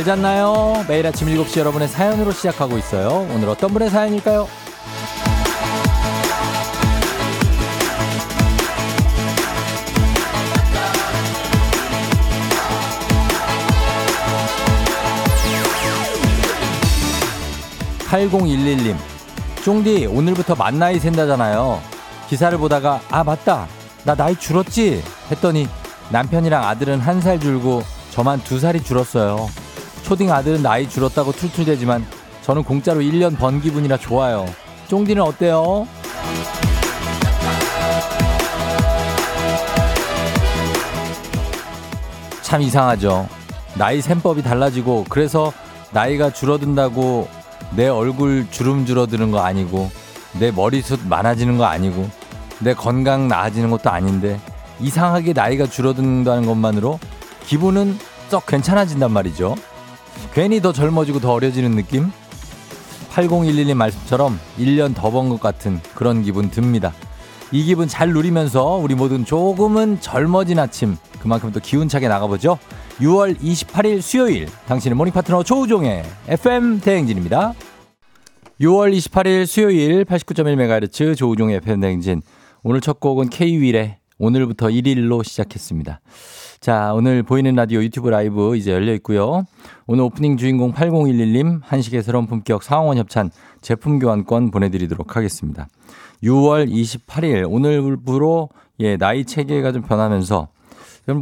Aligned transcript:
잘 0.00 0.16
잤나요? 0.16 0.82
매일 0.88 1.06
아침 1.06 1.28
7시 1.28 1.58
여러분의 1.58 1.86
사연으로 1.86 2.32
시작하고 2.32 2.78
있어요. 2.78 3.28
오늘 3.34 3.50
어떤 3.50 3.70
분의 3.70 3.90
사연일까요? 3.90 4.48
8011님, 18.08 18.96
쫑디 19.64 20.06
오늘부터 20.06 20.54
만 20.54 20.78
나이 20.78 20.98
샌다잖아요. 20.98 21.80
기사를 22.28 22.56
보다가 22.58 23.00
아 23.10 23.22
맞다 23.24 23.66
나 24.04 24.14
나이 24.14 24.34
줄었지 24.36 25.02
했더니 25.30 25.68
남편이랑 26.10 26.64
아들은 26.64 27.00
한 27.00 27.20
살 27.20 27.38
줄고 27.38 27.82
저만 28.10 28.42
두 28.42 28.58
살이 28.58 28.82
줄었어요. 28.82 29.48
초딩 30.02 30.32
아들은 30.32 30.62
나이 30.62 30.88
줄었다고 30.88 31.32
툴툴대지만 31.32 32.04
저는 32.42 32.64
공짜로 32.64 33.00
1년 33.00 33.38
번 33.38 33.60
기분이라 33.60 33.98
좋아요. 33.98 34.46
쫑디는 34.88 35.22
어때요? 35.22 35.86
참 42.42 42.62
이상하죠. 42.62 43.28
나이 43.76 44.00
셈법이 44.00 44.42
달라지고 44.42 45.06
그래서 45.08 45.52
나이가 45.92 46.30
줄어든다고 46.30 47.28
내 47.76 47.86
얼굴 47.86 48.46
주름 48.50 48.86
줄어드는 48.86 49.30
거 49.30 49.40
아니고 49.40 49.90
내 50.38 50.50
머리숱 50.50 51.06
많아지는 51.06 51.58
거 51.58 51.64
아니고 51.66 52.08
내 52.58 52.74
건강 52.74 53.28
나아지는 53.28 53.70
것도 53.70 53.90
아닌데 53.90 54.40
이상하게 54.80 55.32
나이가 55.32 55.66
줄어든다는 55.66 56.46
것만으로 56.46 56.98
기분은 57.46 57.98
썩 58.28 58.46
괜찮아진단 58.46 59.12
말이죠. 59.12 59.54
괜히 60.34 60.60
더 60.60 60.72
젊어지고 60.72 61.20
더 61.20 61.32
어려지는 61.32 61.72
느낌? 61.72 62.10
8011님 63.12 63.74
말씀처럼 63.74 64.38
1년 64.58 64.94
더 64.94 65.10
번 65.10 65.28
것 65.28 65.40
같은 65.40 65.80
그런 65.94 66.22
기분 66.22 66.50
듭니다. 66.50 66.92
이 67.52 67.64
기분 67.64 67.88
잘 67.88 68.12
누리면서 68.12 68.76
우리 68.76 68.94
모두 68.94 69.22
조금은 69.24 70.00
젊어진 70.00 70.58
아침 70.60 70.96
그만큼 71.20 71.50
또 71.50 71.58
기운차게 71.60 72.06
나가보죠. 72.08 72.58
6월 73.00 73.36
28일 73.40 74.00
수요일 74.00 74.46
당신의 74.68 74.94
morning 74.96 75.12
파트너 75.12 75.42
조우종의 75.42 76.04
FM 76.28 76.80
대행진입니다. 76.80 77.54
6월 78.60 78.96
28일 78.96 79.46
수요일 79.46 80.04
89.1MHz 80.04 81.16
조우종의 81.16 81.56
FM 81.56 81.80
대행진 81.80 82.22
오늘 82.62 82.80
첫 82.80 83.00
곡은 83.00 83.30
K-윌의 83.30 83.96
오늘부터 84.18 84.66
1일로 84.68 85.24
시작했습니다. 85.24 86.00
자, 86.60 86.92
오늘 86.92 87.22
보이는 87.22 87.54
라디오 87.54 87.82
유튜브 87.82 88.10
라이브 88.10 88.54
이제 88.54 88.70
열려 88.70 88.92
있고요. 88.96 89.44
오늘 89.86 90.04
오프닝 90.04 90.36
주인공 90.36 90.74
8011님 90.74 91.60
한식의 91.64 92.02
새로운 92.02 92.26
품격 92.26 92.62
상원 92.62 92.98
협찬 92.98 93.30
제품 93.62 93.98
교환권 93.98 94.50
보내드리도록 94.50 95.16
하겠습니다. 95.16 95.68
6월 96.22 96.70
28일 96.70 97.50
오늘부로 97.50 98.50
예, 98.80 98.98
나이 98.98 99.24
체계가 99.24 99.72
좀 99.72 99.80
변하면서 99.80 100.48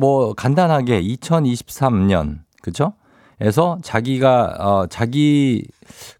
뭐 0.01 0.35
간단하게 0.35 1.03
2023년 1.03 2.41
그죠? 2.61 2.95
에서 3.41 3.79
자기가 3.85 4.57
어 4.59 4.87
자기 4.89 5.65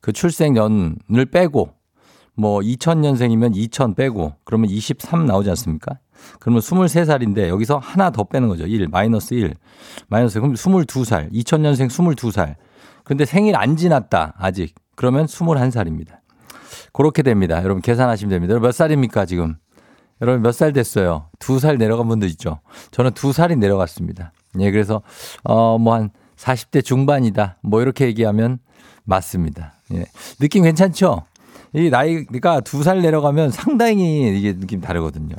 그 0.01 0.13
출생년을 0.13 1.27
빼고 1.33 1.71
뭐 2.39 2.61
2000년생이면 2.61 3.57
2000 3.57 3.95
빼고 3.95 4.35
그러면 4.45 4.71
23 4.71 5.27
나오지 5.27 5.51
않습니까? 5.51 5.99
그러면 6.39 6.61
23살인데 6.63 7.49
여기서 7.49 7.79
하나 7.79 8.11
더 8.11 8.25
빼는 8.25 8.49
거죠. 8.49 8.65
1 8.67 8.89
마이너스 8.89 9.35
1 9.35 9.55
마이너스 10.09 10.41
그럼 10.41 10.55
22살 10.55 11.33
2000년생 11.33 11.89
22살 11.89 12.55
근데 13.05 13.25
생일 13.25 13.57
안 13.57 13.77
지났다 13.77 14.35
아직 14.39 14.75
그러면 14.95 15.27
21살입니다. 15.27 16.19
그렇게 16.93 17.23
됩니다. 17.23 17.63
여러분 17.63 17.83
계산하시면 17.83 18.31
됩니다. 18.31 18.53
여러분 18.53 18.69
몇 18.69 18.73
살입니까 18.73 19.27
지금? 19.27 19.57
여러분 20.21 20.43
몇 20.43 20.53
살 20.53 20.73
됐어요? 20.73 21.31
두 21.39 21.59
살 21.59 21.77
내려간 21.79 22.09
분들 22.09 22.29
있죠? 22.31 22.61
저는 22.91 23.13
두 23.13 23.33
살이 23.33 23.57
내려갔습니다. 23.57 24.33
예, 24.61 24.71
그래서 24.71 25.03
어 25.45 25.77
뭐 25.79 25.95
한 25.95 26.11
40대 26.37 26.85
중반이다. 26.85 27.59
뭐 27.63 27.83
이렇게 27.83 28.07
얘기하면 28.07 28.59
맞습니다. 29.05 29.75
예. 29.95 30.05
느낌 30.39 30.65
괜찮죠? 30.65 31.25
이 31.75 31.91
나이가 31.91 32.61
두 32.61 32.83
살 32.83 33.03
내려가면 33.03 33.51
상당히 33.51 34.37
이게 34.39 34.59
느낌 34.59 34.81
다르거든요. 34.81 35.35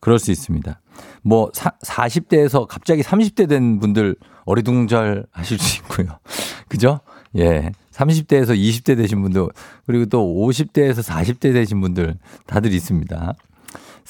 그럴 0.00 0.18
수 0.18 0.30
있습니다. 0.30 0.80
뭐 1.22 1.50
사, 1.52 1.70
40대에서 1.84 2.66
갑자기 2.66 3.02
30대 3.02 3.48
된 3.48 3.78
분들 3.78 4.16
어리둥절 4.44 5.26
하실 5.30 5.58
수 5.58 5.78
있고요. 5.82 6.18
그죠? 6.68 7.00
예. 7.36 7.70
30대에서 7.92 8.56
20대 8.56 8.96
되신 8.96 9.20
분들 9.22 9.46
그리고 9.86 10.06
또 10.06 10.24
50대에서 10.24 11.02
40대 11.06 11.52
되신 11.52 11.80
분들 11.80 12.16
다들 12.46 12.72
있습니다. 12.72 13.34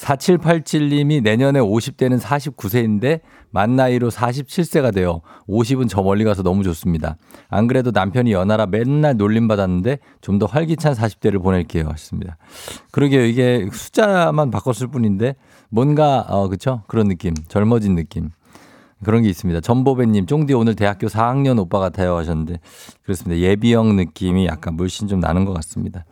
4787님이 0.01 1.21
내년에 1.21 1.59
50대는 1.59 2.19
49세인데 2.19 3.21
만 3.51 3.75
나이로 3.75 4.09
47세가 4.09 4.93
돼요. 4.93 5.21
50은 5.47 5.87
저 5.89 6.01
멀리 6.01 6.23
가서 6.23 6.41
너무 6.41 6.63
좋습니다. 6.63 7.17
안 7.49 7.67
그래도 7.67 7.91
남편이 7.91 8.31
연하라 8.31 8.65
맨날 8.67 9.15
놀림 9.17 9.47
받았는데 9.47 9.99
좀 10.21 10.41
더 10.41 10.47
활기찬 10.47 10.93
40대를 10.93 11.43
보낼게요. 11.43 11.85
하셨습니다. 11.85 12.37
그러게요. 12.89 13.25
이게 13.25 13.69
숫자만 13.71 14.49
바꿨을 14.49 14.87
뿐인데 14.89 15.35
뭔가, 15.69 16.25
어, 16.29 16.47
그쵸? 16.47 16.81
그런 16.87 17.07
느낌. 17.07 17.35
젊어진 17.47 17.93
느낌. 17.93 18.31
그런 19.03 19.23
게 19.23 19.29
있습니다. 19.29 19.61
전보배님, 19.61 20.25
쫑디 20.25 20.53
오늘 20.53 20.75
대학교 20.75 21.07
4학년 21.07 21.59
오빠 21.59 21.79
같아요 21.79 22.17
하셨는데, 22.17 22.59
그렇습니다. 23.03 23.39
예비형 23.39 23.95
느낌이 23.95 24.45
약간 24.45 24.75
물씬 24.75 25.07
좀 25.07 25.19
나는 25.19 25.45
것 25.45 25.53
같습니다. 25.53 26.05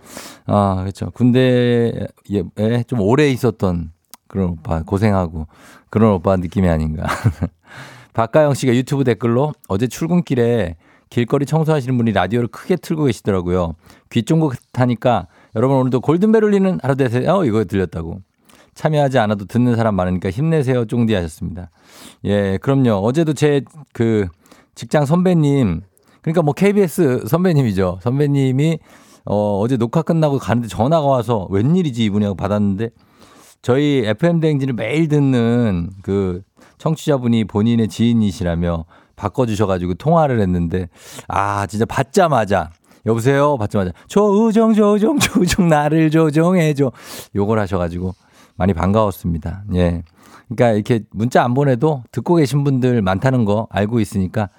아, 0.46 0.78
그렇죠. 0.80 1.12
군대에 1.12 2.08
좀 2.88 3.02
오래 3.02 3.30
있었던 3.30 3.92
그런 4.28 4.50
오빠, 4.50 4.82
고생하고 4.84 5.48
그런 5.90 6.14
오빠 6.14 6.38
느낌이 6.38 6.68
아닌가. 6.68 7.06
박가영 8.14 8.54
씨가 8.54 8.76
유튜브 8.76 9.04
댓글로 9.04 9.54
어제 9.68 9.88
출근길에 9.88 10.76
길거리 11.10 11.46
청소하시는 11.46 11.98
분이 11.98 12.12
라디오를 12.12 12.48
크게 12.50 12.76
틀고 12.76 13.06
계시더라고요. 13.06 13.76
귀 14.12 14.24
쫑긋 14.24 14.58
하니까 14.74 15.28
여러분 15.56 15.78
오늘도 15.78 16.02
골든벨 16.02 16.44
울리는 16.44 16.80
하루 16.82 16.96
되세요. 16.96 17.32
어, 17.32 17.46
이거 17.46 17.66
들렸다고. 17.66 18.22
참여하지 18.80 19.20
않아도 19.20 19.44
듣는 19.44 19.76
사람 19.76 19.96
많으니까 19.96 20.30
힘내세요. 20.30 20.86
쫑디 20.86 21.14
하셨습니다. 21.14 21.70
예, 22.24 22.58
그럼요. 22.62 22.92
어제도 23.04 23.34
제 23.34 23.62
그 23.94 24.28
직장 24.74 25.06
선배님, 25.06 25.82
그러니까 26.22 26.42
뭐 26.42 26.54
KBS 26.54 27.26
선배님이죠. 27.28 28.00
선배님이 28.02 28.80
어, 29.26 29.60
어제 29.60 29.76
녹화 29.76 30.02
끝나고 30.02 30.38
가는데 30.38 30.70
전화가 30.70 31.06
와서 31.06 31.46
웬일이지 31.50 32.06
이분이 32.06 32.24
하고 32.24 32.38
받았는데 32.38 32.92
저희 33.62 34.04
FM대행진을 34.06 34.74
매일 34.76 35.10
듣는 35.10 35.90
그 36.02 36.42
청취자분이 36.78 37.44
본인의 37.44 37.90
지인이시라며 37.90 38.86
바꿔주셔가지고 39.18 39.96
통화를 39.96 40.40
했는데 40.40 40.88
아, 41.28 41.68
진짜 41.68 41.84
받자마자 41.84 42.70
여보세요? 43.06 43.58
받자마자 43.58 43.92
조우정, 44.08 44.74
조우정, 44.74 45.20
조우정 45.20 45.68
나를 45.68 46.10
조정해줘. 46.12 46.94
요걸 47.36 47.60
하셔가지고 47.60 48.14
많이 48.60 48.74
반가웠습니다. 48.74 49.64
예. 49.76 50.04
그러니까 50.50 50.72
이렇게 50.72 51.02
문자 51.12 51.44
안 51.44 51.54
보내도 51.54 52.04
듣고 52.12 52.36
계신 52.36 52.64
분들 52.64 53.02
많다는 53.02 53.46
거 53.46 53.68
알고 53.72 54.00
있으니까 54.00 54.50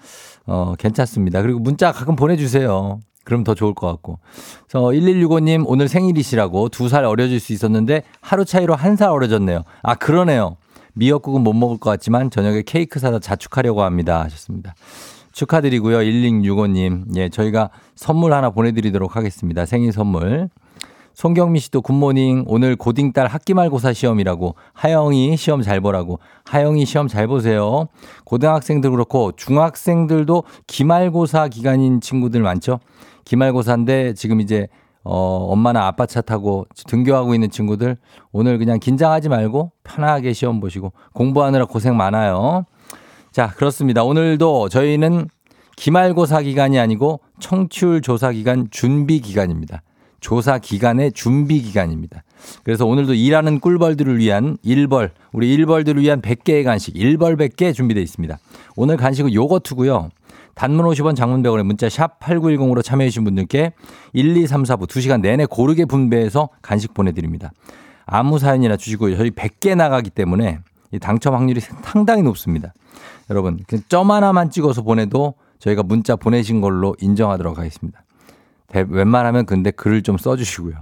어, 0.47 0.75
괜찮습니다. 0.79 1.43
그리고 1.43 1.61
문자 1.61 1.93
가끔 1.93 2.17
보내주세요. 2.17 2.99
그럼 3.25 3.44
더 3.44 3.55
좋을 3.55 3.75
것 3.75 3.87
같고. 3.87 4.19
그래서 4.67 4.87
1165님 4.88 5.64
오늘 5.67 5.87
생일이시라고 5.88 6.70
두 6.70 6.88
살 6.88 7.05
어려질 7.05 7.38
수 7.38 7.52
있었는데 7.52 8.02
하루 8.20 8.44
차이로 8.44 8.75
한 8.75 8.97
살 8.97 9.11
어려졌네요. 9.11 9.62
아, 9.82 9.94
그러네요. 9.94 10.56
미역국은 10.94 11.43
못 11.43 11.53
먹을 11.53 11.76
것 11.79 11.91
같지만 11.91 12.31
저녁에 12.31 12.62
케이크 12.67 12.99
사다 12.99 13.19
자축하려고 13.20 13.82
합니다. 13.82 14.23
하셨습니다. 14.25 14.75
축하드리고요. 15.32 15.99
1665님. 15.99 17.17
예, 17.17 17.29
저희가 17.29 17.70
선물 17.94 18.32
하나 18.32 18.50
보내드리도록 18.50 19.14
하겠습니다. 19.17 19.67
생일 19.67 19.93
선물. 19.93 20.49
송경미 21.20 21.61
씨도 21.61 21.82
굿모닝. 21.82 22.44
오늘 22.46 22.76
고딩딸 22.76 23.26
학기말고사 23.26 23.93
시험이라고. 23.93 24.55
하영이 24.72 25.37
시험 25.37 25.61
잘 25.61 25.78
보라고. 25.82 26.19
하영이 26.46 26.87
시험 26.87 27.08
잘 27.08 27.26
보세요. 27.26 27.88
고등학생들 28.25 28.90
그렇고 28.90 29.32
중학생들도 29.32 30.44
기말고사 30.67 31.49
기간인 31.49 32.00
친구들 32.00 32.40
많죠? 32.40 32.81
기말고사인데 33.26 34.14
지금 34.14 34.40
이제 34.40 34.69
어, 35.05 35.46
엄마나 35.50 35.87
아빠 35.87 36.06
차 36.06 36.22
타고 36.22 36.64
등교하고 36.87 37.34
있는 37.34 37.50
친구들 37.50 37.99
오늘 38.32 38.56
그냥 38.56 38.81
긴장하지 38.81 39.28
말고 39.28 39.72
편하게 39.84 40.32
시험 40.32 40.58
보시고 40.58 40.94
공부하느라 41.12 41.67
고생 41.67 41.99
많아요. 41.99 42.64
자, 43.31 43.49
그렇습니다. 43.49 44.05
오늘도 44.05 44.70
저희는 44.70 45.28
기말고사 45.76 46.40
기간이 46.40 46.78
아니고 46.78 47.20
청취율 47.40 48.00
조사 48.00 48.32
기간 48.32 48.69
준비 48.70 49.20
기간입니다. 49.20 49.82
조사 50.20 50.58
기간의 50.58 51.12
준비 51.12 51.61
기간입니다. 51.62 52.22
그래서 52.62 52.87
오늘도 52.87 53.14
일하는 53.14 53.61
꿀벌들을 53.61 54.19
위한 54.19 54.58
일벌, 54.62 55.12
우리 55.32 55.52
일벌들을 55.55 56.00
위한 56.02 56.20
100개의 56.20 56.64
간식, 56.64 56.96
일벌 56.96 57.37
100개 57.37 57.75
준비되어 57.75 58.02
있습니다. 58.02 58.38
오늘 58.76 58.96
간식은 58.96 59.34
요거트고요. 59.34 60.11
단문 60.55 60.84
50원 60.87 61.17
장문 61.17 61.43
100원의 61.43 61.62
문자 61.62 61.88
샵 61.88 62.20
8910으로 62.20 62.82
참여해주신 62.84 63.25
분들께 63.25 63.72
1, 64.12 64.37
2, 64.37 64.46
3, 64.46 64.64
4부 64.64 64.87
2시간 64.87 65.20
내내 65.20 65.46
고르게 65.46 65.84
분배해서 65.87 66.50
간식 66.61 66.93
보내드립니다. 66.93 67.50
아무 68.05 68.38
사연이나 68.38 68.76
주시고 68.76 69.17
저희 69.17 69.31
100개 69.31 69.75
나가기 69.75 70.11
때문에 70.11 70.58
당첨 71.00 71.34
확률이 71.34 71.61
상당히 71.61 72.22
높습니다. 72.22 72.75
여러분, 73.31 73.61
점 73.88 74.11
하나만 74.11 74.50
찍어서 74.50 74.82
보내도 74.82 75.34
저희가 75.61 75.82
문자 75.82 76.17
보내신 76.17 76.61
걸로 76.61 76.96
인정하도록 77.00 77.56
하겠습니다. 77.56 78.02
웬만하면 78.75 79.46
근데 79.46 79.70
글을 79.70 80.02
좀 80.02 80.19
써주시고요. 80.19 80.75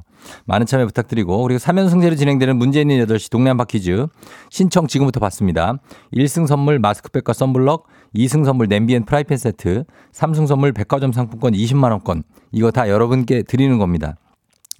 많은 0.44 0.66
참여 0.66 0.86
부탁드리고 0.86 1.42
그리고 1.42 1.58
3연승제로 1.58 2.16
진행되는 2.16 2.60
있는 2.80 3.06
8시 3.06 3.30
동네 3.30 3.50
한바 3.50 3.64
퀴즈 3.64 4.06
신청 4.50 4.86
지금부터 4.86 5.20
받습니다. 5.20 5.74
1승 6.12 6.46
선물 6.46 6.78
마스크팩과 6.78 7.32
썬블럭 7.32 7.86
2승 8.14 8.44
선물 8.44 8.68
냄비 8.68 8.94
and 8.94 9.04
프라이팬 9.04 9.38
세트 9.38 9.84
3승 10.12 10.46
선물 10.46 10.72
백화점 10.72 11.12
상품권 11.12 11.52
20만 11.52 11.90
원권 11.90 12.24
이거 12.52 12.70
다 12.70 12.88
여러분께 12.88 13.42
드리는 13.42 13.78
겁니다. 13.78 14.16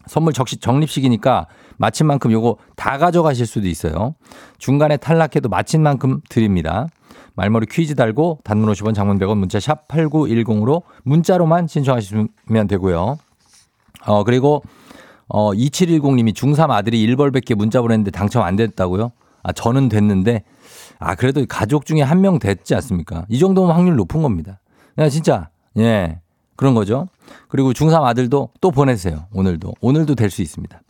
선물 0.06 0.32
적시 0.32 0.56
적립식이니까 0.56 1.46
맞힌 1.76 2.06
만큼 2.06 2.32
요거 2.32 2.56
다 2.76 2.99
가져가실 2.99 3.46
수도 3.46 3.69
있어요. 3.69 4.14
중간에 4.58 4.96
탈락해도 4.96 5.49
맞힌 5.49 5.82
만큼 5.82 6.20
드립니다. 6.28 6.88
말머리 7.38 7.67
퀴즈 7.67 7.94
달고 7.94 8.40
단문 8.43 8.69
50원 8.73 8.94
장문 8.96 9.17
100원 9.20 9.38
문자 9.38 9.61
샵 9.61 9.87
8910으로 9.87 10.82
문자로만 11.05 11.69
신청하시면 11.69 12.29
되고요. 12.69 13.17
어, 14.06 14.25
그리고 14.25 14.64
어, 15.29 15.52
2710님이 15.52 16.35
중3 16.35 16.69
아들이 16.70 17.06
1벌밖에 17.06 17.55
문자 17.55 17.81
보냈는데 17.81 18.11
당첨 18.11 18.43
안 18.43 18.56
됐다고요? 18.56 19.12
아, 19.44 19.52
저는 19.52 19.88
됐는데 19.88 20.43
아, 20.99 21.14
그래도 21.14 21.44
가족 21.49 21.87
중에 21.87 22.02
한 22.02 22.20
명 22.20 22.40
됐지 22.40 22.75
않습니까? 22.75 23.25
이 23.29 23.38
정도면 23.38 23.73
확률 23.76 23.94
높은 23.94 24.20
겁니다. 24.23 24.58
야, 24.99 25.08
진짜. 25.08 25.49
예. 25.76 26.19
그런 26.56 26.75
거죠. 26.75 27.06
그리고 27.46 27.73
중3 27.73 28.02
아들도 28.02 28.49
또 28.61 28.70
보내세요. 28.73 29.26
오늘도. 29.32 29.75
오늘도 29.81 30.17
될 30.17 30.29
수 30.29 30.43
있습니다. 30.43 30.81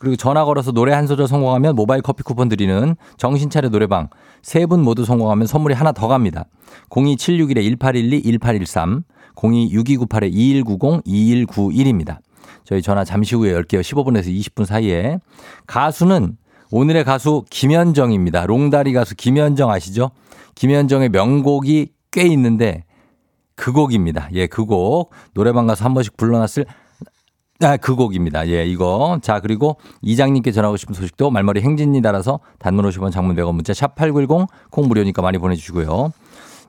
그리고 0.00 0.16
전화 0.16 0.44
걸어서 0.44 0.72
노래 0.72 0.92
한 0.92 1.06
소절 1.06 1.28
성공하면 1.28 1.76
모바일 1.76 2.02
커피 2.02 2.24
쿠폰 2.24 2.48
드리는 2.48 2.96
정신차려 3.18 3.68
노래방 3.68 4.08
세 4.42 4.66
분 4.66 4.82
모두 4.82 5.04
성공하면 5.04 5.46
선물이 5.46 5.74
하나 5.74 5.92
더 5.92 6.08
갑니다. 6.08 6.46
02761-1812-1813 6.90 9.04
026298-2190-2191입니다. 9.36 12.18
저희 12.64 12.82
전화 12.82 13.04
잠시 13.04 13.34
후에 13.34 13.52
열게요. 13.52 13.80
15분에서 13.80 14.26
20분 14.26 14.66
사이에. 14.66 15.18
가수는 15.66 16.36
오늘의 16.70 17.04
가수 17.04 17.44
김현정입니다. 17.50 18.46
롱다리 18.46 18.92
가수 18.92 19.14
김현정 19.14 19.70
아시죠? 19.70 20.10
김현정의 20.54 21.08
명곡이 21.10 21.88
꽤 22.10 22.22
있는데 22.28 22.84
그 23.54 23.72
곡입니다. 23.72 24.28
예, 24.32 24.46
그 24.46 24.64
곡. 24.64 25.12
노래방 25.34 25.66
가서 25.66 25.84
한 25.84 25.94
번씩 25.94 26.16
불러놨을 26.16 26.64
아, 27.62 27.76
그 27.76 27.94
곡입니다. 27.94 28.48
예, 28.48 28.66
이거. 28.66 29.18
자, 29.22 29.40
그리고 29.40 29.76
이장님께 30.02 30.50
전하고 30.52 30.76
싶은 30.76 30.94
소식도 30.94 31.30
말머리 31.30 31.60
행진이 31.62 32.02
따라서 32.02 32.40
단문 32.58 32.88
50원 32.88 33.10
장문 33.12 33.36
100원 33.36 33.54
문자 33.54 33.72
샵8910 33.72 34.46
콩 34.70 34.88
무료니까 34.88 35.22
많이 35.22 35.38
보내주시고요. 35.38 36.12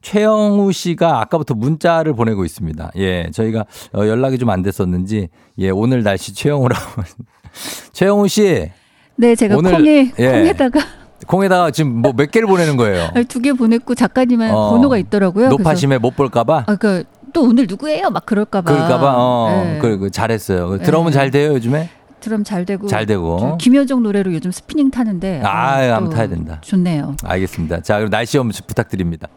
최영우 0.01 0.71
씨가 0.73 1.21
아까부터 1.21 1.53
문자를 1.55 2.13
보내고 2.13 2.43
있습니다. 2.45 2.91
예, 2.97 3.29
저희가 3.31 3.65
어, 3.95 4.05
연락이 4.07 4.37
좀 4.37 4.49
안 4.49 4.61
됐었는지, 4.61 5.29
예, 5.59 5.69
오늘 5.69 6.03
날씨 6.03 6.33
최영우라고. 6.33 7.01
최영우 7.93 8.27
씨. 8.27 8.69
네, 9.15 9.35
제가 9.35 9.55
오늘, 9.57 9.71
콩에, 9.71 10.11
예, 10.19 10.31
콩에다가. 10.31 10.79
콩에다가 11.27 11.71
지금 11.71 12.01
뭐 12.01 12.11
몇 12.13 12.29
개를 12.31 12.47
보내는 12.47 12.75
거예요? 12.75 13.09
두 13.29 13.39
개 13.39 13.53
보냈고 13.53 13.95
작가님은 13.95 14.51
어, 14.51 14.71
번호가 14.71 14.97
있더라고요. 14.97 15.47
높아심에 15.49 15.97
못 15.99 16.15
볼까봐? 16.17 16.65
아, 16.67 16.75
그 16.75 17.05
또 17.33 17.43
오늘 17.43 17.67
누구예요? 17.67 18.09
막 18.09 18.25
그럴까봐. 18.25 18.71
그럴까봐. 18.71 19.13
어, 19.15 19.63
네. 19.65 19.79
그, 19.79 19.97
그 19.97 20.11
잘했어요. 20.11 20.77
드럼은 20.79 21.07
네. 21.07 21.11
잘 21.11 21.31
돼요 21.31 21.53
요즘에? 21.53 21.89
드럼 22.19 22.43
잘 22.43 22.65
되고. 22.65 22.87
잘 22.87 23.05
되고. 23.05 23.57
김현정 23.57 24.01
노래로 24.01 24.33
요즘 24.33 24.51
스피닝 24.51 24.91
타는데. 24.91 25.41
아, 25.43 25.75
아 25.75 25.95
한번 25.95 26.13
타야 26.13 26.27
된다. 26.27 26.59
좋네요. 26.61 27.17
알겠습니다. 27.23 27.81
자, 27.81 27.97
그럼 27.97 28.09
날씨 28.09 28.33
좀 28.33 28.49
부탁드립니다. 28.65 29.27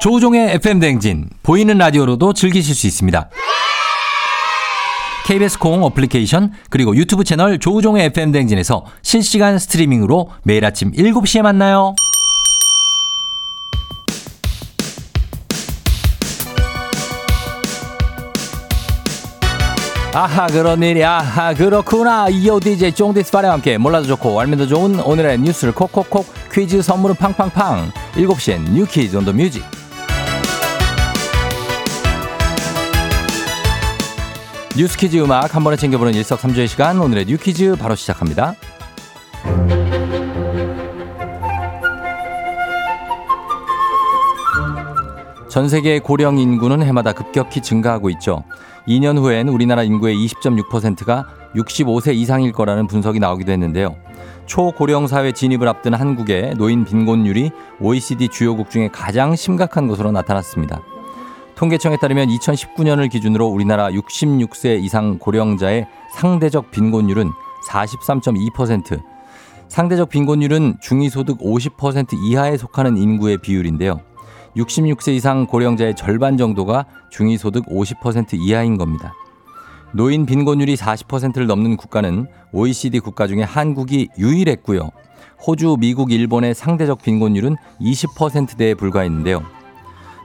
조우종의 0.00 0.54
FM 0.54 0.80
대행진 0.80 1.28
보이는 1.42 1.76
라디오로도 1.76 2.32
즐기실 2.32 2.74
수 2.74 2.86
있습니다. 2.86 3.28
KBS 5.26 5.58
콩 5.58 5.84
어플리케이션 5.84 6.52
그리고 6.70 6.96
유튜브 6.96 7.22
채널 7.24 7.58
조우종의 7.60 8.06
FM 8.06 8.32
대행진에서 8.32 8.84
실시간 9.02 9.58
스트리밍으로 9.58 10.30
매일 10.42 10.64
아침 10.64 10.90
7시에 10.92 11.42
만나요. 11.42 11.94
아하 20.14 20.46
그런 20.46 20.82
일이. 20.82 21.02
아하 21.04 21.54
그렇구나. 21.54 22.28
이어 22.28 22.60
DJ 22.60 22.92
쫑디스파레와 22.92 23.54
함께 23.54 23.78
몰라도 23.78 24.06
좋고 24.08 24.38
알면 24.40 24.58
더 24.58 24.66
좋은 24.66 25.00
오늘의 25.00 25.38
뉴스를 25.38 25.72
콕콕콕 25.72 26.26
퀴즈 26.52 26.82
선물은 26.82 27.16
팡팡팡. 27.16 27.90
7시엔 28.14 28.72
New 28.72 28.84
Quiz 28.86 29.16
on 29.16 29.24
the 29.24 29.32
Music. 29.32 29.64
뉴스 34.76 34.96
퀴즈 34.96 35.18
음악 35.18 35.54
한 35.54 35.64
번에 35.64 35.76
챙겨보는 35.76 36.14
일석삼조의 36.14 36.68
시간. 36.68 36.98
오늘의 37.00 37.26
New 37.26 37.36
Quiz 37.38 37.76
바로 37.76 37.94
시작합니다. 37.94 38.54
전 45.48 45.68
세계 45.68 45.98
고령 45.98 46.38
인구는 46.38 46.82
해마다 46.82 47.12
급격히 47.12 47.60
증가하고 47.60 48.08
있죠 48.10 48.42
2년 48.86 49.18
후엔 49.18 49.48
우리나라 49.48 49.82
인구의 49.82 50.16
20.6%가 50.16 51.26
65세 51.54 52.14
이상일 52.14 52.52
거라는 52.52 52.86
분석이 52.86 53.20
나오기도 53.20 53.52
했는데요. 53.52 53.96
초고령 54.46 55.06
사회 55.06 55.32
진입을 55.32 55.68
앞둔 55.68 55.94
한국의 55.94 56.54
노인 56.56 56.84
빈곤율이 56.84 57.50
OECD 57.80 58.28
주요국 58.28 58.70
중에 58.70 58.88
가장 58.88 59.36
심각한 59.36 59.86
것으로 59.86 60.10
나타났습니다. 60.10 60.82
통계청에 61.54 61.96
따르면 61.96 62.28
2019년을 62.28 63.10
기준으로 63.10 63.46
우리나라 63.46 63.88
66세 63.90 64.82
이상 64.82 65.18
고령자의 65.18 65.86
상대적 66.16 66.70
빈곤율은 66.70 67.30
43.2%, 67.68 69.00
상대적 69.68 70.08
빈곤율은 70.08 70.78
중위소득 70.80 71.38
50% 71.38 72.14
이하에 72.24 72.56
속하는 72.56 72.96
인구의 72.96 73.38
비율인데요. 73.38 74.00
66세 74.56 75.14
이상 75.14 75.46
고령자의 75.46 75.96
절반 75.96 76.36
정도가 76.36 76.86
중위소득 77.10 77.66
50% 77.66 78.34
이하인 78.34 78.76
겁니다. 78.76 79.14
노인 79.92 80.26
빈곤율이 80.26 80.74
40%를 80.76 81.46
넘는 81.46 81.76
국가는 81.76 82.26
OECD 82.52 83.00
국가 83.00 83.26
중에 83.26 83.42
한국이 83.42 84.08
유일했고요. 84.18 84.90
호주, 85.46 85.76
미국, 85.80 86.12
일본의 86.12 86.54
상대적 86.54 87.02
빈곤율은 87.02 87.56
20%대에 87.80 88.74
불과했는데요. 88.74 89.42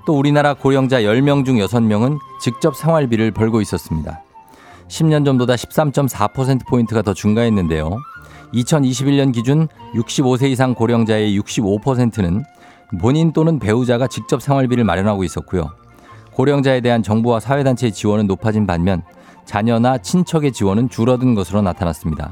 또 0.05 0.17
우리나라 0.17 0.53
고령자 0.53 1.01
10명 1.01 1.43
중 1.43 1.57
6명은 1.57 2.17
직접 2.39 2.75
생활비를 2.77 3.31
벌고 3.31 3.59
있었습니다. 3.61 4.23
10년 4.87 5.25
전보다 5.25 5.55
13.4%포인트가 5.55 7.01
더 7.01 7.13
증가했는데요. 7.13 7.97
2021년 8.53 9.33
기준 9.33 9.67
65세 9.95 10.49
이상 10.49 10.73
고령자의 10.73 11.37
65%는 11.37 12.45
본인 12.99 13.33
또는 13.33 13.59
배우자가 13.59 14.07
직접 14.07 14.41
생활비를 14.41 14.83
마련하고 14.83 15.23
있었고요. 15.23 15.69
고령자에 16.33 16.81
대한 16.81 17.03
정부와 17.03 17.39
사회단체의 17.39 17.91
지원은 17.91 18.27
높아진 18.27 18.67
반면 18.67 19.01
자녀나 19.45 19.97
친척의 19.97 20.51
지원은 20.51 20.89
줄어든 20.89 21.35
것으로 21.35 21.61
나타났습니다. 21.61 22.31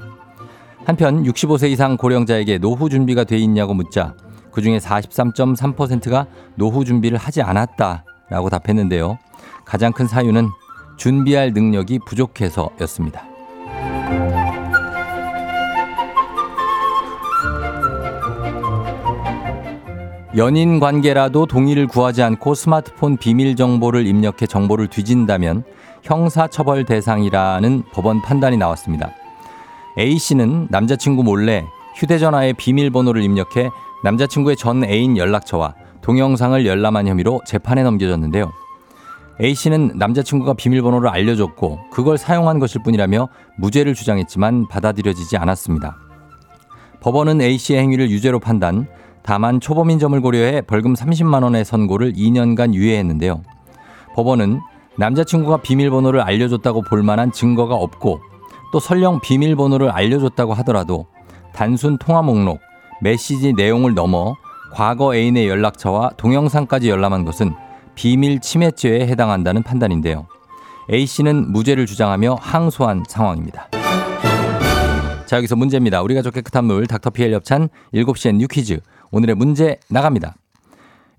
한편 0.85 1.23
65세 1.23 1.71
이상 1.71 1.97
고령자에게 1.97 2.59
노후 2.59 2.89
준비가 2.89 3.23
돼 3.23 3.37
있냐고 3.37 3.73
묻자 3.73 4.13
그중에 4.51 4.77
43.3%가 4.77 6.27
노후 6.55 6.85
준비를 6.85 7.17
하지 7.17 7.41
않았다라고 7.41 8.49
답했는데요. 8.49 9.17
가장 9.65 9.91
큰 9.91 10.07
사유는 10.07 10.49
준비할 10.97 11.51
능력이 11.53 11.99
부족해서였습니다. 12.05 13.34
연인 20.37 20.81
관계라도 20.81 21.45
동의를 21.45 21.87
구하지 21.87 22.21
않고 22.21 22.55
스마트폰 22.55 23.15
비밀 23.15 23.55
정보를 23.55 24.05
입력해 24.05 24.47
정보를 24.47 24.87
뒤진다면 24.87 25.63
형사처벌 26.03 26.83
대상이라는 26.83 27.83
법원 27.93 28.21
판단이 28.21 28.57
나왔습니다. 28.57 29.11
A씨는 29.97 30.67
남자친구 30.69 31.23
몰래 31.23 31.63
휴대전화에 31.95 32.51
비밀번호를 32.53 33.23
입력해 33.23 33.69
남자친구의 34.03 34.57
전 34.57 34.83
애인 34.83 35.15
연락처와 35.15 35.73
동영상을 36.01 36.65
열람한 36.65 37.07
혐의로 37.07 37.39
재판에 37.45 37.83
넘겨졌는데요. 37.83 38.51
A씨는 39.41 39.93
남자친구가 39.95 40.55
비밀번호를 40.55 41.09
알려줬고 41.09 41.79
그걸 41.91 42.17
사용한 42.17 42.59
것일 42.59 42.83
뿐이라며 42.83 43.29
무죄를 43.57 43.93
주장했지만 43.93 44.67
받아들여지지 44.67 45.37
않았습니다. 45.37 45.95
법원은 46.99 47.41
A씨의 47.41 47.79
행위를 47.79 48.09
유죄로 48.09 48.39
판단, 48.39 48.87
다만 49.25 49.59
초범인 49.59 49.97
점을 49.97 50.19
고려해 50.21 50.61
벌금 50.61 50.93
30만 50.93 51.41
원의 51.41 51.65
선고를 51.65 52.13
2년간 52.13 52.75
유예했는데요. 52.75 53.41
법원은 54.13 54.59
남자친구가 54.97 55.57
비밀번호를 55.57 56.21
알려줬다고 56.21 56.83
볼 56.83 57.01
만한 57.01 57.31
증거가 57.31 57.73
없고 57.73 58.21
또 58.71 58.79
설령 58.79 59.19
비밀번호를 59.21 59.89
알려줬다고 59.89 60.53
하더라도 60.53 61.07
단순 61.53 61.97
통화 61.97 62.21
목록, 62.21 62.59
메시지 63.01 63.53
내용을 63.53 63.95
넘어 63.95 64.35
과거 64.71 65.15
애인의 65.15 65.47
연락처와 65.47 66.11
동영상까지 66.17 66.89
열람한 66.89 67.25
것은 67.25 67.55
비밀 67.95 68.39
침해죄에 68.39 69.07
해당한다는 69.07 69.63
판단인데요. 69.63 70.27
A씨는 70.91 71.51
무죄를 71.51 71.87
주장하며 71.87 72.37
항소한 72.39 73.03
상황입니다. 73.07 73.69
자, 75.25 75.37
여기서 75.37 75.55
문제입니다. 75.55 76.03
우리가 76.03 76.21
좋 76.21 76.29
깨끗한 76.29 76.65
물 76.65 76.85
닥터피엘 76.85 77.33
협찬 77.33 77.69
7시엔 77.93 78.35
New 78.35 78.47
Quiz. 78.47 78.79
오늘의 79.15 79.35
문제 79.35 79.79
나갑니다. 79.89 80.35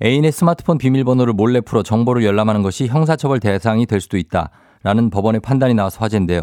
애인의 0.02 0.30
스마트폰 0.30 0.76
비밀번호를 0.76 1.32
몰래 1.32 1.62
풀어 1.62 1.82
정보를 1.82 2.24
열람하는 2.24 2.60
것이 2.60 2.88
형사처벌 2.88 3.40
대상이 3.40 3.86
될 3.86 4.02
수도 4.02 4.18
있다. 4.18 4.50
라는 4.82 5.08
법원의 5.08 5.40
판단이 5.40 5.72
나와서 5.72 6.00
화제인데요. 6.00 6.42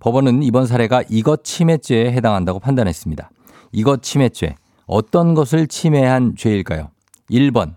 법원은 0.00 0.42
이번 0.42 0.66
사례가 0.66 1.02
이것 1.08 1.44
침해죄에 1.44 2.12
해당한다고 2.12 2.58
판단했습니다. 2.60 3.30
이것 3.72 4.02
침해죄. 4.02 4.54
어떤 4.84 5.32
것을 5.32 5.66
침해한 5.66 6.34
죄일까요? 6.36 6.90
1번. 7.30 7.76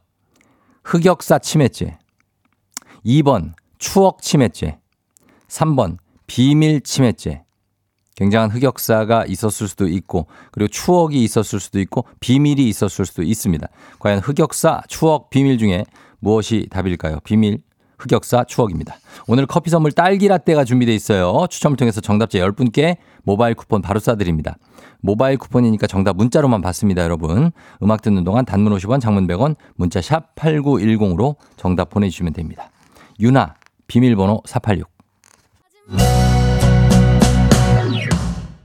흑역사 0.83 1.39
침해죄. 1.39 1.97
2번. 3.05 3.53
추억 3.77 4.21
침해죄. 4.21 4.79
3번. 5.47 5.99
비밀 6.27 6.81
침해죄. 6.81 7.44
굉장한 8.15 8.49
흑역사가 8.51 9.25
있었을 9.27 9.67
수도 9.67 9.87
있고 9.87 10.27
그리고 10.51 10.67
추억이 10.69 11.23
있었을 11.23 11.59
수도 11.59 11.79
있고 11.79 12.05
비밀이 12.19 12.67
있었을 12.69 13.05
수도 13.05 13.23
있습니다. 13.23 13.67
과연 13.99 14.19
흑역사, 14.19 14.83
추억, 14.87 15.29
비밀 15.29 15.57
중에 15.57 15.85
무엇이 16.19 16.67
답일까요? 16.71 17.19
비밀, 17.23 17.59
흑역사, 17.97 18.45
추억입니다. 18.45 18.95
오늘 19.27 19.45
커피 19.45 19.69
선물 19.69 19.91
딸기 19.91 20.27
라떼가 20.27 20.63
준비되어 20.63 20.93
있어요. 20.93 21.47
추첨을 21.49 21.77
통해서 21.77 22.01
정답자 22.01 22.39
10분께 22.39 22.97
모바일 23.23 23.55
쿠폰 23.55 23.81
바로 23.81 23.99
쏴드립니다. 23.99 24.55
모바일 25.01 25.37
쿠폰이니까 25.37 25.87
정답 25.87 26.15
문자로만 26.17 26.61
받습니다, 26.61 27.03
여러분. 27.03 27.51
음악 27.83 28.01
듣는 28.01 28.23
동안 28.23 28.43
단문 28.45 28.75
50원, 28.75 28.99
장문 28.99 29.27
100원, 29.27 29.55
문자 29.75 30.01
샵 30.01 30.35
8910으로 30.35 31.35
정답 31.57 31.89
보내주시면 31.89 32.33
됩니다. 32.33 32.71
유나, 33.19 33.55
비밀번호 33.87 34.41
486. 34.45 34.89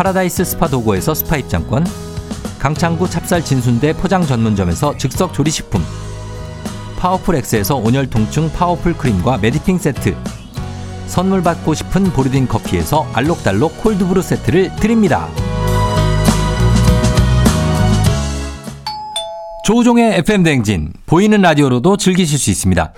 파라다이스 0.00 0.46
스파 0.46 0.66
도고에서 0.66 1.12
스파 1.12 1.36
입장권, 1.36 1.84
강창구 2.58 3.10
찹쌀 3.10 3.44
진순대 3.44 3.92
포장 3.92 4.24
전문점에서 4.24 4.96
즉석 4.96 5.34
조리식품, 5.34 5.84
파워풀 6.96 7.34
엑스에서 7.34 7.76
온열 7.76 8.08
통증 8.08 8.50
파워풀 8.50 8.94
크림과 8.96 9.36
메디핑 9.36 9.76
세트, 9.76 10.16
선물 11.06 11.42
받고 11.42 11.74
싶은 11.74 12.04
보르딘 12.04 12.48
커피에서 12.48 13.06
알록달록 13.12 13.82
cold 13.82 14.02
brew 14.02 14.22
세트를 14.22 14.74
드립니다. 14.76 15.28
조우종의 19.64 20.14
FM 20.20 20.44
댕진 20.44 20.94
보이는 21.04 21.42
라디오로도 21.42 21.98
즐기실 21.98 22.38
수 22.38 22.48
있습니다. 22.48 22.94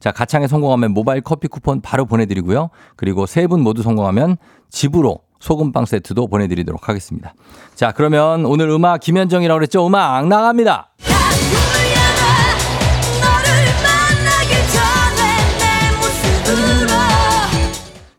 자, 0.00 0.12
가창에 0.12 0.46
성공하면 0.46 0.92
모바일 0.94 1.20
커피 1.20 1.48
쿠폰 1.48 1.80
바로 1.80 2.06
보내드리고요. 2.06 2.70
그리고 2.96 3.26
세분 3.26 3.60
모두 3.60 3.82
성공하면 3.82 4.36
집으로 4.70 5.20
소금빵 5.40 5.86
세트도 5.86 6.28
보내드리도록 6.28 6.88
하겠습니다. 6.88 7.34
자, 7.74 7.92
그러면 7.92 8.44
오늘 8.46 8.70
음악 8.70 9.00
김현정이라고 9.00 9.58
그랬죠? 9.58 9.86
음악 9.86 10.26
나갑니다. 10.28 10.90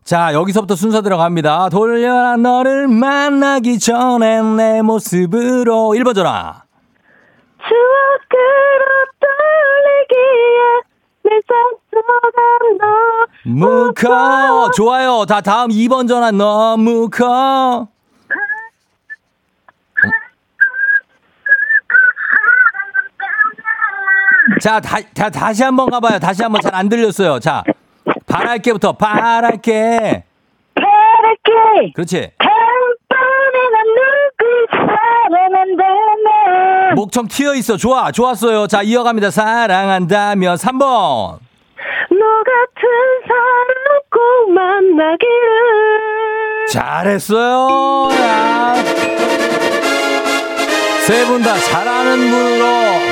자, 0.09 0.33
여기서부터 0.33 0.75
순서 0.75 1.03
들어갑니다. 1.03 1.69
돌려라 1.69 2.35
너를 2.35 2.87
만나기 2.87 3.77
전에 3.77 4.41
내 4.41 4.81
모습으로 4.81 5.91
1번 5.95 6.15
전화. 6.15 6.63
추억으로 7.59 8.85
떠올리기에 9.19 10.81
내 11.25 11.29
손수가 11.45 12.07
너 12.79 13.19
무 13.45 13.93
커. 13.95 14.71
좋아요. 14.71 15.25
다 15.27 15.41
다음 15.41 15.69
2번 15.69 16.07
전화 16.07 16.31
너무 16.31 17.07
커. 17.11 17.87
자, 24.61 24.79
다, 24.79 24.97
다, 25.13 25.29
다시 25.29 25.63
한번 25.63 25.89
가봐요. 25.89 26.19
다시 26.19 26.41
한번 26.43 26.61
잘 26.61 26.73
안 26.75 26.87
들렸어요. 26.89 27.39
자, 27.39 27.63
바랄게부터, 28.29 28.93
바랄게. 28.93 30.23
바랄게 30.75 31.91
그렇지. 31.95 32.31
목청 36.95 37.27
튀어 37.27 37.53
있어. 37.55 37.77
좋아. 37.77 38.11
좋았어요. 38.11 38.67
자, 38.67 38.81
이어갑니다. 38.81 39.29
사랑한다면 39.31 40.55
3번. 40.55 41.37
너 42.09 42.25
같은 42.43 42.89
사람 43.27 44.01
꼭 44.11 44.51
만나기를 44.51 45.19
잘했어요. 46.67 48.09
야. 48.19 48.73
세분 51.05 51.41
다 51.41 51.55
잘하는 51.57 52.17
분으로 52.29 52.65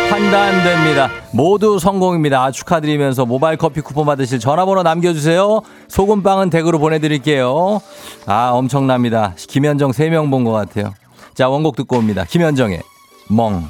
판단됩니다. 0.10 1.10
모두 1.38 1.77
성공입니다. 1.77 2.50
축하드리면서 2.50 3.27
모바일 3.27 3.58
커피 3.58 3.82
쿠폰 3.82 4.08
받으실 4.08 4.39
전화번호 4.39 4.82
남겨주세요. 4.82 5.62
소금빵은 5.88 6.50
댁으로 6.50 6.79
보내드릴게요. 6.79 7.79
아, 8.25 8.50
엄청납니다. 8.53 9.36
김현정 9.48 9.91
3명 9.91 10.32
본 10.32 10.44
것 10.44 10.51
같아요. 10.51 10.96
자, 11.36 11.48
원곡 11.48 11.75
듣고 11.75 11.98
옵니다. 11.98 12.25
김현정의 12.27 12.82
멍. 13.29 13.65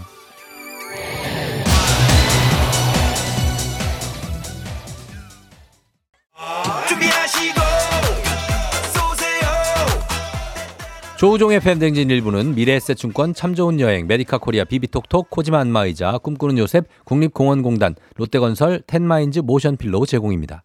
조우종의 11.18 11.62
FM 11.62 11.72
댕진 11.72 12.12
1부는 12.12 12.54
미래에셋증권 12.54 13.34
참 13.34 13.56
좋은 13.56 13.80
여행 13.80 14.06
메디카 14.06 14.38
코리아 14.38 14.64
비비톡톡 14.64 15.32
코지마 15.32 15.60
안마의자 15.62 16.20
꿈꾸는 16.20 16.60
요셉 16.60 16.86
국립공원공단 17.06 17.96
롯데건설 18.18 18.84
텐마인즈 18.86 19.40
모션필로 19.40 20.06
제공입니다. 20.06 20.64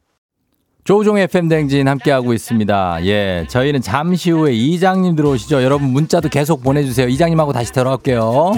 조우종의 0.85 1.25
FM댕진 1.25 1.89
함께하고 1.89 2.35
있습니다. 2.35 3.07
예, 3.07 3.47
저희는 3.49 3.81
잠시 3.81 4.31
후에 4.31 4.53
이장님 4.53 5.17
들어오시죠. 5.17 5.63
여러분 5.63 5.89
문자도 5.89 6.29
계속 6.29 6.63
보내주세요. 6.63 7.09
이장님하고 7.09 7.53
다시 7.55 7.73
돌아올게요. 7.73 8.53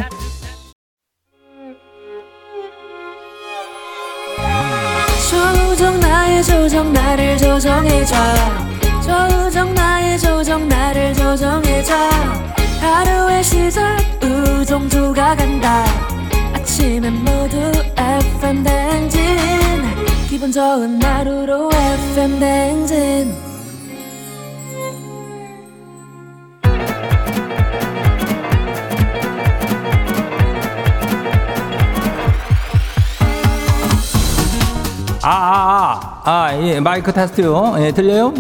조정 5.31 6.01
나의 6.01 6.43
조정 6.43 6.93
나를 6.93 7.39
조정해줘 7.39 8.74
조정 9.07 9.75
나의 9.75 10.19
조정 10.19 10.67
나를 10.67 11.13
조정해줘 11.13 11.95
하루의 12.81 13.45
시절 13.45 13.97
우정조가 14.23 15.37
간다 15.37 15.85
아침엔 16.55 17.13
모두 17.13 17.57
FM 17.99 18.63
댕진 18.63 19.21
기분 20.29 20.51
좋은 20.51 21.03
하루로 21.03 21.71
FM 21.73 22.41
댕진 22.41 23.35
아, 35.23 35.31
아, 35.31 36.21
아, 36.25 36.31
아, 36.31 36.59
예, 36.61 36.81
마이크 36.81 37.11
테스트요. 37.11 37.77
예, 37.79 37.93
들려요? 37.93 38.35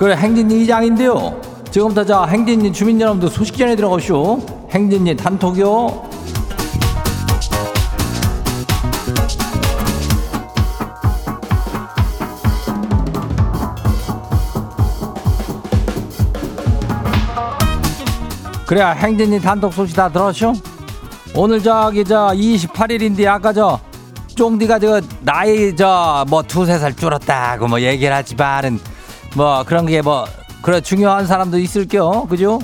그래, 0.00 0.16
행진이 0.16 0.62
이장인데요. 0.62 1.38
지금부터 1.70 2.06
저 2.06 2.24
행진이 2.24 2.72
주민 2.72 2.98
여러분들 2.98 3.28
소식 3.28 3.58
전해 3.58 3.76
들어가시오. 3.76 4.38
행진이 4.70 5.14
단톡요. 5.14 6.08
그래, 18.66 18.82
행진이 18.84 19.40
단톡 19.40 19.72
소식 19.74 19.96
다 19.96 20.08
들었쇼? 20.08 20.54
오늘 21.34 21.62
저기 21.62 22.04
저 22.04 22.28
28일인데 22.28 23.26
아까 23.26 23.52
저 23.52 23.78
쫑디가 24.36 24.78
저 24.78 25.00
나이 25.20 25.74
저 25.76 26.24
뭐 26.28 26.42
두세 26.42 26.78
살 26.78 26.94
줄었다고 26.94 27.68
뭐 27.68 27.80
얘기를 27.80 28.14
하지만은 28.14 28.78
뭐 29.36 29.62
그런 29.64 29.86
게 29.86 30.02
뭐 30.02 30.24
그래 30.62 30.80
중요한 30.80 31.26
사람도 31.26 31.58
있을게요 31.58 32.26
그죠? 32.28 32.58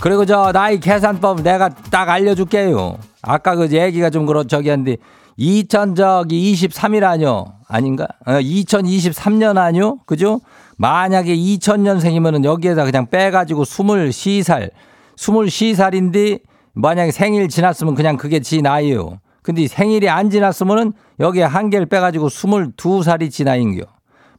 그리고 0.00 0.24
저 0.24 0.52
나이 0.52 0.80
계산법 0.80 1.42
내가 1.42 1.68
딱 1.68 2.08
알려줄게요. 2.08 2.96
아까 3.22 3.54
그 3.54 3.70
얘기가 3.70 4.08
좀 4.08 4.24
그렇 4.24 4.44
저기 4.44 4.70
한데 4.70 4.96
2000 5.36 5.94
저기 5.94 6.54
23일 6.54 7.04
아니요 7.04 7.54
아닌가? 7.68 8.06
어, 8.26 8.32
2023년 8.32 9.58
아니요 9.58 9.98
그죠? 10.06 10.40
만약에 10.78 11.36
2000년생이면은 11.36 12.44
여기에다 12.44 12.84
그냥 12.84 13.06
빼가지고 13.10 13.64
23살 13.64 14.70
23살인데 15.16 16.40
만약에 16.72 17.10
생일 17.10 17.48
지났으면 17.48 17.94
그냥 17.94 18.16
그게 18.16 18.40
지 18.40 18.62
나이요. 18.62 19.18
근데 19.42 19.66
생일이 19.66 20.08
안 20.08 20.30
지났으면은 20.30 20.92
여기에 21.18 21.42
한 21.44 21.68
개를 21.68 21.86
빼가지고 21.86 22.28
22살이 22.28 23.30
지 23.30 23.44
나이인겨. 23.44 23.84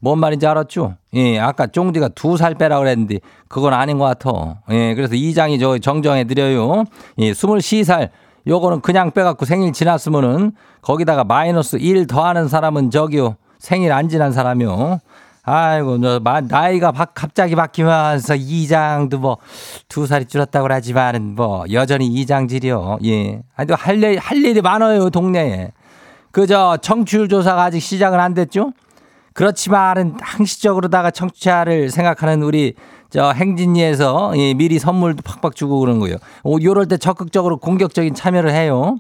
뭔 0.02 0.20
말인지 0.20 0.46
알았죠? 0.48 0.96
예, 1.14 1.40
아까 1.40 1.68
쫑디가 1.68 2.10
두 2.10 2.36
살 2.38 2.56
빼라 2.56 2.80
그랬는데 2.80 3.20
그건 3.48 3.74
아닌 3.74 3.98
것 4.00 4.06
같아. 4.06 4.60
예, 4.72 4.96
그래서 4.96 5.14
이장이 5.16 5.60
저 5.60 5.78
정정해 5.78 6.24
드려요. 6.24 6.86
예, 7.20 7.32
23살 7.32 8.10
요거는 8.48 8.82
그냥 8.82 9.12
빼갖고 9.12 9.46
생일 9.46 9.72
지났으면은 9.74 10.54
거기다가 10.82 11.24
마이너스 11.24 11.78
1 11.78 12.08
더하는 12.08 12.48
사람은 12.48 12.90
저기요. 12.90 13.36
생일 13.60 13.92
안 13.92 14.10
지난 14.10 14.32
사람이요. 14.32 15.00
아이고, 15.44 15.98
너, 15.98 16.20
마- 16.20 16.42
나이가 16.42 16.92
바- 16.92 17.06
갑자기 17.06 17.56
바뀌면서 17.56 18.36
이장도 18.36 19.20
뭐, 19.20 19.38
두 19.90 20.06
살이 20.08 20.26
줄었다고 20.26 20.68
하지만은 20.72 21.36
뭐, 21.36 21.64
여전히 21.72 22.08
이장질이요. 22.08 23.00
예. 23.06 23.42
아니, 23.56 23.72
할 23.74 24.04
일, 24.04 24.18
할 24.20 24.38
일이 24.38 24.62
많아요, 24.62 25.10
동네에. 25.12 25.72
그저 26.32 26.78
청취율 26.82 27.28
조사가 27.28 27.64
아직 27.64 27.80
시작은 27.80 28.20
안 28.20 28.34
됐죠? 28.36 28.72
그렇지만은 29.34 30.16
항시적으로다가 30.22 31.12
청취자를 31.12 31.90
생각하는 31.90 32.44
우리 32.44 32.74
저 33.10 33.32
행진리에서 33.32 34.34
예, 34.38 34.54
미리 34.54 34.80
선물도 34.80 35.22
팍팍 35.24 35.56
주고 35.56 35.80
그런 35.80 36.00
거예요. 36.00 36.18
오, 36.44 36.58
요럴 36.62 36.88
때 36.88 36.98
적극적으로 36.98 37.58
공격적인 37.58 38.14
참여를 38.14 38.52
해요. 38.52 38.98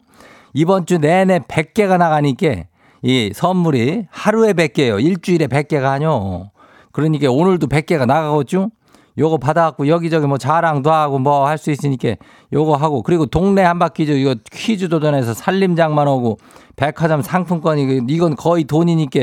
이번 0.53 0.85
주 0.85 0.97
내내 0.97 1.39
100개가 1.39 1.97
나가니까 1.97 2.63
이 3.03 3.31
선물이 3.33 4.07
하루에 4.09 4.53
100개예요. 4.53 5.03
일주일에 5.03 5.47
100개가 5.47 5.85
아니요. 5.85 6.51
그러니까 6.91 7.31
오늘도 7.31 7.67
100개가 7.67 8.05
나가겠죠? 8.05 8.69
요거 9.17 9.37
받아갖고 9.39 9.87
여기저기 9.87 10.27
뭐 10.27 10.37
자랑도 10.37 10.91
하고 10.91 11.19
뭐 11.19 11.45
할 11.45 11.57
수 11.57 11.71
있으니까 11.71 12.15
요거 12.53 12.75
하고 12.75 13.03
그리고 13.03 13.25
동네 13.25 13.61
한 13.63 13.79
바퀴죠. 13.79 14.13
이거 14.13 14.35
퀴즈 14.51 14.87
도전에서 14.89 15.33
살림장만 15.33 16.07
오고 16.07 16.37
백화점 16.75 17.21
상품권이 17.21 18.01
이건 18.07 18.35
거의 18.35 18.63
돈이니까 18.65 19.19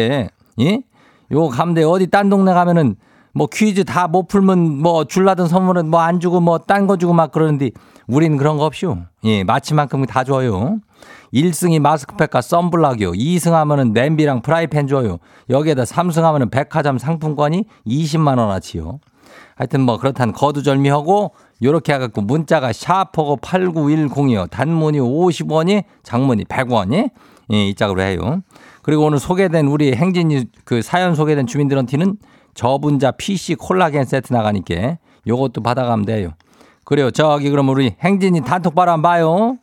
예? 0.61 0.83
요거 1.31 1.49
가면 1.49 1.85
어디 1.85 2.07
딴 2.07 2.29
동네 2.29 2.53
가면은 2.53 2.97
뭐 3.35 3.47
퀴즈 3.47 3.85
다 3.85 4.09
못 4.09 4.27
풀면 4.29 4.79
뭐 4.81 5.05
줄라던 5.05 5.49
선물은 5.49 5.88
뭐 5.91 6.01
안 6.01 6.19
주고 6.21 6.41
뭐 6.41 6.59
딴 6.59 6.87
거 6.87 6.97
주고 6.97 7.12
막 7.12 7.31
그러는데 7.31 7.71
우린 8.07 8.37
그런 8.37 8.57
거 8.57 8.64
없쇼. 8.64 8.97
예, 9.25 9.45
마치만큼 9.45 10.07
다 10.07 10.25
줘요. 10.25 10.79
1승이 11.35 11.79
마스크팩과 11.81 12.41
썬블락이요. 12.41 13.12
2승 13.12 13.51
하면은 13.53 13.93
냄비랑 13.93 14.41
프라이팬 14.41 14.87
줘요. 14.88 15.19
여기에다 15.51 15.83
3승 15.83 16.23
하면은 16.23 16.49
백화점 16.49 16.97
상품권이 16.99 17.67
20만 17.87 18.38
원어치요. 18.38 18.99
하여튼 19.57 19.83
뭐 19.83 19.99
그렇다는 19.99 20.33
거두절미하고 20.33 21.33
요렇게 21.62 21.93
해갖고 21.93 22.23
문자가 22.23 22.73
샤퍼고 22.73 23.37
8910이요. 23.38 24.49
단문이 24.51 24.99
50원이 25.01 25.85
장문이 26.03 26.45
100원이 26.45 27.11
예, 27.53 27.69
이 27.69 27.75
짝으로 27.75 28.01
해요. 28.03 28.41
그리고 28.88 29.05
오늘 29.05 29.18
소개된 29.18 29.66
우리 29.66 29.94
행진이 29.94 30.46
그 30.64 30.81
사연 30.81 31.14
소개된 31.14 31.46
주민들한테는 31.46 32.16
저분자 32.55 33.11
PC 33.11 33.57
콜라겐 33.57 34.07
세트 34.07 34.33
나가니까 34.33 34.96
요것도 35.27 35.62
받아가면 35.62 36.07
돼요. 36.07 36.31
그래요. 36.85 37.11
저기 37.11 37.51
그럼 37.51 37.68
우리 37.68 37.94
행진이 38.01 38.44
단톡 38.44 38.74
바로 38.74 38.92
한번 38.92 39.11
봐요. 39.11 39.59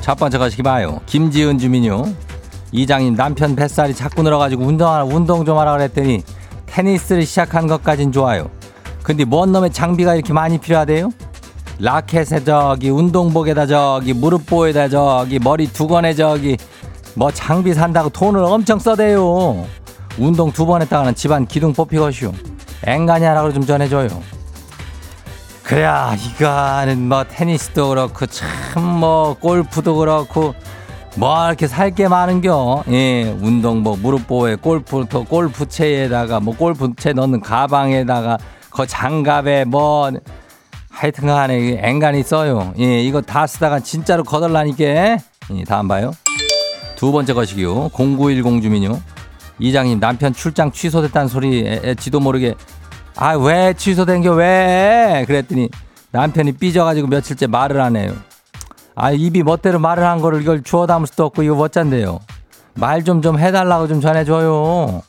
첫 0.00 0.14
번째 0.14 0.38
가시기 0.38 0.62
봐요. 0.62 1.02
김지은 1.04 1.58
주민요. 1.58 2.04
이장님 2.72 3.14
남편 3.14 3.54
뱃살이 3.54 3.92
자꾸 3.92 4.22
늘어가지고 4.22 4.64
운동하라 4.64 5.04
운동 5.04 5.44
좀 5.44 5.58
하라 5.58 5.72
그랬더니 5.72 6.22
테니스를 6.64 7.26
시작한 7.26 7.66
것까진 7.66 8.10
좋아요. 8.10 8.50
근데 9.02 9.26
뭔 9.26 9.52
놈의 9.52 9.70
장비가 9.70 10.14
이렇게 10.14 10.32
많이 10.32 10.56
필요하대요? 10.56 11.10
라켓에 11.80 12.42
저기 12.44 12.90
운동복에다 12.90 13.66
저기 13.66 14.12
무릎보에다 14.12 14.88
저기 14.88 15.38
머리 15.38 15.66
두건에 15.66 16.12
저기 16.14 16.56
뭐 17.14 17.30
장비 17.30 17.72
산다고 17.74 18.08
돈을 18.08 18.42
엄청 18.42 18.78
써대요. 18.78 19.66
운동 20.18 20.50
두 20.50 20.66
번 20.66 20.82
했다가는 20.82 21.14
집안 21.14 21.46
기둥 21.46 21.72
뽑히것이오. 21.72 22.32
앵간히 22.84 23.24
하라고 23.26 23.52
좀 23.52 23.64
전해줘요. 23.64 24.08
그래야 25.62 26.14
이거는 26.16 27.08
뭐 27.08 27.24
테니스도 27.24 27.88
그렇고 27.90 28.26
참 28.26 28.48
뭐 28.82 29.34
골프도 29.34 29.96
그렇고 29.96 30.54
뭐 31.16 31.46
이렇게 31.46 31.68
살 31.68 31.92
게 31.94 32.08
많은겨. 32.08 32.84
예, 32.90 33.36
운동복 33.40 34.00
무릎보에 34.00 34.56
골프터 34.56 35.24
골프채에다가 35.24 36.40
뭐 36.40 36.56
골프채 36.56 37.12
넣는 37.12 37.40
가방에다가 37.40 38.38
그 38.70 38.86
장갑에 38.86 39.64
뭐 39.64 40.10
하여튼 40.98 41.28
간에 41.28 41.80
앵간히 41.80 42.24
써요. 42.24 42.72
예, 42.80 43.00
이거 43.00 43.20
다 43.20 43.46
쓰다가 43.46 43.78
진짜로 43.78 44.24
거덜나니까. 44.24 44.84
예, 44.84 45.18
다음 45.66 45.86
봐요. 45.86 46.10
두 46.96 47.12
번째 47.12 47.34
것이기요. 47.34 47.90
0910 47.90 48.60
주민요. 48.60 49.00
이장님 49.60 50.00
남편 50.00 50.32
출장 50.32 50.72
취소됐다는 50.72 51.28
소리 51.28 51.80
지도 52.00 52.18
모르게 52.18 52.54
아 53.16 53.34
왜 53.34 53.74
취소된겨 53.74 54.32
왜 54.32 55.24
그랬더니 55.26 55.68
남편이 56.10 56.52
삐져가지고 56.52 57.06
며칠째 57.08 57.46
말을 57.46 57.80
안 57.80 57.94
해요. 57.96 58.12
아 58.96 59.12
입이 59.12 59.44
멋대로 59.44 59.78
말을 59.78 60.04
한 60.04 60.20
거를 60.20 60.42
이걸 60.42 60.62
주워 60.64 60.88
담을 60.88 61.06
수도 61.06 61.24
없고 61.26 61.44
이거 61.44 61.54
멋짠데요. 61.54 62.18
말좀좀 62.74 63.38
해달라고 63.38 63.86
좀 63.86 64.00
전해줘요. 64.00 65.02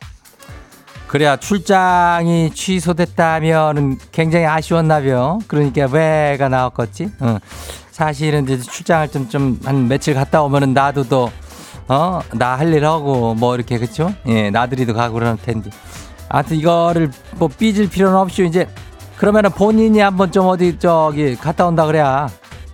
그래야 1.10 1.38
출장이 1.38 2.52
취소됐다면 2.54 3.98
굉장히 4.12 4.45
아쉬웠나벼. 4.45 5.39
그러니까 5.48 5.88
왜가 5.91 6.50
나왔겠지. 6.50 7.10
어. 7.19 7.39
사실은 7.91 8.43
이제 8.43 8.60
출장을 8.60 9.08
좀 9.10 9.28
좀 9.28 9.60
한 9.65 9.88
며칠 9.88 10.13
갔다 10.13 10.43
오면은 10.43 10.74
나도 10.74 11.10
또 11.10 11.32
어, 11.88 12.22
나 12.34 12.56
할 12.58 12.72
일 12.72 12.86
하고, 12.86 13.34
뭐, 13.34 13.56
이렇게, 13.56 13.80
그쵸? 13.80 14.13
예, 14.28 14.52
나들이도 14.52 14.93
가고 14.93 15.15
그럴 15.15 15.36
텐데. 15.38 15.72
아무튼 16.30 16.58
이거를 16.58 17.10
뭐 17.38 17.48
삐질 17.48 17.89
필요는 17.89 18.15
없이 18.15 18.45
이제, 18.45 18.67
그러면은 19.17 19.50
본인이 19.50 19.98
한번 20.00 20.32
좀 20.32 20.45
어디, 20.45 20.78
저기, 20.78 21.36
갔다 21.36 21.65
온다 21.65 21.88
그래야. 21.88 22.30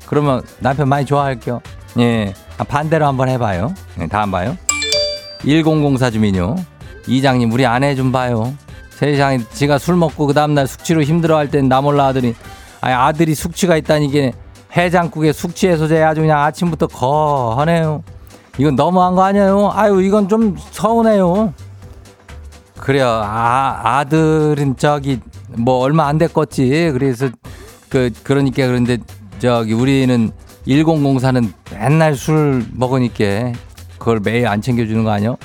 그러면 0.06 0.42
남편 0.60 0.90
많이 0.90 1.06
좋아할게요. 1.06 1.62
예, 2.00 2.34
아, 2.58 2.66
반대로 2.66 3.08
한번 3.08 3.30
해봐요. 3.30 3.74
예, 4.02 4.08
다음 4.08 4.32
봐요. 4.32 4.58
1004 5.46 6.10
주민요. 6.10 6.58
이장님, 7.08 7.52
우리 7.52 7.66
아내 7.66 7.96
좀 7.96 8.12
봐요. 8.12 8.54
세상에, 8.90 9.40
지가 9.54 9.78
술 9.78 9.96
먹고 9.96 10.26
그 10.28 10.34
다음날 10.34 10.68
숙취로 10.68 11.04
힘들어 11.04 11.38
할 11.38 11.50
땐 11.50 11.68
나 11.68 11.82
몰라 11.82 12.08
하더니, 12.08 12.34
아니, 12.82 12.94
아들이 12.94 13.36
숙취가 13.36 13.76
있다니 13.78 14.06
이게 14.08 14.34
해장국에 14.76 15.32
숙취 15.34 15.68
해소제 15.68 16.02
아주 16.04 16.22
그냥 16.22 16.40
아침부터 16.42 16.88
거하네요. 16.88 18.04
이건 18.58 18.76
너무한 18.76 19.16
거 19.16 19.24
아니에요? 19.24 19.72
아유, 19.74 20.02
이건 20.02 20.28
좀 20.30 20.56
서운해요. 20.72 21.54
그래요. 22.80 23.08
아, 23.24 23.82
아들은 24.00 24.76
저기 24.78 25.20
뭐 25.50 25.80
얼마 25.80 26.08
안 26.08 26.18
됐겠지. 26.18 26.92
그래서 26.94 27.30
그 27.90 28.12
그러니까 28.24 28.68
그런데 28.68 28.98
저기 29.40 29.74
우리는 29.74 30.32
1004는 30.68 31.52
맨날 31.72 32.16
술 32.16 32.66
먹으니까 32.74 33.54
그걸 33.98 34.20
매일 34.24 34.48
안 34.48 34.62
챙겨주는 34.62 35.04
거 35.04 35.12
아니요? 35.12 35.38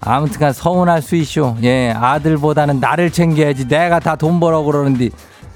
아무튼간 0.00 0.52
서운할 0.52 1.02
수 1.02 1.16
있쇼. 1.16 1.56
예, 1.62 1.90
아들보다는 1.90 2.80
나를 2.80 3.10
챙겨야지. 3.10 3.68
내가 3.68 3.98
다 4.00 4.16
돈 4.16 4.40
벌어 4.40 4.62
그러는데 4.62 5.10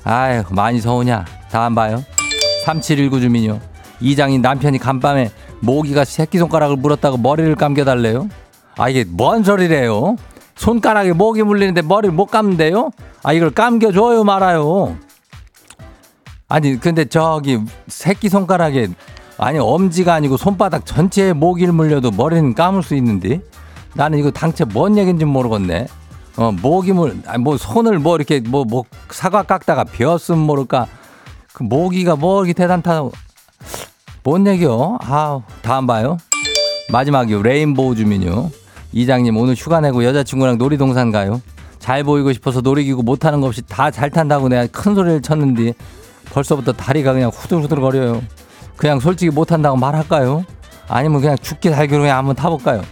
아유 0.04 0.42
많이 0.50 0.80
서우냐. 0.80 1.24
다음 1.50 1.74
봐요. 1.74 2.02
3719 2.64 3.20
주민요. 3.20 3.60
이장인 4.00 4.40
남편이 4.42 4.78
간밤에 4.78 5.30
모기가 5.60 6.04
새끼손가락을 6.04 6.76
물었다고 6.76 7.18
머리를 7.18 7.54
감겨달래요? 7.54 8.28
아, 8.78 8.88
이게 8.88 9.04
뭔 9.06 9.42
소리래요? 9.44 10.16
손가락에 10.56 11.12
모기 11.12 11.42
물리는데 11.42 11.82
머리를 11.82 12.14
못 12.14 12.26
감는데요? 12.26 12.90
아, 13.22 13.32
이걸 13.34 13.50
감겨줘요, 13.50 14.24
말아요? 14.24 14.96
아니, 16.48 16.78
근데 16.80 17.04
저기 17.04 17.60
새끼손가락에, 17.88 18.88
아니, 19.38 19.58
엄지가 19.58 20.14
아니고 20.14 20.36
손바닥 20.38 20.86
전체에 20.86 21.32
모기를 21.34 21.72
물려도 21.74 22.10
머리는 22.12 22.54
감을 22.54 22.82
수 22.82 22.94
있는데? 22.94 23.40
나는 23.94 24.18
이거 24.18 24.30
당최 24.30 24.64
뭔 24.64 24.96
얘기인지 24.96 25.24
모르겠네. 25.24 25.86
어, 26.36 26.52
모기물, 26.52 27.18
아니, 27.26 27.42
뭐 27.42 27.56
손을 27.56 27.98
뭐 27.98 28.16
이렇게 28.16 28.40
뭐, 28.40 28.64
뭐 28.64 28.84
사과 29.10 29.42
깎다가 29.42 29.84
베었으면 29.84 30.40
모를까. 30.40 30.86
그 31.52 31.62
모기가 31.64 32.16
뭐 32.16 32.44
이렇게 32.44 32.52
대단하다고. 32.54 33.12
뭔 34.22 34.46
얘기요? 34.46 34.98
아, 35.02 35.40
다음 35.62 35.86
봐요. 35.86 36.18
마지막이요. 36.92 37.42
레인보우 37.42 37.94
주민요. 37.96 38.50
이장님 38.92 39.36
오늘 39.36 39.54
휴가 39.54 39.80
내고 39.80 40.04
여자친구랑 40.04 40.58
놀이동산 40.58 41.10
가요. 41.12 41.40
잘 41.78 42.04
보이고 42.04 42.32
싶어서 42.32 42.60
놀이기구 42.60 43.02
못하는 43.02 43.40
거 43.40 43.46
없이 43.46 43.62
다 43.62 43.90
잘 43.90 44.10
탄다고 44.10 44.48
내가 44.48 44.66
큰 44.66 44.94
소리를 44.94 45.22
쳤는데 45.22 45.72
벌써부터 46.32 46.72
다리가 46.72 47.12
그냥 47.12 47.30
후들후들 47.32 47.80
거려요. 47.80 48.22
그냥 48.76 49.00
솔직히 49.00 49.30
못한다고 49.30 49.76
말할까요? 49.76 50.44
아니면 50.88 51.20
그냥 51.20 51.36
죽기 51.40 51.70
살기로 51.70 52.02
그냥 52.02 52.18
한번 52.18 52.34
타볼까요? 52.36 52.82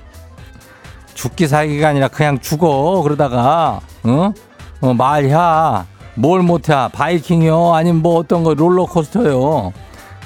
죽기 1.18 1.48
살기가 1.48 1.88
아니라 1.88 2.06
그냥 2.06 2.38
죽어 2.38 3.02
그러다가 3.02 3.80
어? 4.04 4.32
어 4.80 4.94
말야 4.94 5.84
뭘 6.14 6.42
못해 6.42 6.72
바이킹이요 6.92 7.74
아니면 7.74 8.02
뭐 8.02 8.16
어떤 8.18 8.44
거 8.44 8.54
롤러코스터요 8.54 9.72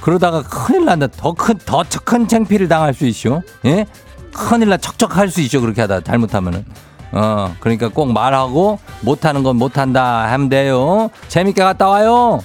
그러다가 0.02 0.42
큰일 0.42 0.84
난다. 0.84 1.06
더 1.06 1.32
큰, 1.32 1.56
더 1.64 1.84
큰 2.04 2.26
창피를 2.26 2.66
당할 2.66 2.92
수 2.92 3.06
있죠. 3.06 3.40
예? 3.64 3.86
큰일 4.34 4.68
나 4.68 4.76
척척할 4.76 5.28
수 5.28 5.40
있죠. 5.42 5.60
그렇게 5.60 5.80
하다 5.80 6.00
잘못하면은. 6.00 6.64
어, 7.12 7.54
그러니까 7.60 7.86
꼭 7.88 8.12
말하고 8.12 8.80
못하는 9.02 9.44
건 9.44 9.56
못한다 9.56 10.24
하면 10.32 10.48
돼요. 10.48 11.08
재밌게 11.28 11.62
갔다 11.62 11.86
와요. 11.88 12.40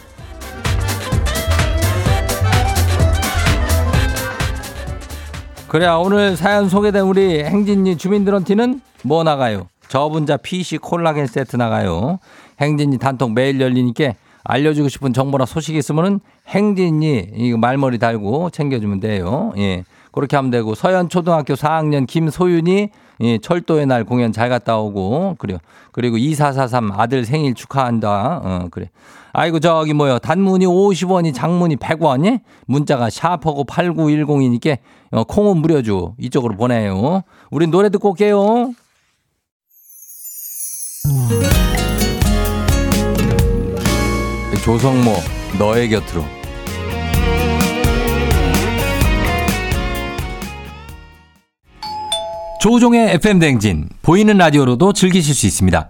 그래 5.68 5.86
오늘 5.88 6.38
사연 6.38 6.70
소개된 6.70 7.04
우리 7.04 7.44
행진이 7.44 7.98
주민들한테는 7.98 8.80
뭐 9.04 9.24
나가요? 9.24 9.68
저분자 9.90 10.38
PC 10.38 10.78
콜라겐 10.78 11.28
세트 11.28 11.58
나가요. 11.58 12.20
행진이 12.62 12.98
단톡 13.00 13.34
매일 13.34 13.60
열리니까 13.60 14.14
알려주고 14.46 14.88
싶은 14.88 15.12
정보나 15.12 15.46
소식이 15.46 15.78
있으면은 15.78 16.22
행진이 16.48 17.32
이거 17.36 17.58
말머리 17.58 18.00
달고 18.00 18.52
챙겨주면 18.52 19.02
돼요. 19.02 19.52
예. 19.58 19.84
그렇게 20.14 20.38
하면 20.38 20.52
되고 20.52 20.74
서현 20.74 21.10
초등학교 21.10 21.54
4학년 21.56 22.08
김소윤이 22.08 22.90
예, 23.22 23.38
철도의 23.40 23.88
날 23.88 24.04
공연 24.06 24.32
잘 24.32 24.48
갔다 24.48 24.78
오고 24.78 25.36
그래요. 25.38 25.58
그리고 25.92 26.18
2443 26.18 26.92
아들 26.94 27.26
생일 27.26 27.54
축하한다. 27.56 28.42
어, 28.44 28.68
그래. 28.72 28.90
아이고 29.34 29.60
저기 29.60 29.94
뭐요. 29.94 30.20
단문이 30.20 30.66
50원이 30.66 31.34
장문이 31.34 31.78
100원이 31.78 32.42
문자가 32.66 33.10
샤퍼고 33.10 33.66
8910이니까 33.66 34.78
어, 35.12 35.24
콩은 35.24 35.58
무료죠. 35.58 36.16
이쪽으로 36.20 36.56
보내요. 36.56 37.22
우린 37.52 37.72
노래 37.72 37.90
듣고 37.90 38.10
올게요. 38.10 38.72
조성모 44.64 45.14
너의 45.58 45.88
곁으로 45.88 46.26
조종의 52.60 53.14
FM 53.14 53.40
댕진 53.40 53.88
보이는 54.02 54.38
라디오로도 54.38 54.92
즐기실 54.92 55.34
수 55.34 55.46
있습니다. 55.46 55.90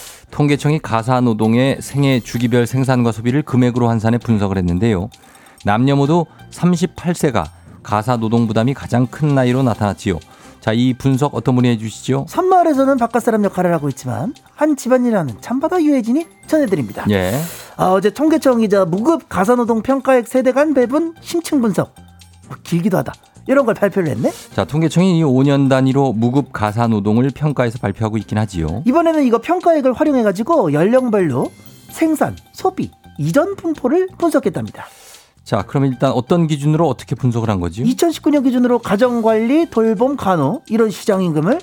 통계청이 0.31 0.79
가사노동의 0.79 1.77
생애 1.81 2.19
주기별 2.19 2.65
생산과 2.65 3.11
소비를 3.11 3.41
금액으로 3.41 3.87
환산해 3.87 4.17
분석을 4.17 4.57
했는데요. 4.57 5.09
남녀 5.65 5.95
모두 5.95 6.25
38세가 6.51 7.45
가사노동 7.83 8.47
부담이 8.47 8.73
가장 8.73 9.07
큰 9.07 9.35
나이로 9.35 9.63
나타났지요. 9.63 10.19
자, 10.59 10.73
이 10.73 10.93
분석 10.93 11.33
어떤 11.33 11.55
분이 11.55 11.67
해주시죠? 11.69 12.27
산마을에서는 12.29 12.97
바깥 12.97 13.23
사람 13.23 13.43
역할을 13.43 13.73
하고 13.73 13.89
있지만 13.89 14.33
한 14.55 14.75
집안이라는 14.75 15.41
참바다 15.41 15.81
유해진이 15.81 16.27
전해드립니다. 16.45 17.05
예. 17.09 17.33
아, 17.77 17.87
어제 17.87 18.11
통계청이자 18.11 18.85
무급 18.85 19.27
가사노동 19.27 19.81
평가액 19.81 20.27
세대 20.27 20.51
간 20.51 20.75
배분 20.75 21.15
심층 21.21 21.61
분석 21.61 21.95
어, 22.49 22.53
길기도 22.63 22.97
하다 22.99 23.13
이런 23.51 23.65
걸 23.65 23.75
발표를 23.75 24.09
했네. 24.09 24.31
자, 24.55 24.63
통계청이 24.63 25.19
이 25.19 25.23
5년 25.23 25.69
단위로 25.69 26.13
무급 26.13 26.53
가사 26.53 26.87
노동을 26.87 27.29
평가해서 27.35 27.79
발표하고 27.79 28.17
있긴 28.17 28.37
하지요. 28.37 28.81
이번에는 28.85 29.23
이거 29.23 29.39
평가액을 29.41 29.91
활용해 29.93 30.23
가지고 30.23 30.71
연령별로 30.71 31.51
생산, 31.89 32.37
소비, 32.53 32.89
이전 33.17 33.57
분포를 33.57 34.07
분석했답니다. 34.17 34.85
자, 35.43 35.63
그럼 35.63 35.85
일단 35.85 36.11
어떤 36.11 36.47
기준으로 36.47 36.87
어떻게 36.87 37.13
분석을 37.15 37.49
한 37.49 37.59
거지? 37.59 37.83
2019년 37.83 38.43
기준으로 38.45 38.79
가정관리, 38.79 39.69
돌봄, 39.69 40.15
간호 40.15 40.61
이런 40.67 40.89
시장 40.89 41.21
임금을 41.21 41.59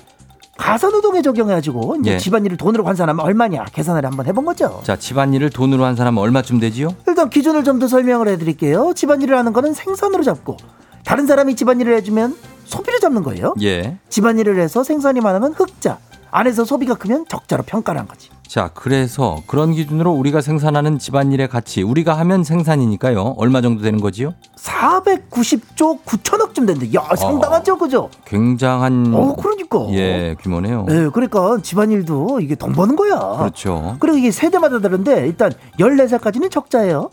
가사노동에 0.57 1.21
적용해가지고 1.21 1.95
이제 2.01 2.13
예. 2.13 2.17
집안일을 2.17 2.57
돈으로 2.57 2.83
환산하면 2.83 3.25
얼마냐 3.25 3.63
계산을 3.73 4.05
한번 4.05 4.25
해본 4.27 4.43
거죠. 4.45 4.81
자, 4.83 4.97
집안일을 4.97 5.49
돈으로 5.49 5.85
한 5.85 5.95
사람은 5.95 6.21
얼마쯤 6.21 6.59
되지요? 6.59 6.89
일단 7.07 7.29
기준을 7.29 7.63
좀 7.63 7.79
더 7.79 7.87
설명을 7.87 8.27
해드릴게요. 8.27 8.91
집안일을 8.93 9.37
하는 9.37 9.53
거는 9.53 9.73
생산으로 9.73 10.21
잡고 10.23 10.57
다른 11.05 11.27
사람이 11.27 11.55
집안일을 11.55 11.95
해주면 11.97 12.35
소비를 12.65 12.99
잡는 12.99 13.23
거예요. 13.23 13.53
예. 13.61 13.97
집안일을 14.09 14.59
해서 14.59 14.83
생산이 14.83 15.21
많으면 15.21 15.53
흑자, 15.53 15.97
안에서 16.31 16.65
소비가 16.65 16.93
크면 16.95 17.25
적자로 17.27 17.63
평가를 17.63 17.99
한 17.99 18.07
거지. 18.07 18.29
자, 18.47 18.71
그래서 18.73 19.43
그런 19.45 19.73
기준으로 19.73 20.11
우리가 20.11 20.41
생산하는 20.41 20.97
집안일의 20.97 21.49
가치, 21.49 21.83
우리가 21.83 22.17
하면 22.19 22.43
생산이니까요. 22.43 23.35
얼마 23.37 23.61
정도 23.61 23.83
되는 23.83 23.99
거지요? 24.01 24.33
490조 24.57 26.03
9천억쯤 26.03 26.65
된대. 26.65 26.91
야 26.95 27.03
상당하죠, 27.15 27.77
그죠? 27.77 28.09
굉장한 28.25 29.13
어, 29.13 29.35
그러니까. 29.35 29.85
예, 29.91 30.35
규모네요. 30.41 30.85
네, 30.87 31.09
그러니까 31.09 31.59
집안일도 31.61 32.39
이게 32.41 32.55
돈 32.55 32.73
버는 32.73 32.95
거야. 32.95 33.19
그렇죠. 33.37 33.97
그리고 33.99 34.17
이게 34.17 34.31
세대마다 34.31 34.79
다른데 34.79 35.27
일단 35.27 35.51
14살까지는 35.79 36.49
적자예요. 36.49 37.11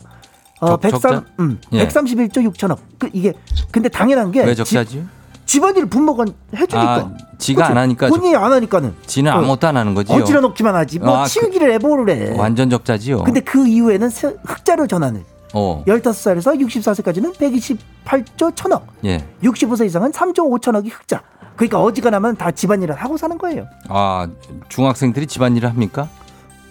어, 0.59 0.67
적- 0.69 0.81
103, 0.81 1.01
적자? 1.01 1.25
음, 1.39 1.59
예. 1.73 1.87
131조 1.87 2.51
6천억. 2.51 2.77
그 2.97 3.09
이게 3.13 3.33
근데 3.71 3.89
당연한 3.89 4.31
게왜 4.31 4.53
지- 4.55 4.63
적자지? 4.63 5.05
집안일 5.45 5.85
분모가 5.85 6.25
해주니까. 6.55 6.95
아, 6.95 7.11
지가 7.37 7.61
그치? 7.61 7.71
안 7.71 7.77
하니까 7.77 8.07
본인이 8.09 8.35
안 8.35 8.51
하니까는. 8.51 8.93
지는 9.05 9.31
어. 9.31 9.35
아무것도 9.37 9.67
안 9.67 9.77
하는 9.77 9.93
거지요. 9.93 10.17
어지러 10.17 10.41
놓기만 10.41 10.75
하지. 10.75 10.99
뭐 10.99 11.17
아, 11.19 11.23
그- 11.23 11.29
치우기를 11.29 11.71
해 11.71 11.77
뭐를 11.77 12.09
해. 12.33 12.37
완전 12.37 12.69
적자지요. 12.69 13.23
근데 13.23 13.39
그 13.39 13.65
이후에는 13.67 14.09
세- 14.09 14.35
흑자로 14.45 14.87
전환을. 14.87 15.23
어. 15.53 15.83
15살에서 15.87 16.59
64세까지는 16.59 17.33
128조 17.35 18.53
천억. 18.55 18.87
예. 19.05 19.25
65세 19.43 19.85
이상은 19.85 20.11
3조 20.11 20.49
5천억이 20.59 20.91
흑자. 20.91 21.21
그러니까 21.55 21.81
어지간하면 21.81 22.35
다 22.35 22.51
집안일을 22.51 22.95
하고 22.95 23.17
사는 23.17 23.37
거예요. 23.37 23.65
아, 23.87 24.27
중학생들이 24.69 25.25
집안일을 25.27 25.69
합니까? 25.69 26.07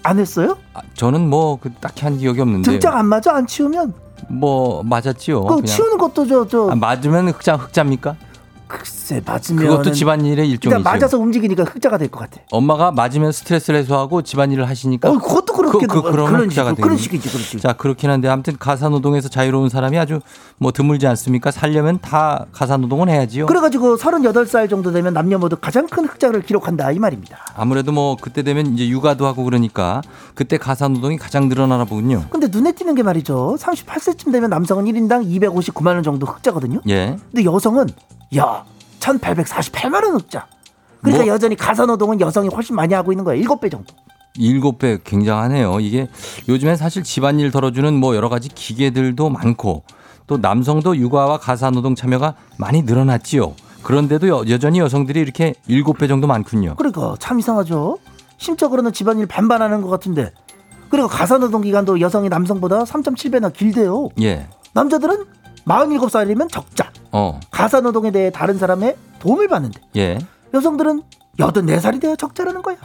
안 0.06 0.18
했어요? 0.18 0.56
아, 0.74 0.80
저는 0.94 1.28
뭐 1.28 1.56
그 1.60 1.72
딱히 1.80 2.02
한 2.04 2.16
기억이 2.18 2.40
없는데. 2.40 2.70
등짝 2.70 2.94
안 2.96 3.06
맞아? 3.06 3.34
안 3.34 3.46
치우면? 3.46 3.92
뭐 4.28 4.82
맞았지요. 4.82 5.44
그 5.44 5.62
치우는 5.64 5.98
것도 5.98 6.26
저, 6.26 6.46
저, 6.48 6.68
아, 6.70 6.74
맞으면 6.74 7.28
흑자 7.28 7.56
흑자입니까? 7.56 8.16
글쎄, 8.68 9.22
맞으면. 9.24 9.62
그것도 9.64 9.92
집안일의 9.92 10.48
일종이죠. 10.50 10.82
맞아서 10.82 11.18
움직이니까 11.18 11.64
흑자가 11.64 11.98
될 11.98 12.08
것 12.08 12.20
같아. 12.20 12.40
엄마가 12.50 12.90
맞으면 12.90 13.30
스트레스를 13.32 13.78
해소하고 13.80 14.22
집안일을 14.22 14.68
하시니까 14.68 15.08
어, 15.08 15.18
그것도 15.18 15.52
그렇게 15.52 15.86
그, 15.86 16.02
그, 16.02 16.10
그런 16.10 16.26
그런 16.26 16.48
흑자가 16.48 16.70
식이고, 16.70 16.82
그런 16.82 16.96
되는 16.96 16.96
식이지, 17.02 17.28
그런 17.28 17.42
식. 17.42 17.60
자 17.60 17.72
그렇긴 17.74 18.10
한데 18.10 18.28
아무튼 18.28 18.56
가사 18.58 18.88
노동에서 18.88 19.28
자유로운 19.28 19.68
사람이 19.68 19.98
아주 19.98 20.20
뭐 20.58 20.72
드물지 20.72 21.06
않습니까? 21.06 21.50
살려면 21.50 21.98
다 22.00 22.46
가사 22.52 22.76
노동은 22.76 23.08
해야지요. 23.08 23.46
그래가지고 23.46 23.96
38살 23.96 24.68
정도 24.68 24.90
되면 24.92 25.12
남녀 25.14 25.38
모두 25.38 25.56
가장 25.60 25.86
큰 25.86 26.04
흑자를 26.06 26.42
기록한다 26.42 26.90
이 26.90 26.98
말입니다. 26.98 27.38
아무래도 27.56 27.92
뭐 27.92 28.16
그때 28.20 28.42
되면 28.42 28.66
이제 28.74 28.88
육아도 28.88 29.26
하고 29.26 29.44
그러니까 29.44 30.02
그때 30.34 30.58
가사 30.58 30.88
노동이 30.88 31.16
가장 31.18 31.48
늘어나나 31.48 31.84
보군요. 31.84 32.24
근데 32.30 32.48
눈에 32.50 32.72
띄는 32.72 32.94
게 32.96 33.02
말이죠. 33.02 33.56
38세쯤 33.60 34.32
되면 34.32 34.50
남성은 34.50 34.84
1인당 34.86 35.28
259만 35.30 35.88
원 35.94 36.02
정도 36.02 36.26
흑자거든요. 36.26 36.80
예. 36.88 37.16
근데 37.32 37.44
여성은 37.44 37.86
야 38.36 38.64
1,848만 39.00 40.04
원 40.04 40.14
흑자. 40.14 40.46
그러니까 41.00 41.24
뭐? 41.24 41.34
여전히 41.34 41.54
가사노동은 41.56 42.20
여성이 42.20 42.48
훨씬 42.48 42.74
많이 42.74 42.94
하고 42.94 43.12
있는 43.12 43.24
거예요. 43.24 43.44
7배 43.44 43.70
정도. 43.70 43.94
일곱 44.38 44.78
배 44.78 44.98
굉장하네요. 45.02 45.80
이게 45.80 46.08
요즘엔 46.48 46.76
사실 46.76 47.02
집안일 47.02 47.50
덜어주는 47.50 47.94
뭐 47.94 48.16
여러 48.16 48.28
가지 48.28 48.48
기계들도 48.48 49.30
많고 49.30 49.84
또 50.26 50.38
남성도 50.38 50.96
육아와 50.96 51.38
가사노동 51.38 51.94
참여가 51.94 52.34
많이 52.58 52.82
늘어났지요. 52.82 53.54
그런데도 53.82 54.28
여, 54.28 54.44
여전히 54.48 54.80
여성들이 54.80 55.20
이렇게 55.20 55.54
일곱 55.68 55.98
배 55.98 56.08
정도 56.08 56.26
많군요. 56.26 56.74
그러니까 56.76 57.14
참 57.20 57.38
이상하죠. 57.38 57.98
심적으로는 58.38 58.92
집안일 58.92 59.26
반반하는 59.26 59.80
것 59.80 59.88
같은데. 59.88 60.32
그리고 60.88 61.08
가사노동 61.08 61.62
기간도 61.62 62.00
여성이 62.00 62.28
남성보다 62.28 62.84
3.7배나 62.84 63.52
길대요. 63.52 64.08
예. 64.20 64.48
남자들은 64.72 65.24
47살이면 65.66 66.50
적자. 66.50 66.90
어. 67.12 67.40
가사노동에 67.50 68.10
대해 68.10 68.30
다른 68.30 68.58
사람의 68.58 68.96
도움을 69.18 69.48
받는데 69.48 69.80
예. 69.96 70.18
여성들은 70.54 71.02
84살이 71.38 72.00
돼야 72.00 72.16
적자라는 72.16 72.62
거야. 72.62 72.76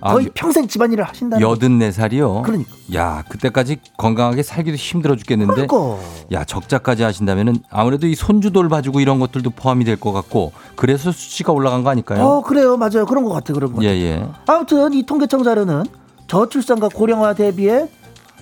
아, 0.00 0.14
거의 0.14 0.26
여- 0.26 0.30
평생 0.34 0.66
집안일을 0.66 1.04
하신다는. 1.04 1.46
여든 1.46 1.78
네 1.78 1.92
살이요. 1.92 2.42
그러니까. 2.42 2.70
야 2.94 3.22
그때까지 3.28 3.76
건강하게 3.98 4.42
살기도 4.42 4.76
힘들어 4.76 5.14
죽겠는데. 5.16 5.66
그러니까. 5.66 6.02
야 6.32 6.44
적자까지 6.44 7.02
하신다면은 7.02 7.56
아무래도 7.70 8.06
이 8.06 8.14
손주 8.14 8.50
돌봐주고 8.50 9.00
이런 9.00 9.20
것들도 9.20 9.50
포함이 9.50 9.84
될 9.84 10.00
것 10.00 10.12
같고 10.12 10.52
그래서 10.76 11.12
수치가 11.12 11.52
올라간 11.52 11.84
거 11.84 11.90
아닐까요? 11.90 12.24
어 12.24 12.42
그래요 12.42 12.76
맞아요 12.78 13.04
그런 13.06 13.24
것 13.24 13.30
같아 13.32 13.52
그런 13.52 13.72
거. 13.74 13.82
예 13.84 13.88
같아. 13.88 13.98
예. 14.00 14.28
아무튼 14.46 14.92
이 14.94 15.04
통계청 15.04 15.42
자료는 15.44 15.84
저출산과 16.26 16.88
고령화 16.88 17.34
대비해 17.34 17.86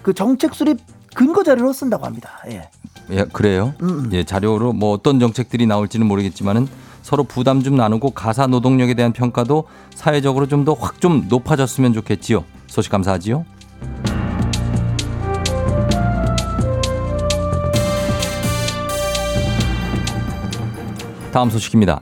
그 0.03 0.15
정책 0.15 0.55
수립 0.55 0.79
근거 1.15 1.43
자료로 1.43 1.73
쓴다고 1.73 2.07
합니다. 2.07 2.31
예. 2.51 2.71
예, 3.11 3.25
그래요. 3.33 3.75
음, 3.83 3.89
음. 3.89 4.11
예, 4.13 4.25
자료로 4.25 4.73
뭐 4.73 4.93
어떤 4.93 5.19
정책들이 5.21 5.67
나올지는 5.67 6.07
모르겠지만은 6.07 6.69
서로 7.03 7.25
부담 7.25 7.63
좀 7.63 7.77
나누고 7.77 8.11
가사 8.11 8.47
노동력에 8.47 8.93
대한 8.95 9.13
평가도 9.13 9.65
사회적으로 9.95 10.47
좀 10.47 10.65
더 10.65 10.75
확 10.75 11.01
좀 11.01 11.27
높아졌으면 11.29 11.95
좋겠지요. 11.95 12.45
소식 12.67 12.91
감사하지요. 12.93 13.45
다음 21.33 21.51
소식입니다. 21.51 22.01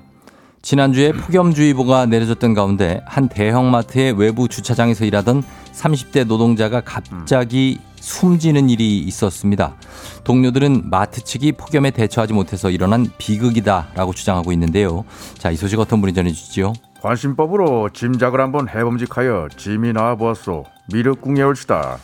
지난주에 0.63 1.13
폭염주의보가 1.13 2.07
내려졌던 2.07 2.55
가운데 2.55 3.01
한 3.07 3.29
대형마트의 3.29 4.13
외부 4.19 4.49
주차장에서 4.49 5.05
일하던 5.05 5.43
30대 5.73 6.27
노동자가 6.27 6.81
갑자기 6.81 7.79
숨지는 8.07 8.71
일이 8.71 9.01
있었습니다. 9.01 9.75
동료들은 10.23 10.91
마트 10.91 11.25
측이 11.25 11.53
폭염에 11.53 11.91
대처하지 11.91 12.35
못해서 12.35 12.71
일어난 12.71 13.09
비극이다라고 13.19 14.15
주장하고 14.15 14.53
있는데요. 14.53 15.05
자, 15.39 15.51
이 15.51 15.57
소식 15.57 15.81
어떤 15.81 16.01
분이 16.01 16.15
전해주시죠? 16.15 16.73
관심법으로 17.03 17.91
짐작을 17.93 18.41
한번 18.41 18.69
해봄직하여 18.69 19.49
짐이 19.57 19.93
나와보았소. 19.93 20.65
미륵궁에 20.93 21.43
올시다. 21.43 21.99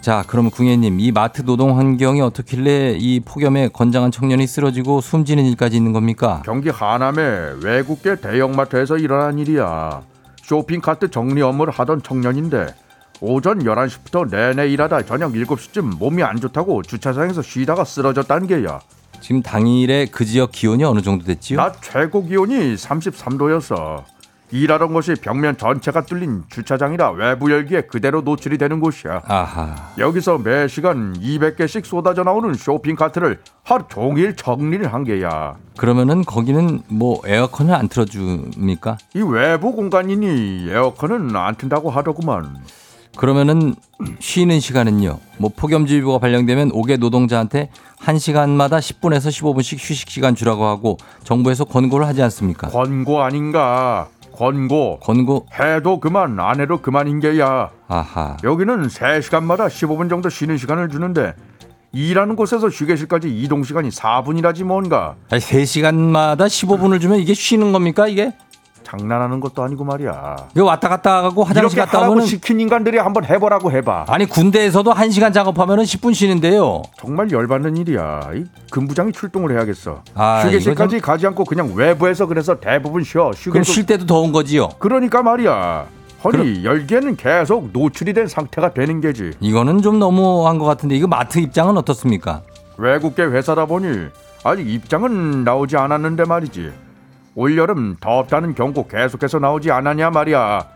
자, 0.00 0.24
그럼 0.26 0.50
궁예님, 0.50 0.98
이 0.98 1.12
마트 1.12 1.44
노동 1.44 1.78
환경이 1.78 2.20
어떻길래 2.20 2.96
이 2.98 3.20
폭염에 3.20 3.68
건장한 3.68 4.10
청년이 4.10 4.48
쓰러지고 4.48 5.00
숨지는 5.00 5.44
일까지 5.44 5.76
있는 5.76 5.92
겁니까? 5.92 6.42
경기 6.44 6.68
하남의 6.68 7.64
외국계 7.64 8.16
대형마트에서 8.16 8.98
일어난 8.98 9.38
일이야. 9.38 10.02
쇼핑카트 10.42 11.10
정리 11.12 11.42
업무를 11.42 11.72
하던 11.72 12.02
청년인데 12.02 12.74
오전 13.20 13.60
11시부터 13.60 14.28
내내 14.30 14.68
일하다 14.68 15.02
저녁 15.02 15.32
7시쯤 15.32 15.98
몸이 15.98 16.22
안 16.22 16.40
좋다고 16.40 16.82
주차장에서 16.82 17.42
쉬다가 17.42 17.84
쓰러졌다는 17.84 18.46
게야. 18.46 18.80
지금 19.20 19.40
당일에 19.42 20.06
그 20.10 20.24
지역 20.24 20.52
기온이 20.52 20.84
어느 20.84 21.00
정도 21.00 21.24
됐지요? 21.24 21.56
낮 21.56 21.80
최고 21.80 22.24
기온이 22.24 22.74
33도였어. 22.74 24.02
일하던 24.50 24.92
곳이 24.92 25.14
벽면 25.14 25.56
전체가 25.56 26.02
뚫린 26.02 26.44
주차장이라 26.50 27.12
외부 27.12 27.50
열기에 27.50 27.82
그대로 27.82 28.20
노출이 28.20 28.58
되는 28.58 28.78
곳이야. 28.78 29.22
아하. 29.26 29.74
여기서 29.98 30.38
매 30.38 30.68
시간 30.68 31.18
200개씩 31.18 31.84
쏟아져 31.84 32.22
나오는 32.22 32.52
쇼핑 32.54 32.94
카트를 32.94 33.40
하루 33.64 33.84
종일 33.88 34.36
정리를 34.36 34.92
한 34.92 35.02
게야. 35.02 35.56
그러면은 35.76 36.22
거기는 36.24 36.82
뭐 36.88 37.20
에어컨을 37.24 37.74
안 37.74 37.88
틀어줍니까? 37.88 38.98
이 39.14 39.22
외부 39.22 39.72
공간이니 39.72 40.68
에어컨은 40.70 41.34
안 41.34 41.54
튼다고 41.56 41.90
하더구만. 41.90 42.58
그러면은 43.16 43.74
쉬는 44.18 44.60
시간은요. 44.60 45.18
뭐 45.38 45.50
폭염주의보가 45.54 46.18
발령되면 46.18 46.72
5개 46.72 46.98
노동자한테 46.98 47.70
1시간마다 48.00 48.78
10분에서 48.78 49.28
15분씩 49.28 49.78
휴식 49.78 50.10
시간 50.10 50.34
주라고 50.34 50.64
하고 50.66 50.98
정부에서 51.22 51.64
권고를 51.64 52.06
하지 52.06 52.22
않습니까? 52.22 52.68
권고 52.68 53.22
아닌가? 53.22 54.08
권고. 54.32 54.98
권고 55.00 55.46
해도 55.58 56.00
그만 56.00 56.38
안 56.40 56.60
해도 56.60 56.80
그만인 56.80 57.20
게야. 57.20 57.70
아하. 57.86 58.36
여기는 58.42 58.88
3시간마다 58.88 59.68
15분 59.68 60.10
정도 60.10 60.28
쉬는 60.28 60.56
시간을 60.56 60.88
주는데 60.88 61.34
일하는 61.92 62.34
곳에서 62.34 62.68
휴게실까지 62.68 63.28
이동 63.28 63.62
시간이 63.62 63.90
4분이라지 63.90 64.64
뭔가. 64.64 65.14
아니, 65.30 65.40
3시간마다 65.40 66.46
15분을 66.46 67.00
주면 67.00 67.20
이게 67.20 67.34
쉬는 67.34 67.72
겁니까, 67.72 68.08
이게? 68.08 68.32
장난하는 68.84 69.40
것도 69.40 69.62
아니고 69.62 69.84
말이야. 69.84 70.36
이거 70.54 70.64
왔다 70.64 70.88
갔다 70.88 71.24
하고 71.24 71.42
화장실 71.42 71.78
갔다 71.78 71.98
하라고 71.98 72.12
오면은 72.12 72.26
시킨 72.26 72.60
인간들이 72.60 72.98
한번 72.98 73.24
해보라고 73.24 73.72
해봐. 73.72 74.04
아니 74.08 74.26
군대에서도 74.26 74.92
1 74.92 75.10
시간 75.10 75.32
작업하면은 75.32 75.84
10분 75.84 76.14
쉬는데요. 76.14 76.82
정말 76.98 77.30
열받는 77.30 77.76
일이야. 77.78 78.30
이 78.34 78.44
근부장이 78.70 79.12
출동을 79.12 79.52
해야겠어. 79.52 80.02
아, 80.14 80.42
휴게실까지 80.44 80.98
이거 80.98 81.06
가지 81.06 81.26
않고 81.26 81.44
그냥 81.44 81.72
외부에서 81.74 82.26
그래서 82.26 82.60
대부분 82.60 83.02
쉬어. 83.02 83.30
그럼 83.30 83.34
휴게소 83.34 83.72
쉴 83.72 83.86
때도 83.86 84.06
더운 84.06 84.32
거지요. 84.32 84.68
그러니까 84.78 85.22
말이야. 85.22 85.86
아니 86.24 86.64
열기에는 86.64 87.16
계속 87.16 87.70
노출이 87.72 88.14
된 88.14 88.26
상태가 88.26 88.72
되는 88.72 89.00
게지. 89.00 89.32
이거는 89.40 89.82
좀 89.82 89.98
너무한 89.98 90.58
것 90.58 90.64
같은데 90.64 90.96
이거 90.96 91.06
마트 91.06 91.38
입장은 91.38 91.76
어떻습니까? 91.76 92.42
외국계 92.78 93.24
회사다 93.24 93.66
보니 93.66 94.06
아직 94.42 94.68
입장은 94.68 95.44
나오지 95.44 95.76
않았는데 95.76 96.24
말이지. 96.24 96.72
올여름 97.34 97.96
덥다는 98.00 98.54
경고 98.54 98.86
계속해서 98.86 99.38
나오지 99.38 99.70
않았냐 99.70 100.10
말이야. 100.10 100.66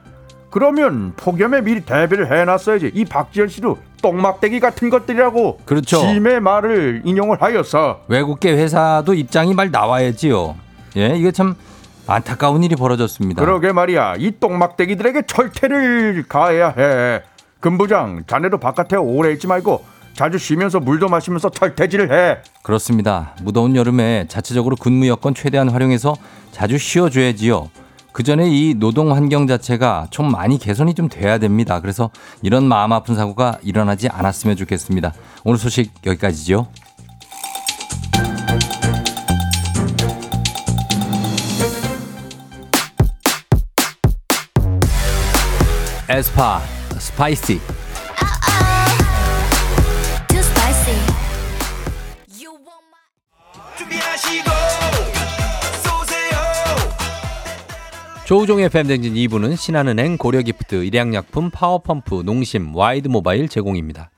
그러면 0.50 1.12
폭염에 1.16 1.60
미리 1.60 1.82
대비를 1.82 2.32
해놨어야지. 2.32 2.92
이 2.94 3.04
박지현 3.04 3.48
씨도 3.48 3.78
똥막대기 4.02 4.60
같은 4.60 4.90
것들이라고. 4.90 5.60
그렇죠. 5.64 5.98
짐의 6.00 6.40
말을 6.40 7.02
인용을 7.04 7.42
하였어. 7.42 8.00
외국계 8.08 8.52
회사도 8.52 9.14
입장이 9.14 9.54
말 9.54 9.70
나와야지요. 9.70 10.56
예, 10.96 11.16
이게 11.16 11.32
참 11.32 11.54
안타까운 12.06 12.64
일이 12.64 12.74
벌어졌습니다. 12.76 13.44
그러게 13.44 13.72
말이야. 13.72 14.14
이 14.18 14.32
똥막대기들에게 14.40 15.22
철퇴를 15.26 16.24
가해야 16.28 16.70
해. 16.70 17.22
금부장, 17.60 18.22
자네도 18.26 18.58
바깥에 18.58 18.96
오래 18.96 19.32
있지 19.32 19.46
말고 19.46 19.84
자주 20.18 20.37
쉬면서 20.37 20.81
물도 20.81 21.07
마시면서 21.07 21.48
철퇴질을 21.48 22.11
해. 22.12 22.38
그렇습니다. 22.64 23.37
무더운 23.40 23.76
여름에 23.76 24.26
자체적으로 24.26 24.74
근무 24.74 25.07
여건 25.07 25.33
최대한 25.33 25.68
활용해서 25.68 26.16
자주 26.50 26.76
쉬어줘야지요. 26.76 27.70
그 28.11 28.24
전에 28.24 28.50
이 28.50 28.74
노동 28.74 29.14
환경 29.14 29.46
자체가 29.46 30.09
좀 30.11 30.28
많이 30.33 30.59
개선이 30.59 30.94
좀 30.94 31.09
돼야 31.09 31.38
됩니다. 31.38 31.81
그래서 31.81 32.11
이런 32.42 32.64
마음 32.64 32.92
아픈 32.92 33.14
사고가 33.14 33.61
일어나지 33.62 34.09
않았으면 34.09 34.57
좋겠습니다. 34.57 35.14
오늘 35.44 35.57
소식 35.57 35.92
여기까지죠. 36.04 36.66
에스파 46.09 46.61
Spicy 46.98 47.61
조우종의 58.28 58.68
FM 58.68 58.78
댕진 58.78 59.14
2부는 59.14 59.56
신한은행, 59.56 60.18
고려기프트, 60.18 60.84
일양약품, 60.84 61.48
파워펌프, 61.48 62.24
농심, 62.26 62.76
와이드모바일 62.76 63.48
제공입니다. 63.48 64.10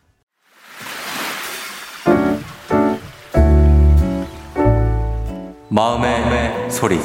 마음의, 5.69 6.69
소리. 6.73 6.97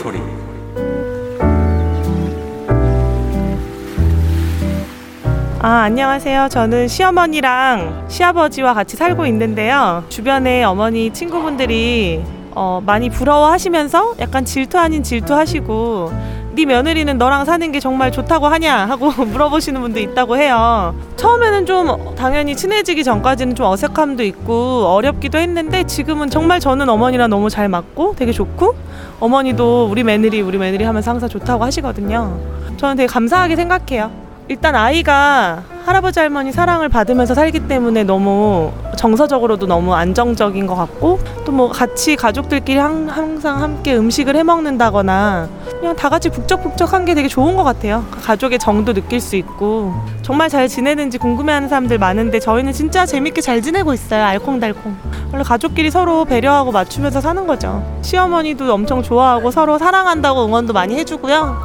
아, 5.60 5.82
안녕하세요. 5.84 6.48
저는 6.50 6.88
시어머니랑 6.88 8.08
시아버지와 8.10 8.74
같이 8.74 8.98
살고 8.98 9.28
있는데요. 9.28 10.04
주변에 10.10 10.64
어머니 10.64 11.14
친구분들이 11.14 12.24
어, 12.56 12.82
많이 12.84 13.12
부러워하시면서 13.12 14.16
약간 14.22 14.44
질투 14.44 14.80
아닌 14.80 15.04
질투하시고 15.04 16.45
네 16.56 16.66
며느리는 16.66 17.18
너랑 17.18 17.44
사는 17.44 17.70
게 17.72 17.82
정말 17.82 18.12
좋다고 18.12 18.48
하냐 18.48 18.86
하고 18.86 19.12
물어보시는 19.26 19.82
분도 19.82 20.00
있다고 20.00 20.38
해요. 20.38 20.96
처음에는 21.18 21.66
좀 21.66 22.16
당연히 22.16 22.56
친해지기 22.56 23.04
전까지는 23.04 23.56
좀 23.56 23.66
어색함도 23.66 24.24
있고 24.24 24.86
어렵기도 24.88 25.38
했는데 25.38 25.84
지금은 25.84 26.30
정말 26.30 26.60
저는 26.62 26.88
어머니랑 26.88 27.30
너무 27.30 27.50
잘 27.50 27.68
맞고 27.68 28.16
되게 28.18 28.32
좋고 28.32 28.74
어머니도 29.20 29.88
우리 29.92 30.04
며느리 30.04 30.42
우리 30.42 30.58
며느리 30.58 30.84
하면서 30.86 31.12
항상 31.12 31.28
좋다고 31.28 31.64
하시거든요. 31.66 32.40
저는 32.78 32.96
되게 32.96 33.08
감사하게 33.08 33.56
생각해요. 33.58 34.12
일단 34.48 34.76
아이가 34.76 35.64
할아버지 35.86 36.20
할머니 36.20 36.52
사랑을 36.52 36.90
받으면서 36.90 37.36
살기 37.36 37.68
때문에 37.68 38.04
너무 38.04 38.72
정서적으로도 38.98 39.68
너무 39.68 39.94
안정적인 39.94 40.66
것 40.68 40.76
같고 40.76 41.20
또 41.46 41.56
뭐 41.56 41.70
같이 41.70 42.18
가족들끼리 42.18 42.78
항, 42.78 43.08
항상 43.08 43.62
함께 43.62 43.96
음식을 43.96 44.36
해 44.36 44.44
먹는다거나 44.44 45.48
그냥 45.80 45.96
다 45.96 46.10
같이 46.10 46.28
북적북적한 46.30 47.06
게 47.06 47.14
되게 47.16 47.30
좋은 47.30 47.56
것 47.56 47.64
같아요. 47.64 48.04
가족의 48.24 48.60
정도 48.60 48.92
느낄 48.94 49.22
수 49.22 49.38
있고 49.38 49.94
정말 50.22 50.50
잘 50.50 50.68
지내는지 50.68 51.18
궁금해하는 51.18 51.70
사람들 51.70 51.98
많은데 51.98 52.40
저희는 52.42 52.74
진짜 52.74 53.06
재밌게 53.06 53.40
잘 53.40 53.62
지내고 53.62 53.94
있어요. 53.94 54.26
알콩달콩. 54.26 54.98
원래 55.32 55.44
가족끼리 55.46 55.92
서로 55.92 56.26
배려하고 56.26 56.74
맞추면서 56.74 57.22
사는 57.22 57.48
거죠. 57.48 57.82
시어머니도 58.02 58.74
엄청 58.74 59.02
좋아하고 59.02 59.50
서로 59.52 59.78
사랑한다고 59.78 60.46
응원도 60.46 60.74
많이 60.74 60.96
해주고요. 60.98 61.56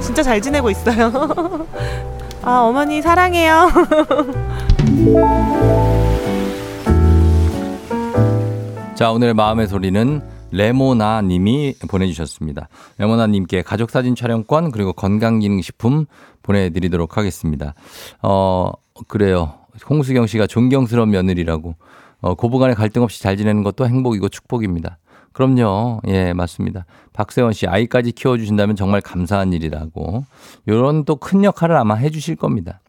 진짜 0.00 0.22
잘 0.22 0.40
지내고 0.40 0.70
있어요. 0.70 1.12
아, 2.46 2.60
어머니 2.60 3.02
사랑해요. 3.02 3.68
자, 8.94 9.10
오늘의 9.10 9.34
마음의 9.34 9.66
소리는 9.66 10.22
레모나 10.52 11.22
님이 11.22 11.74
보내주셨습니다. 11.90 12.68
레모나 12.98 13.26
님께 13.26 13.62
가족사진 13.62 14.14
촬영권 14.14 14.70
그리고 14.70 14.92
건강기능식품 14.92 16.06
보내드리도록 16.44 17.16
하겠습니다. 17.16 17.74
어, 18.22 18.70
그래요. 19.08 19.54
홍수경 19.90 20.28
씨가 20.28 20.46
존경스러운 20.46 21.10
며느리라고. 21.10 21.74
어, 22.20 22.34
고부간에 22.34 22.74
갈등 22.74 23.02
없이 23.02 23.20
잘 23.20 23.36
지내는 23.36 23.64
것도 23.64 23.88
행복이고 23.88 24.28
축복입니다. 24.28 24.98
그럼요. 25.36 26.00
예, 26.06 26.32
맞습니다. 26.32 26.86
박세원 27.12 27.52
씨, 27.52 27.66
아이까지 27.66 28.12
키워주신다면 28.12 28.74
정말 28.74 29.02
감사한 29.02 29.52
일이라고. 29.52 30.24
요런 30.66 31.04
또 31.04 31.16
큰 31.16 31.44
역할을 31.44 31.76
아마 31.76 31.94
해주실 31.94 32.36
겁니다. 32.36 32.80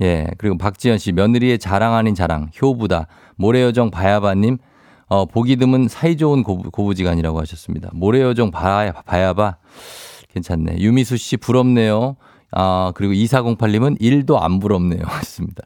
예, 0.00 0.28
그리고 0.38 0.56
박지현 0.56 0.98
씨, 0.98 1.10
며느리의 1.10 1.58
자랑 1.58 1.94
아닌 1.94 2.14
자랑, 2.14 2.50
효부다. 2.62 3.08
모래여정 3.34 3.90
바야바님, 3.90 4.58
어, 5.08 5.24
보기 5.26 5.56
드문 5.56 5.88
사이좋은 5.88 6.44
고부, 6.44 6.70
고부지간이라고 6.70 7.40
하셨습니다. 7.40 7.90
모래여정 7.92 8.52
바야, 8.52 8.92
바야바. 8.92 9.56
괜찮네. 10.32 10.78
유미수 10.78 11.16
씨, 11.16 11.36
부럽네요. 11.38 12.14
아, 12.52 12.92
그리고 12.94 13.12
2408님은 13.14 13.96
일도 14.00 14.40
안 14.40 14.58
부럽네요. 14.58 15.00
하셨습니다. 15.04 15.62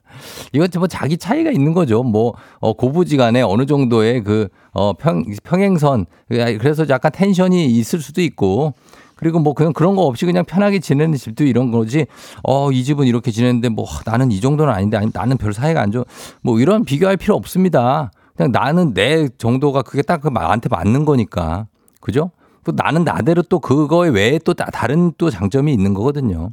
이건 0.53 0.68
뭐 0.79 0.87
자기 0.87 1.16
차이가 1.16 1.51
있는 1.51 1.73
거죠. 1.75 2.03
뭐, 2.03 2.35
어, 2.61 2.73
고부지간에 2.75 3.42
어느 3.42 3.66
정도의 3.66 4.23
그, 4.23 4.49
어, 4.73 4.92
평, 4.92 5.25
평행선. 5.42 6.07
그래서 6.29 6.87
약간 6.90 7.11
텐션이 7.12 7.66
있을 7.66 8.01
수도 8.01 8.20
있고, 8.20 8.75
그리고 9.16 9.38
뭐 9.38 9.55
그냥 9.55 9.73
그런 9.73 9.94
거 9.97 10.03
없이 10.03 10.27
그냥 10.27 10.44
편하게 10.44 10.81
지내는 10.81 11.16
집도 11.16 11.45
이런 11.45 11.70
거지. 11.70 12.07
어, 12.43 12.70
이 12.72 12.82
집은 12.85 13.07
이렇게 13.07 13.30
지내는데 13.30 13.68
뭐 13.68 13.87
나는 14.05 14.30
이 14.32 14.41
정도는 14.41 14.72
아닌데 14.72 14.97
아니, 14.97 15.11
나는 15.14 15.37
별 15.37 15.53
사이가 15.55 15.80
안 15.80 15.93
좋아. 15.93 16.05
뭐 16.43 16.59
이런 16.59 16.85
비교할 16.85 17.16
필요 17.16 17.35
없습니다. 17.37 18.11
그냥 18.37 18.51
나는 18.51 18.93
내 18.93 19.28
정도가 19.39 19.82
그게 19.82 20.03
딱그 20.03 20.28
나한테 20.28 20.68
맞는 20.68 21.05
거니까. 21.05 21.66
그죠? 22.01 22.32
또 22.64 22.72
나는 22.74 23.05
나대로 23.05 23.43
또 23.43 23.61
그거에 23.61 24.09
외에 24.11 24.39
또 24.45 24.53
다- 24.53 24.68
다른 24.72 25.12
또 25.16 25.30
장점이 25.30 25.72
있는 25.72 25.95
거거든요. 25.95 26.51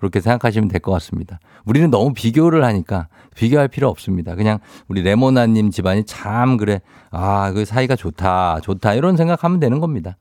그렇게 0.00 0.20
생각하시면 0.20 0.68
될 0.68 0.80
것 0.80 0.90
같습니다. 0.92 1.38
우리는 1.66 1.90
너무 1.90 2.12
비교를 2.14 2.64
하니까 2.64 3.08
비교할 3.36 3.68
필요 3.68 3.88
없습니다. 3.88 4.34
그냥 4.34 4.58
우리 4.88 5.02
레모나님 5.02 5.70
집안이 5.70 6.04
참 6.04 6.56
그래. 6.56 6.80
아, 7.10 7.52
그 7.52 7.64
사이가 7.64 7.94
좋다, 7.96 8.60
좋다. 8.62 8.94
이런 8.94 9.16
생각하면 9.16 9.60
되는 9.60 9.78
겁니다. 9.78 10.16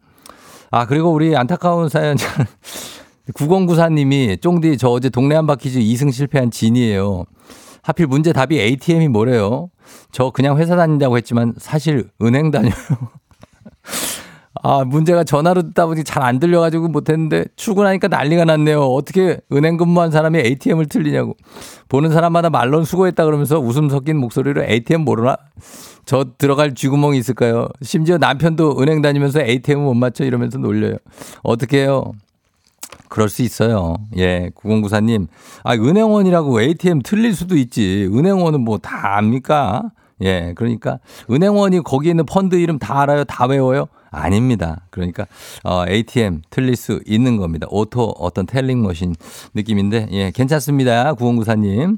아, 0.69 0.85
그리고 0.85 1.11
우리 1.11 1.35
안타까운 1.35 1.89
사연. 1.89 2.17
9094님이 3.33 4.41
쫑디 4.41 4.77
저 4.77 4.89
어제 4.89 5.09
동네 5.09 5.35
한 5.35 5.45
바퀴즈 5.47 5.79
2승 5.79 6.11
실패한 6.11 6.51
진이에요. 6.51 7.25
하필 7.83 8.07
문제 8.07 8.33
답이 8.33 8.59
ATM이 8.59 9.07
뭐래요? 9.07 9.69
저 10.11 10.31
그냥 10.31 10.57
회사 10.57 10.75
다닌다고 10.75 11.15
했지만 11.17 11.53
사실 11.57 12.09
은행 12.21 12.51
다녀요. 12.51 12.73
아, 14.61 14.83
문제가 14.83 15.23
전화로 15.23 15.61
듣다 15.63 15.85
보니 15.85 16.03
잘 16.03 16.19
안 16.23 16.39
들려가지고 16.39 16.89
못했는데 16.89 17.45
출근하니까 17.55 18.07
난리가 18.09 18.43
났네요. 18.45 18.81
어떻게 18.81 19.39
은행 19.53 19.77
근무한 19.77 20.11
사람이 20.11 20.37
ATM을 20.39 20.85
틀리냐고. 20.87 21.35
보는 21.87 22.11
사람마다 22.11 22.49
말론 22.49 22.83
수고했다 22.83 23.23
그러면서 23.25 23.57
웃음 23.59 23.89
섞인 23.89 24.17
목소리로 24.17 24.63
ATM 24.63 25.01
모르나? 25.05 25.37
저 26.05 26.25
들어갈 26.37 26.75
쥐구멍이 26.75 27.17
있을까요? 27.17 27.67
심지어 27.81 28.17
남편도 28.17 28.81
은행 28.81 29.01
다니면서 29.01 29.39
ATM 29.41 29.79
못 29.81 29.93
맞춰 29.93 30.25
이러면서 30.25 30.57
놀려요. 30.57 30.95
어떻게 31.41 31.83
해요? 31.83 32.11
그럴 33.07 33.29
수 33.29 33.41
있어요. 33.43 33.95
예, 34.17 34.49
9094님. 34.55 35.27
아, 35.63 35.73
은행원이라고 35.73 36.61
ATM 36.61 37.01
틀릴 37.03 37.33
수도 37.33 37.55
있지. 37.55 38.09
은행원은 38.11 38.61
뭐 38.61 38.77
다 38.77 39.17
압니까? 39.17 39.83
예, 40.21 40.53
그러니까 40.55 40.99
은행원이 41.31 41.81
거기 41.83 42.09
있는 42.09 42.25
펀드 42.25 42.55
이름 42.55 42.77
다 42.77 43.01
알아요? 43.01 43.23
다 43.23 43.45
외워요? 43.45 43.87
아닙니다. 44.11 44.81
그러니까 44.89 45.27
어, 45.63 45.85
ATM 45.87 46.41
틀릴 46.49 46.75
수 46.75 47.01
있는 47.05 47.37
겁니다. 47.37 47.67
auto 47.69 48.13
어떤 48.17 48.45
telling 48.45 48.81
machine 48.81 49.15
느낌인데 49.53 50.07
예, 50.11 50.31
괜찮습니다. 50.31 51.13
구원구사님. 51.13 51.97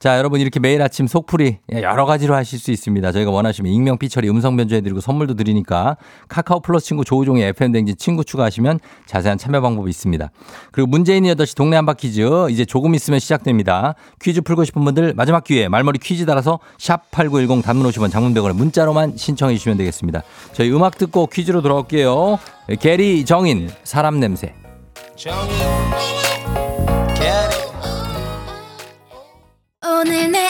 자, 0.00 0.16
여러분 0.16 0.40
이렇게 0.40 0.58
매일 0.60 0.80
아침 0.80 1.06
속풀이 1.06 1.58
예, 1.74 1.82
여러 1.82 2.06
가지로 2.06 2.34
하실 2.34 2.58
수 2.58 2.70
있습니다. 2.70 3.12
저희가 3.12 3.30
원하시면 3.30 3.70
익명 3.70 3.98
피처리 3.98 4.30
음성 4.30 4.56
변조해 4.56 4.80
드리고 4.80 5.02
선물도 5.02 5.34
드리니까 5.34 5.98
카카오 6.26 6.60
플러스 6.60 6.86
친구 6.86 7.04
조우종의 7.04 7.48
FM 7.48 7.72
댕진 7.72 7.96
친구 7.98 8.24
추가하시면 8.24 8.80
자세한 9.04 9.36
참여 9.36 9.60
방법이 9.60 9.90
있습니다. 9.90 10.30
그리고 10.72 10.86
문재인 10.86 11.24
8시 11.24 11.54
동네 11.54 11.76
한바 11.76 11.92
퀴즈 11.94 12.22
이제 12.48 12.64
조금 12.64 12.94
있으면 12.94 13.20
시작됩니다. 13.20 13.94
퀴즈 14.22 14.40
풀고 14.40 14.64
싶은 14.64 14.82
분들 14.86 15.12
마지막 15.16 15.44
기회에 15.44 15.68
말머리 15.68 15.98
퀴즈 15.98 16.24
달아서 16.24 16.60
샵 16.78 17.10
8910 17.10 17.62
단문 17.62 17.86
50원 17.90 18.10
장문 18.10 18.32
100원에 18.32 18.54
문자로만 18.54 19.18
신청해 19.18 19.54
주시면 19.56 19.76
되겠습니다. 19.76 20.22
저희 20.54 20.72
음악 20.72 20.96
듣고 20.96 21.26
퀴즈로 21.26 21.60
돌아올게요. 21.60 22.38
게리 22.80 23.26
정인 23.26 23.68
사람 23.84 24.18
냄새. 24.18 24.54
오늘 30.00 30.30
내 30.30 30.49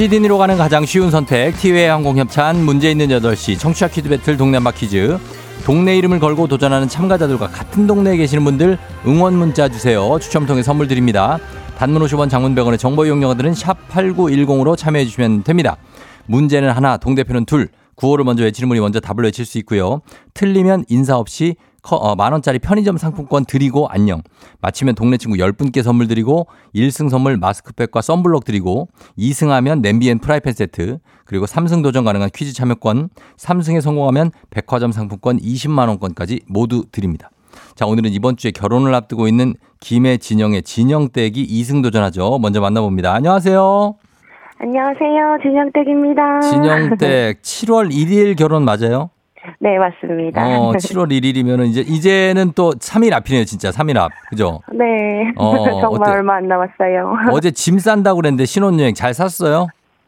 시드니로 0.00 0.38
가는 0.38 0.56
가장 0.56 0.86
쉬운 0.86 1.10
선택 1.10 1.54
티웨이 1.58 1.84
항공 1.84 2.16
협찬 2.16 2.64
문제 2.64 2.90
있는 2.90 3.08
8시 3.08 3.58
청취자 3.58 3.88
퀴즈 3.88 4.08
배틀 4.08 4.38
동네 4.38 4.56
한바 4.56 4.70
퀴즈. 4.70 5.18
동네 5.66 5.98
이름을 5.98 6.20
걸고 6.20 6.46
도전하는 6.46 6.88
참가자들과 6.88 7.48
같은 7.48 7.86
동네에 7.86 8.16
계시는 8.16 8.42
분들 8.44 8.78
응원 9.06 9.34
문자 9.36 9.68
주세요. 9.68 10.18
추첨 10.18 10.46
통해 10.46 10.62
선물 10.62 10.88
드립니다. 10.88 11.38
단문 11.76 12.00
50원 12.00 12.30
장문 12.30 12.54
100원의 12.54 12.78
정보 12.78 13.04
이용료들은 13.04 13.52
샵 13.52 13.76
8910으로 13.90 14.74
참여해 14.74 15.04
주시면 15.04 15.42
됩니다. 15.42 15.76
문제는 16.24 16.70
하나 16.70 16.96
동대표는 16.96 17.44
둘. 17.44 17.68
구호를 17.96 18.24
먼저 18.24 18.42
외치는 18.44 18.70
분이 18.70 18.80
먼저 18.80 19.00
답을 19.00 19.24
외칠 19.24 19.44
수 19.44 19.58
있고요. 19.58 20.00
틀리면 20.32 20.86
인사 20.88 21.18
없이 21.18 21.56
커- 21.56 21.66
어, 21.82 22.14
만 22.14 22.32
원짜리 22.32 22.58
편의점 22.58 22.96
상품권 22.98 23.44
드리고 23.44 23.88
안녕. 23.88 24.22
마치면 24.60 24.94
동네 24.94 25.16
친구 25.16 25.36
10분께 25.36 25.82
선물 25.82 26.08
드리고 26.08 26.46
1승 26.74 27.08
선물 27.08 27.36
마스크팩과 27.36 28.02
썬블럭 28.02 28.44
드리고 28.44 28.88
2승하면 29.18 29.80
냄비 29.80 30.10
and 30.10 30.18
프라이팬 30.18 30.52
세트 30.52 30.98
그리고 31.24 31.46
3승 31.46 31.82
도전 31.82 32.04
가능한 32.04 32.30
퀴즈 32.34 32.52
참여권 32.52 33.08
3승에 33.38 33.80
성공하면 33.80 34.30
백화점 34.50 34.92
상품권 34.92 35.38
20만 35.38 35.88
원권까지 35.88 36.42
모두 36.48 36.84
드립니다. 36.92 37.30
자, 37.74 37.86
오늘은 37.86 38.10
이번 38.10 38.36
주에 38.36 38.50
결혼을 38.50 38.94
앞두고 38.94 39.26
있는 39.26 39.54
김해 39.80 40.18
진영의 40.18 40.62
진영댁이 40.62 41.46
2승 41.46 41.82
도전하죠. 41.82 42.38
먼저 42.40 42.60
만나봅니다. 42.60 43.12
안녕하세요. 43.14 43.94
안녕하세요. 44.58 45.38
진영댁입니다. 45.42 46.40
진영댁 46.42 47.42
7월 47.42 47.90
1일 47.90 48.36
결혼 48.36 48.64
맞아요? 48.64 49.10
네, 49.58 49.78
맞습니다. 49.78 50.42
어, 50.42 50.72
7월 50.78 51.10
1일이면은 51.10 51.66
이제 51.66 51.80
이제는 51.80 52.52
또 52.54 52.70
3일 52.72 53.12
앞이네요, 53.14 53.44
진짜. 53.44 53.70
3일 53.70 53.96
앞. 53.98 54.10
그죠? 54.28 54.60
네. 54.72 55.32
어, 55.36 55.56
정말 55.80 56.10
어때- 56.10 56.10
얼마 56.12 56.34
안 56.36 56.48
남았어요. 56.48 57.14
어제 57.32 57.50
짐 57.50 57.78
싼다고 57.78 58.16
그랬는데 58.20 58.44
신혼여행 58.44 58.94
잘 58.94 59.14
샀어요? 59.14 59.66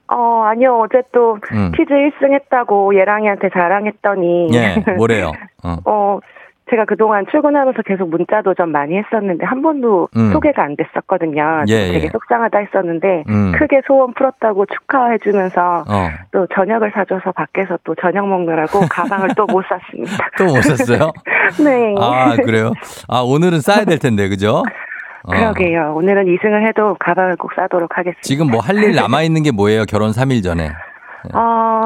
어, 0.09 0.43
아니요. 0.45 0.81
어제 0.85 1.03
또 1.13 1.39
음. 1.53 1.73
퀴즈 1.77 1.89
1승 1.91 2.33
했다고 2.35 2.95
예랑이한테 2.95 3.49
자랑했더니 3.51 4.49
예, 4.53 4.77
뭐래요? 4.97 5.33
어. 5.65 5.77
어, 5.87 6.19
제가 6.71 6.85
그동안 6.87 7.27
출근하면서 7.31 7.83
계속 7.83 8.09
문자 8.09 8.41
도전 8.41 8.71
많이 8.71 8.97
했었는데 8.97 9.45
한 9.45 9.61
번도 9.63 10.09
음. 10.17 10.33
소개가 10.33 10.63
안 10.63 10.77
됐었거든요. 10.77 11.65
예, 11.69 11.93
되게 11.93 12.05
예. 12.05 12.09
속상하다 12.09 12.59
했었는데 12.59 13.25
음. 13.29 13.53
크게 13.59 13.83
소원 13.87 14.15
풀었다고 14.15 14.67
축하해주면서 14.67 15.85
어. 15.89 16.09
또 16.31 16.47
저녁을 16.55 16.93
사줘서 16.95 17.33
밖에서 17.33 17.79
또 17.85 17.95
저녁 18.01 18.29
먹느라고 18.29 18.81
가방을 18.91 19.31
또 19.37 19.47
못 19.47 19.65
샀습니다. 19.69 20.29
또 20.39 20.45
못 20.47 20.63
샀어요? 20.63 21.13
네. 21.63 21.95
아, 21.99 22.37
그래요? 22.37 22.73
아, 23.09 23.19
오늘은 23.21 23.61
싸야 23.61 23.85
될 23.85 23.99
텐데, 23.99 24.29
그죠? 24.29 24.63
어. 25.25 25.31
그러게요. 25.31 25.93
오늘은 25.97 26.25
2승을 26.27 26.67
해도 26.69 26.97
가방을 26.99 27.37
꼭 27.37 27.53
싸도록 27.55 27.99
하겠습니다. 27.99 28.21
지금 28.23 28.51
뭐 28.51 28.61
할 28.61 28.77
일 28.77 28.95
남아 28.95 29.23
있는 29.23 29.43
게 29.43 29.51
뭐예요? 29.51 29.85
결혼 29.85 30.11
3일 30.13 30.43
전에. 30.43 30.71
어, 31.35 31.83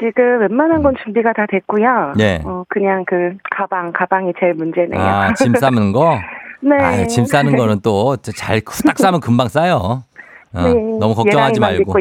지금 0.00 0.40
웬만한 0.40 0.82
건 0.82 0.94
준비가 1.02 1.32
다 1.32 1.46
됐고요. 1.50 2.14
예. 2.20 2.40
어, 2.44 2.64
그냥 2.68 3.04
그 3.06 3.36
가방, 3.50 3.92
가방이 3.92 4.32
제일 4.40 4.54
문제네요. 4.54 5.00
아, 5.00 5.32
짐 5.34 5.54
싸는 5.54 5.92
거? 5.92 6.18
네. 6.60 6.76
아, 6.76 7.06
짐 7.06 7.24
싸는 7.24 7.54
거는 7.56 7.80
또 7.80 8.16
잘 8.16 8.60
후딱 8.66 8.98
싸면 8.98 9.20
금방 9.20 9.48
싸요. 9.48 10.02
어, 10.54 10.62
네. 10.62 10.72
너무 10.98 11.14
걱정하지 11.14 11.60
말고. 11.60 11.92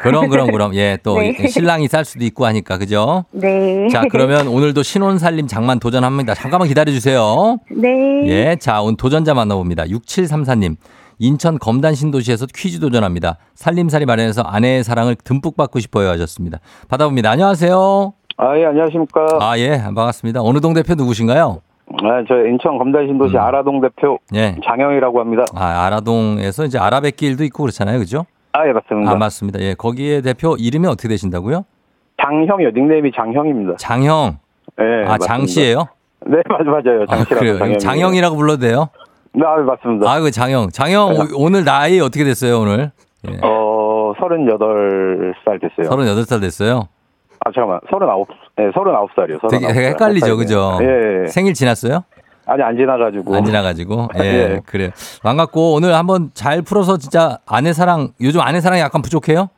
그럼, 0.00 0.28
그럼, 0.28 0.52
그럼. 0.52 0.74
예, 0.74 0.96
또 1.02 1.18
네. 1.18 1.32
신랑이 1.48 1.88
쌀 1.88 2.04
수도 2.04 2.24
있고 2.24 2.46
하니까, 2.46 2.78
그죠? 2.78 3.24
네. 3.32 3.88
자, 3.88 4.04
그러면 4.08 4.46
오늘도 4.46 4.84
신혼 4.84 5.18
살림 5.18 5.48
장만 5.48 5.80
도전합니다. 5.80 6.34
잠깐만 6.34 6.68
기다려 6.68 6.92
주세요. 6.92 7.58
네. 7.68 8.22
예, 8.26 8.56
자, 8.60 8.80
오늘 8.80 8.96
도전자 8.96 9.34
만나 9.34 9.56
봅니다. 9.56 9.82
6734님. 9.84 10.76
인천 11.20 11.58
검단 11.58 11.94
신도시에서 11.94 12.46
퀴즈 12.52 12.80
도전합니다. 12.80 13.36
살림살이 13.54 14.06
마련해서 14.06 14.42
아내의 14.42 14.82
사랑을 14.82 15.14
듬뿍 15.14 15.54
받고 15.54 15.78
싶어요 15.78 16.08
하셨습니다. 16.08 16.58
받아봅니다. 16.88 17.30
안녕하세요. 17.30 18.14
아, 18.38 18.58
예, 18.58 18.64
안녕하십니까. 18.64 19.26
아, 19.38 19.58
예, 19.58 19.78
반갑습니다. 19.82 20.40
어느 20.42 20.60
동 20.60 20.72
대표 20.72 20.94
누구신가요? 20.94 21.60
아, 22.02 22.24
저 22.26 22.34
인천 22.48 22.78
검단 22.78 23.06
신도시 23.06 23.36
음. 23.36 23.40
아라동 23.40 23.82
대표 23.82 24.18
예. 24.34 24.56
장영이라고 24.66 25.20
합니다. 25.20 25.44
아, 25.54 25.84
아라동에서 25.86 26.64
이제 26.64 26.78
아라뱃길도 26.78 27.44
있고 27.44 27.64
그렇잖아요. 27.64 27.98
그죠? 27.98 28.24
아, 28.52 28.66
예, 28.66 28.72
맞습니다. 28.72 29.10
아, 29.12 29.14
맞습니다. 29.16 29.60
예, 29.60 29.74
거기에 29.74 30.22
대표 30.22 30.56
이름이 30.58 30.86
어떻게 30.86 31.08
되신다고요? 31.08 31.66
장형이요. 32.22 32.70
닉네임이 32.70 33.12
장형입니다. 33.14 33.76
장형. 33.76 34.38
예. 34.80 35.06
아. 35.06 35.18
장씨예요? 35.18 35.84
네, 36.26 36.36
맞, 36.48 36.62
맞아요. 36.62 37.02
아, 37.08 37.16
장씨라고. 37.16 37.44
장형이에요. 37.58 37.78
장형이라고 37.78 38.36
불러도 38.36 38.60
돼요? 38.60 38.88
네, 39.32 39.46
아, 39.46 39.56
맞습니다. 39.56 40.10
아, 40.10 40.20
그 40.20 40.30
장형. 40.30 40.70
장형, 40.70 41.12
네. 41.12 41.18
오- 41.20 41.44
오늘 41.44 41.64
나이 41.64 42.00
어떻게 42.00 42.24
됐어요, 42.24 42.60
오늘? 42.60 42.90
예. 43.28 43.38
어, 43.42 44.12
38살 44.18 45.60
됐어요. 45.60 45.88
38살 45.90 46.40
됐어요? 46.40 46.88
아, 47.44 47.50
잠깐만. 47.54 47.80
39, 47.90 48.26
네, 48.56 48.70
39살이요. 48.70 49.48
되게, 49.50 49.66
되게 49.72 49.88
헷갈리죠, 49.88 50.36
그죠? 50.36 50.78
예. 50.82 51.26
생일 51.28 51.54
지났어요? 51.54 52.04
아니, 52.46 52.62
안 52.62 52.76
지나가지고. 52.76 53.36
안 53.36 53.44
지나가지고. 53.44 54.08
예, 54.18 54.20
예. 54.58 54.60
그래요. 54.66 54.90
반갑고, 55.22 55.74
오늘 55.74 55.94
한번 55.94 56.30
잘 56.34 56.62
풀어서 56.62 56.96
진짜 56.98 57.38
아내 57.46 57.72
사랑, 57.72 58.08
요즘 58.20 58.40
아내 58.40 58.60
사랑이 58.60 58.80
약간 58.80 59.00
부족해요? 59.02 59.48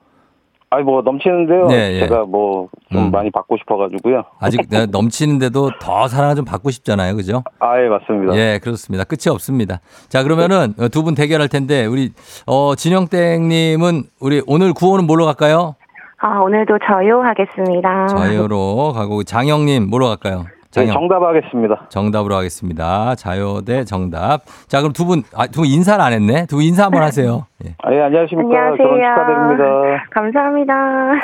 아니, 0.75 0.85
뭐, 0.85 1.03
넘치는데요. 1.03 1.67
네, 1.67 1.93
예. 1.97 1.99
제가 2.01 2.25
뭐, 2.25 2.69
좀 2.91 3.07
음. 3.07 3.11
많이 3.11 3.31
받고 3.31 3.59
싶어가지고요. 3.59 4.23
아직 4.41 4.69
내가 4.71 4.87
넘치는데도 4.87 5.73
더 5.81 6.09
사랑을 6.09 6.35
좀 6.35 6.45
받고 6.47 6.71
싶잖아요. 6.71 7.15
그죠? 7.15 7.43
아, 7.61 7.79
예, 7.79 7.89
맞습니다. 7.89 8.35
예, 8.37 8.59
그렇습니다. 8.63 9.05
끝이 9.05 9.31
없습니다. 9.31 9.81
자, 10.09 10.23
그러면은 10.23 10.73
두 10.91 11.03
분 11.03 11.15
대결할 11.15 11.49
텐데, 11.49 11.85
우리, 11.85 12.13
어, 12.47 12.75
진영땡님은 12.75 14.05
우리 14.21 14.41
오늘 14.47 14.73
구호는 14.73 15.07
뭘로 15.07 15.27
갈까요? 15.27 15.75
아, 16.19 16.39
오늘도 16.39 16.79
저요 16.89 17.21
하겠습니다. 17.21 18.07
저요로 18.07 18.93
가고, 18.95 19.25
장영님 19.25 19.91
뭐로 19.91 20.07
갈까요? 20.07 20.47
네, 20.75 20.87
장영. 20.87 20.95
정답 20.95 21.23
하겠습니다. 21.23 21.87
정답으로 21.91 22.35
하겠습니다. 22.37 23.15
자요대 23.15 23.85
정답. 23.85 24.41
자, 24.69 24.81
그럼 24.81 24.93
두 24.93 25.05
분, 25.05 25.23
아, 25.37 25.47
두 25.47 25.61
분 25.63 25.67
인사를 25.69 26.03
안 26.03 26.13
했네? 26.13 26.47
두 26.47 26.57
분 26.57 26.65
인사 26.65 26.85
한번 26.85 27.03
하세요. 27.03 27.47
예. 27.65 27.75
아, 27.85 27.93
예, 27.93 28.01
안녕하십니까. 28.03 28.49
안녕하세요. 28.49 28.77
결혼 28.79 29.01
축하드립니다. 29.01 30.05
감사합니다. 30.15 30.75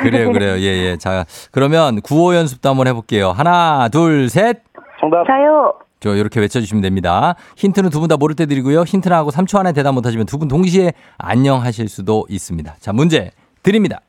그래요, 0.02 0.32
그래요. 0.32 0.52
예, 0.58 0.90
예. 0.90 0.96
자, 0.98 1.24
그러면 1.50 2.00
구호 2.02 2.34
연습도 2.34 2.68
한번 2.68 2.86
해볼게요. 2.88 3.30
하나, 3.30 3.88
둘, 3.88 4.28
셋. 4.28 4.58
정답. 5.00 5.26
자요. 5.26 5.72
저 6.00 6.14
이렇게 6.14 6.38
외쳐주시면 6.40 6.80
됩니다. 6.82 7.34
힌트는 7.56 7.90
두 7.90 7.98
분 8.00 8.08
다 8.08 8.16
모를 8.16 8.36
때 8.36 8.46
드리고요. 8.46 8.82
힌트나 8.82 9.16
하고 9.16 9.30
3초 9.30 9.58
안에 9.58 9.72
대답 9.72 9.92
못하시면 9.94 10.26
두 10.26 10.38
분 10.38 10.46
동시에 10.46 10.92
안녕 11.18 11.60
하실 11.62 11.88
수도 11.88 12.24
있습니다. 12.28 12.74
자, 12.78 12.92
문제 12.92 13.30
드립니다. 13.64 14.00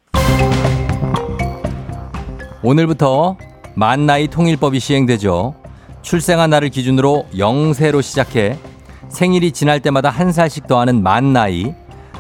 오늘부터 2.62 3.38
만 3.80 4.06
나이 4.06 4.28
통일법이 4.28 4.78
시행되죠. 4.82 5.56
출생한 6.02 6.50
날을 6.50 6.68
기준으로 6.68 7.28
0세로 7.34 8.02
시작해 8.02 8.60
생일이 9.08 9.54
지날 9.54 9.80
때마다 9.80 10.10
한 10.10 10.34
살씩 10.34 10.68
더하는 10.68 11.02
만 11.02 11.32
나이, 11.32 11.74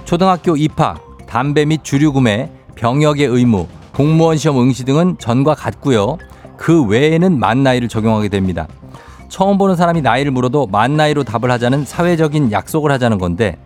초등학교 0.05 0.55
입학, 0.55 1.01
담배 1.27 1.65
및 1.65 1.83
주류 1.83 2.13
구매, 2.13 2.49
병역의 2.75 3.27
의무, 3.27 3.67
공무원 3.93 4.37
시험 4.37 4.57
응시 4.57 4.85
등은 4.85 5.17
전과 5.19 5.53
같고요. 5.55 6.17
그 6.55 6.85
외에는 6.85 7.37
만 7.37 7.61
나이를 7.61 7.89
적용하게 7.89 8.29
됩니다. 8.29 8.65
처음 9.27 9.57
보는 9.57 9.75
사람이 9.75 10.01
나이를 10.01 10.31
물어도 10.31 10.67
만 10.67 10.95
나이로 10.95 11.25
답을 11.25 11.51
하자는 11.51 11.83
사회적인 11.83 12.53
약속을 12.53 12.89
하자는 12.89 13.17
건데 13.17 13.57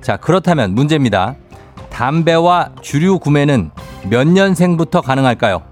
자 0.00 0.16
그렇다면 0.16 0.76
문제입니다. 0.76 1.34
담배와 1.90 2.70
주류 2.82 3.18
구매는 3.18 3.72
몇 4.08 4.28
년생부터 4.28 5.00
가능할까요? 5.00 5.71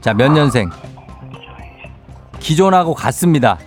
자 0.00 0.14
몇 0.14 0.30
년생? 0.32 0.70
기존하고 2.38 2.94
같습니다. 2.94 3.58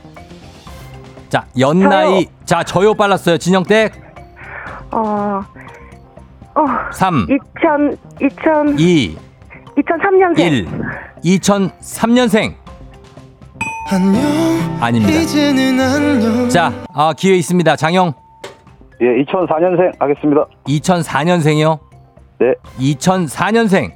자 1.30 1.46
연나이 1.60 2.28
자 2.46 2.64
저요 2.64 2.94
빨랐어요 2.94 3.38
진영댁 3.38 3.94
어, 4.92 5.42
어, 6.56 6.66
3 6.94 7.26
2000, 7.30 7.98
2000, 8.22 8.80
2 8.80 9.18
2003년생. 9.78 10.40
1 10.40 10.68
2003년생 11.24 12.54
안녕 13.92 14.22
아닙니다. 14.82 15.14
이제는 15.22 15.80
안녕 15.80 16.50
자 16.50 16.72
아, 16.94 17.14
기회 17.14 17.36
있습니다. 17.38 17.76
장영 17.78 18.14
예, 19.02 19.06
2004년생 19.26 20.00
하겠습니다. 20.00 20.46
2004년생이요? 20.68 21.80
네. 22.40 22.54
2004년생. 22.80 23.92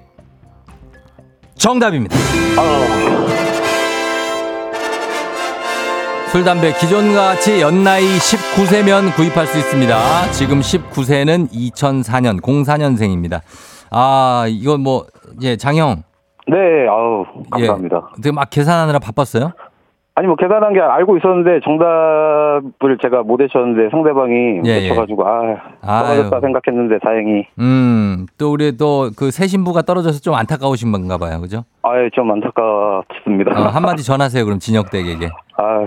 정답입니다. 1.57 2.15
술, 6.31 6.43
담배 6.43 6.73
기존과 6.73 7.35
같이 7.35 7.61
연나이 7.61 8.03
19세면 8.03 9.15
구입할 9.15 9.47
수 9.47 9.57
있습니다. 9.57 10.31
지금 10.31 10.59
19세는 10.59 11.49
2004년, 11.49 12.41
04년생입니다. 12.41 13.39
아, 13.89 14.45
이건 14.49 14.81
뭐, 14.81 15.05
예, 15.41 15.55
장영. 15.55 16.03
네, 16.47 16.57
아우, 16.89 17.25
감사합니다. 17.49 18.09
예, 18.25 18.31
막 18.31 18.49
계산하느라 18.49 18.99
바빴어요? 18.99 19.53
아니, 20.17 20.27
뭐, 20.27 20.37
계산한 20.37 20.71
게 20.71 20.79
알고 20.79 21.17
있었는데, 21.17 21.59
정답을 21.65 22.97
제가 23.01 23.23
못 23.23 23.41
외쳤는데, 23.41 23.89
상대방이 23.89 24.61
예, 24.65 24.69
예. 24.69 24.73
외쳐가지고, 24.83 25.27
아, 25.27 25.57
아유. 25.81 26.05
떨어졌다 26.07 26.39
생각했는데, 26.39 26.99
다행히. 26.99 27.45
음, 27.59 28.25
또 28.37 28.53
우리 28.53 28.77
또 28.77 29.09
그 29.17 29.29
새 29.29 29.45
신부가 29.47 29.81
떨어져서 29.81 30.21
좀 30.21 30.33
안타까우신 30.35 30.93
건가 30.93 31.17
봐요. 31.17 31.41
그죠? 31.41 31.65
아예 31.81 32.09
좀 32.13 32.31
안타깝습니다. 32.31 33.59
어, 33.59 33.63
한마디 33.67 34.03
전하세요. 34.05 34.45
그럼 34.45 34.59
진혁 34.59 34.89
댁에게. 34.89 35.27
아, 35.57 35.85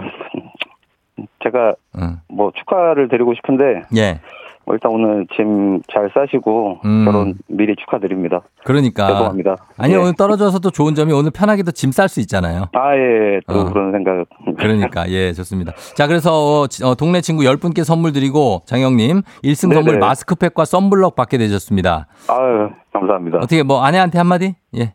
제가 1.42 1.74
응. 1.98 2.16
뭐 2.28 2.52
축하를 2.54 3.08
드리고 3.08 3.32
싶은데, 3.34 3.82
예. 3.96 4.20
뭐 4.68 4.74
일단 4.74 4.92
오늘 4.92 5.26
짐 5.34 5.80
잘 5.90 6.10
싸시고, 6.12 6.80
음. 6.84 7.04
결혼 7.06 7.34
미리 7.46 7.74
축하드립니다. 7.76 8.42
그러니까. 8.64 9.06
죄송합니다. 9.06 9.56
아니, 9.78 9.94
예. 9.94 9.96
오늘 9.96 10.12
떨어져서도 10.14 10.70
좋은 10.70 10.94
점이 10.94 11.10
오늘 11.14 11.30
편하게도 11.30 11.70
짐쌀 11.70 12.10
수 12.10 12.20
있잖아요. 12.20 12.66
아, 12.74 12.94
예, 12.94 13.40
또 13.48 13.60
어. 13.60 13.64
그런 13.64 13.92
생각. 13.92 14.26
그러니까, 14.58 15.08
예, 15.08 15.32
좋습니다. 15.32 15.72
자, 15.96 16.06
그래서, 16.06 16.32
어, 16.34 16.66
지- 16.66 16.84
어, 16.84 16.94
동네 16.94 17.22
친구 17.22 17.44
10분께 17.44 17.82
선물 17.82 18.12
드리고, 18.12 18.60
장영님, 18.66 19.22
1승 19.42 19.72
선물 19.72 19.92
네네. 19.94 19.98
마스크팩과 20.00 20.66
썬블럭 20.66 21.14
받게 21.16 21.38
되셨습니다. 21.38 22.06
아유, 22.28 22.68
감사합니다. 22.92 23.38
어떻게, 23.38 23.62
뭐, 23.62 23.82
아내한테 23.82 24.18
한마디? 24.18 24.54
예. 24.76 24.92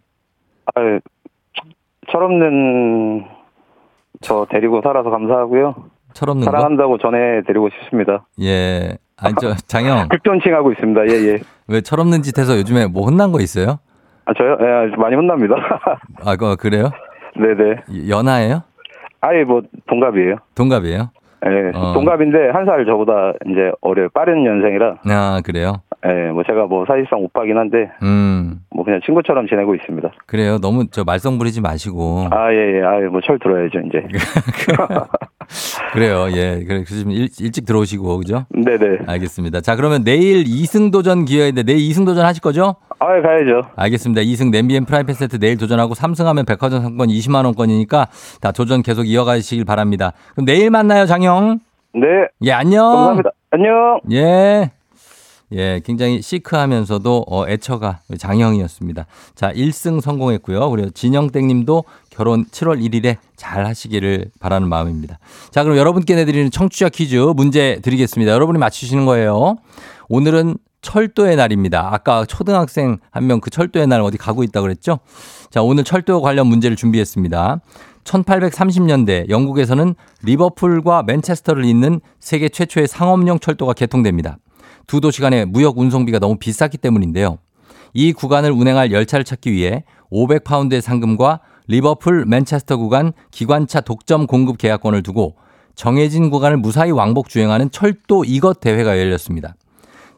아유, 0.75 0.99
철없는 2.11 3.25
저 4.21 4.45
데리고 4.51 4.81
살아서 4.83 5.09
감사하고요. 5.09 5.73
철없는 6.13 6.45
거? 6.45 6.51
사랑한다고 6.51 6.99
전해드리고 6.99 7.69
싶습니다. 7.71 8.27
예. 8.39 8.97
아니, 9.23 9.35
저, 9.39 9.53
장영, 9.67 10.09
극존칭하고 10.09 10.71
있습니다. 10.73 11.01
예, 11.07 11.13
예. 11.33 11.37
왜 11.67 11.81
철없는 11.81 12.21
짓 12.23 12.37
해서 12.37 12.57
요즘에 12.57 12.87
뭐 12.87 13.03
혼난 13.05 13.31
거 13.31 13.39
있어요? 13.39 13.79
아, 14.25 14.33
저요? 14.33 14.57
예, 14.59 14.95
많이 14.97 15.15
혼납니다. 15.15 15.55
아, 16.25 16.35
그, 16.35 16.55
그래요? 16.57 16.89
네네. 17.35 18.09
연하예요? 18.09 18.63
아예 19.21 19.43
뭐, 19.43 19.61
동갑이에요. 19.87 20.35
동갑이에요? 20.55 21.09
예, 21.45 21.71
어. 21.77 21.93
동갑인데 21.93 22.49
한 22.53 22.65
살 22.65 22.85
저보다 22.85 23.33
이제 23.49 23.71
어려요. 23.81 24.07
빠른 24.13 24.45
연생이라. 24.45 24.95
아, 25.09 25.41
그래요? 25.43 25.81
예, 26.05 26.31
뭐 26.31 26.43
제가 26.43 26.65
뭐 26.65 26.85
사실상 26.85 27.19
오빠긴 27.21 27.57
한데 27.57 27.89
음, 28.01 28.59
뭐 28.75 28.83
그냥 28.83 28.99
친구처럼 29.05 29.47
지내고 29.47 29.73
있습니다. 29.75 30.11
그래요. 30.25 30.57
너무 30.57 30.87
저 30.91 31.03
말썽 31.05 31.37
부리지 31.37 31.61
마시고. 31.61 32.27
아, 32.29 32.51
예, 32.51 32.79
예. 32.79 32.81
아예 32.83 33.05
뭐철 33.07 33.39
들어야죠, 33.39 33.79
이제. 33.87 34.03
그래요. 35.93 36.27
예. 36.31 36.63
그래, 36.67 36.83
좀 36.83 37.11
일, 37.11 37.29
일찍 37.39 37.65
들어오시고, 37.65 38.17
그죠? 38.17 38.45
네네. 38.49 38.99
알겠습니다. 39.07 39.61
자, 39.61 39.75
그러면 39.77 40.03
내일 40.03 40.43
2승 40.43 40.91
도전 40.91 41.23
기회인데 41.23 41.63
내일 41.63 41.79
2승 41.79 42.05
도전 42.05 42.25
하실 42.25 42.41
거죠? 42.41 42.75
아, 42.99 43.17
예, 43.17 43.21
가야죠. 43.21 43.61
알겠습니다. 43.75 44.21
2승 44.21 44.51
냄비앤 44.51 44.85
프라이팬 44.85 45.15
세트 45.15 45.39
내일 45.39 45.57
도전하고 45.57 45.93
3승하면 45.93 46.45
백화점 46.45 46.81
상권 46.81 47.07
20만 47.07 47.45
원권이니까 47.45 48.07
다 48.41 48.51
도전 48.51 48.81
계속 48.81 49.07
이어가시길 49.07 49.63
바랍니다. 49.63 50.11
그럼 50.33 50.45
내일 50.45 50.69
만나요, 50.69 51.05
장영. 51.05 51.59
네. 51.93 52.07
예, 52.41 52.51
안녕. 52.51 52.83
감사합니다. 52.91 53.29
안녕. 53.51 53.99
예. 54.11 54.71
예, 55.53 55.81
굉장히 55.85 56.21
시크하면서도 56.21 57.25
어, 57.27 57.47
애처가 57.47 57.99
장영이었습니다. 58.17 59.05
자, 59.35 59.51
1승 59.53 60.01
성공했고요. 60.01 60.69
그리고 60.69 60.89
진영땡 60.89 61.47
님도 61.47 61.83
결혼 62.09 62.45
7월 62.45 62.81
1일에 62.81 63.17
잘 63.35 63.65
하시기를 63.65 64.31
바라는 64.39 64.67
마음입니다. 64.67 65.19
자, 65.51 65.63
그럼 65.63 65.77
여러분께 65.77 66.15
내드리는 66.15 66.49
청취자 66.51 66.89
퀴즈 66.89 67.15
문제 67.35 67.79
드리겠습니다. 67.81 68.31
여러분이 68.31 68.57
맞추시는 68.59 69.05
거예요. 69.05 69.57
오늘은 70.09 70.57
철도의 70.81 71.35
날입니다. 71.37 71.89
아까 71.93 72.25
초등학생 72.25 72.97
한 73.11 73.23
명 73.25 73.39
그 73.39 73.49
철도의 73.49 73.87
날 73.87 74.01
어디 74.01 74.17
가고 74.17 74.43
있다고 74.43 74.63
그랬죠? 74.63 74.99
자, 75.49 75.61
오늘 75.61 75.83
철도 75.83 76.21
관련 76.21 76.47
문제를 76.47 76.75
준비했습니다. 76.75 77.61
1830년대 78.03 79.29
영국에서는 79.29 79.95
리버풀과 80.23 81.03
맨체스터를 81.03 81.63
잇는 81.65 82.01
세계 82.19 82.49
최초의 82.49 82.87
상업용 82.87 83.39
철도가 83.39 83.73
개통됩니다. 83.73 84.37
두 84.87 85.01
도시 85.01 85.21
간의 85.21 85.45
무역 85.45 85.77
운송비가 85.77 86.19
너무 86.19 86.37
비쌌기 86.37 86.77
때문인데요. 86.77 87.37
이 87.93 88.13
구간을 88.13 88.51
운행할 88.51 88.91
열차를 88.91 89.23
찾기 89.23 89.51
위해 89.51 89.83
500파운드의 90.11 90.81
상금과 90.81 91.39
리버풀 91.67 92.25
맨체스터 92.25 92.77
구간 92.77 93.13
기관차 93.31 93.81
독점 93.81 94.27
공급 94.27 94.57
계약권을 94.57 95.03
두고 95.03 95.35
정해진 95.75 96.29
구간을 96.29 96.57
무사히 96.57 96.91
왕복 96.91 97.29
주행하는 97.29 97.71
철도 97.71 98.23
이것 98.25 98.59
대회가 98.59 98.99
열렸습니다. 98.99 99.55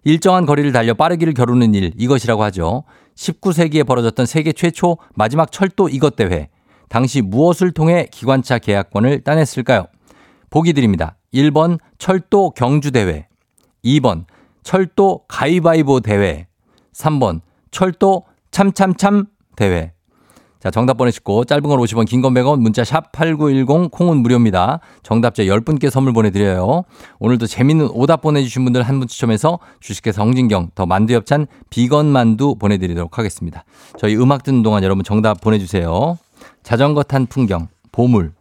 일정한 0.03 0.45
거리를 0.45 0.71
달려 0.71 0.93
빠르기를 0.93 1.33
겨루는 1.33 1.73
일, 1.73 1.91
이것이라고 1.97 2.43
하죠. 2.43 2.83
19세기에 3.15 3.87
벌어졌던 3.87 4.25
세계 4.25 4.51
최초 4.51 4.97
마지막 5.15 5.51
철도 5.51 5.89
이것 5.89 6.15
대회. 6.15 6.49
당시 6.89 7.21
무엇을 7.21 7.71
통해 7.71 8.07
기관차 8.11 8.59
계약권을 8.59 9.21
따냈을까요? 9.21 9.87
보기 10.49 10.73
드립니다. 10.73 11.15
1번 11.33 11.79
철도 11.97 12.51
경주 12.51 12.91
대회. 12.91 13.27
2번 13.83 14.25
철도 14.65 15.21
가위바위보 15.29 16.01
대회. 16.01 16.47
3번 16.91 17.39
철도 17.71 18.23
참참참 18.51 19.27
대회. 19.55 19.93
자, 20.59 20.71
정답 20.71 20.97
보내시고 20.97 21.45
짧은 21.45 21.61
건 21.61 21.77
50원, 21.79 22.07
긴 22.07 22.23
건 22.23 22.33
100원, 22.33 22.59
문자 22.59 22.83
샵 22.83 23.11
8910 23.11 23.91
콩은 23.91 24.17
무료입니다. 24.17 24.79
정답자 25.03 25.43
10분께 25.43 25.91
선물 25.91 26.11
보내 26.13 26.31
드려요. 26.31 26.83
오늘도 27.19 27.45
재밌는 27.45 27.89
오답 27.93 28.21
보내 28.21 28.41
주신 28.41 28.63
분들 28.63 28.81
한 28.81 28.97
분 28.97 29.07
추첨해서 29.07 29.59
주식회사 29.79 30.23
홍진경 30.23 30.71
더 30.73 30.87
만두 30.87 31.13
엽찬 31.13 31.45
비건 31.69 32.07
만두 32.07 32.55
보내 32.55 32.79
드리도록 32.79 33.19
하겠습니다. 33.19 33.63
저희 33.99 34.15
음악 34.15 34.41
듣는 34.41 34.63
동안 34.63 34.83
여러분 34.83 35.03
정답 35.03 35.39
보내 35.41 35.59
주세요. 35.59 36.17
자전거 36.63 37.03
탄 37.03 37.27
풍경, 37.27 37.67
보물. 37.91 38.33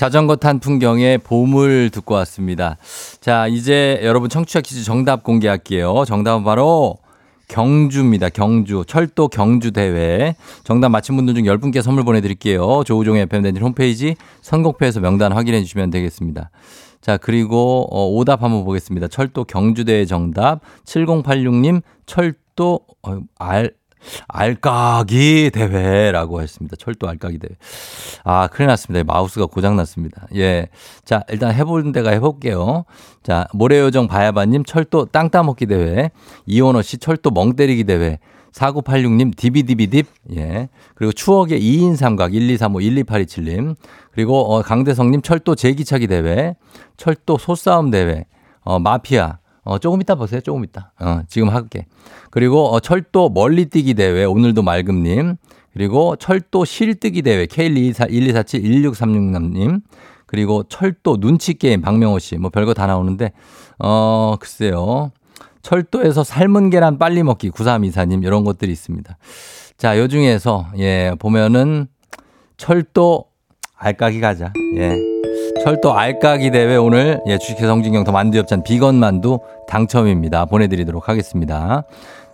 자전거 0.00 0.34
탄 0.36 0.60
풍경의 0.60 1.18
보물 1.18 1.90
듣고 1.92 2.14
왔습니다. 2.14 2.78
자, 3.20 3.46
이제 3.48 4.00
여러분 4.02 4.30
청취자 4.30 4.62
퀴즈 4.62 4.82
정답 4.82 5.22
공개할게요. 5.22 6.06
정답은 6.06 6.42
바로 6.42 6.96
경주입니다. 7.48 8.30
경주. 8.30 8.82
철도 8.86 9.28
경주 9.28 9.72
대회. 9.72 10.36
정답 10.64 10.88
맞힌 10.88 11.16
분들 11.16 11.34
중 11.34 11.44
10분께 11.44 11.82
선물 11.82 12.04
보내드릴게요. 12.04 12.82
조우종의 12.86 13.24
FM댕진 13.24 13.62
홈페이지 13.62 14.16
선곡표에서 14.40 15.00
명단 15.00 15.32
확인해 15.32 15.60
주시면 15.60 15.90
되겠습니다. 15.90 16.48
자, 17.02 17.18
그리고 17.18 17.86
어, 17.90 18.06
오답 18.06 18.42
한번 18.42 18.64
보겠습니다. 18.64 19.08
철도 19.08 19.44
경주대회 19.44 20.06
정답 20.06 20.60
7086님 20.86 21.82
철도 22.06 22.80
어, 23.02 23.18
알 23.38 23.74
알까기 24.28 25.50
대회라고 25.52 26.42
했습니다. 26.42 26.76
철도 26.76 27.08
알까기 27.08 27.38
대회. 27.38 27.50
아, 28.24 28.48
큰일 28.48 28.68
났습니다. 28.68 29.04
마우스가 29.04 29.46
고장 29.46 29.76
났습니다. 29.76 30.26
예. 30.34 30.68
자, 31.04 31.24
일단 31.28 31.52
해볼 31.54 31.92
데가 31.92 32.10
해볼게요. 32.10 32.84
자, 33.22 33.46
모래요정 33.52 34.08
바야바님 34.08 34.64
철도 34.64 35.06
땅 35.06 35.30
따먹기 35.30 35.66
대회. 35.66 36.10
이원호 36.46 36.82
씨 36.82 36.98
철도 36.98 37.30
멍 37.30 37.56
때리기 37.56 37.84
대회. 37.84 38.18
4986님 38.52 39.36
디비디비딥. 39.36 40.06
예. 40.36 40.68
그리고 40.94 41.12
추억의 41.12 41.60
2인 41.60 41.96
삼각 41.96 42.32
1235 42.32 42.80
12827님. 42.80 43.76
그리고 44.12 44.54
어, 44.54 44.62
강대성님 44.62 45.22
철도 45.22 45.54
제기차기 45.54 46.06
대회. 46.06 46.56
철도 46.96 47.38
소싸움 47.38 47.90
대회. 47.90 48.24
어, 48.62 48.78
마피아. 48.78 49.38
어, 49.62 49.78
조금 49.78 50.00
이따 50.00 50.14
보세요. 50.14 50.40
조금 50.40 50.64
이따. 50.64 50.92
어, 51.00 51.22
지금 51.28 51.50
할게. 51.50 51.86
그리고 52.30 52.68
어, 52.72 52.80
철도 52.80 53.28
멀리 53.28 53.66
뛰기 53.66 53.94
대회 53.94 54.24
오늘도 54.24 54.62
맑음님. 54.62 55.36
그리고 55.72 56.16
철도 56.16 56.64
실뜨기 56.64 57.22
대회 57.22 57.46
K124, 57.46 58.10
1247-1636님. 58.10 59.82
그리고 60.26 60.62
철도 60.64 61.18
눈치 61.18 61.54
게임 61.54 61.80
박명호 61.80 62.18
씨. 62.18 62.36
뭐 62.36 62.50
별거 62.50 62.74
다 62.74 62.86
나오는데 62.86 63.32
어, 63.78 64.36
글쎄요. 64.40 65.10
철도에서 65.62 66.24
삶은 66.24 66.70
계란 66.70 66.98
빨리 66.98 67.22
먹기 67.22 67.50
9324님 67.50 68.24
이런 68.24 68.44
것들이 68.44 68.72
있습니다. 68.72 69.16
자, 69.76 69.98
요 69.98 70.08
중에서 70.08 70.66
예, 70.78 71.14
보면은 71.18 71.86
철도 72.56 73.29
알까기 73.80 74.20
가자. 74.20 74.52
예. 74.76 74.94
철도 75.64 75.94
알까기 75.94 76.50
대회 76.50 76.76
오늘 76.76 77.20
예, 77.26 77.38
주식회 77.38 77.66
성진경 77.66 78.04
더 78.04 78.12
만두엽찬 78.12 78.62
비건 78.62 78.96
만두 78.96 79.40
당첨입니다. 79.68 80.46
보내드리도록 80.46 81.08
하겠습니다. 81.08 81.84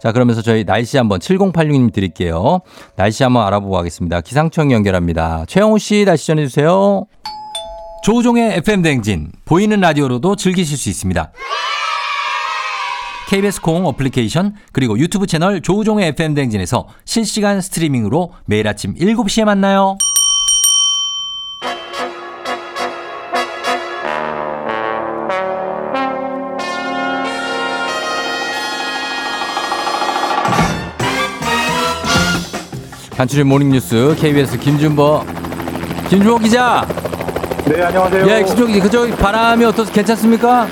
자, 0.01 0.13
그러면서 0.13 0.43
저희 0.43 0.65
날씨 0.65 0.99
한번 0.99 1.21
7086님 1.21 1.93
드릴게요. 1.93 2.61
날씨 2.97 3.23
한번 3.23 3.47
알아보고 3.47 3.73
가겠습니다. 3.75 4.21
기상청 4.21 4.71
연결합니다. 4.73 5.45
최영우 5.49 5.79
씨 5.79 6.05
날씨 6.05 6.27
전해주세요. 6.27 7.07
조우종의 8.05 8.57
FM 8.59 8.83
댕진 8.83 9.33
보이는 9.45 9.81
라디오로도 9.81 10.37
즐기실 10.37 10.77
수 10.77 10.89
있습니다. 10.89 11.33
KBS 13.29 13.61
콩 13.61 13.87
어플리케이션 13.87 14.55
그리고 14.73 14.99
유튜브 14.99 15.27
채널 15.27 15.61
조우종의 15.61 16.09
FM 16.09 16.35
댕진에서 16.35 16.87
실시간 17.05 17.61
스트리밍으로 17.61 18.33
매일 18.45 18.69
아침 18.69 18.95
7시에 18.95 19.45
만나요. 19.45 19.99
간추린 33.17 33.47
모닝뉴스 33.49 34.15
KBS 34.19 34.59
김준보 34.59 35.21
김준보 36.11 36.39
기자. 36.39 36.87
네, 37.67 37.83
안녕하세요. 37.83 38.27
예, 38.29 38.43
김준보 38.45 38.67
기자. 38.73 38.83
그쪽 38.85 39.19
바람이 39.19 39.65
어떻습 39.65 39.93
괜찮습니까? 39.95 40.67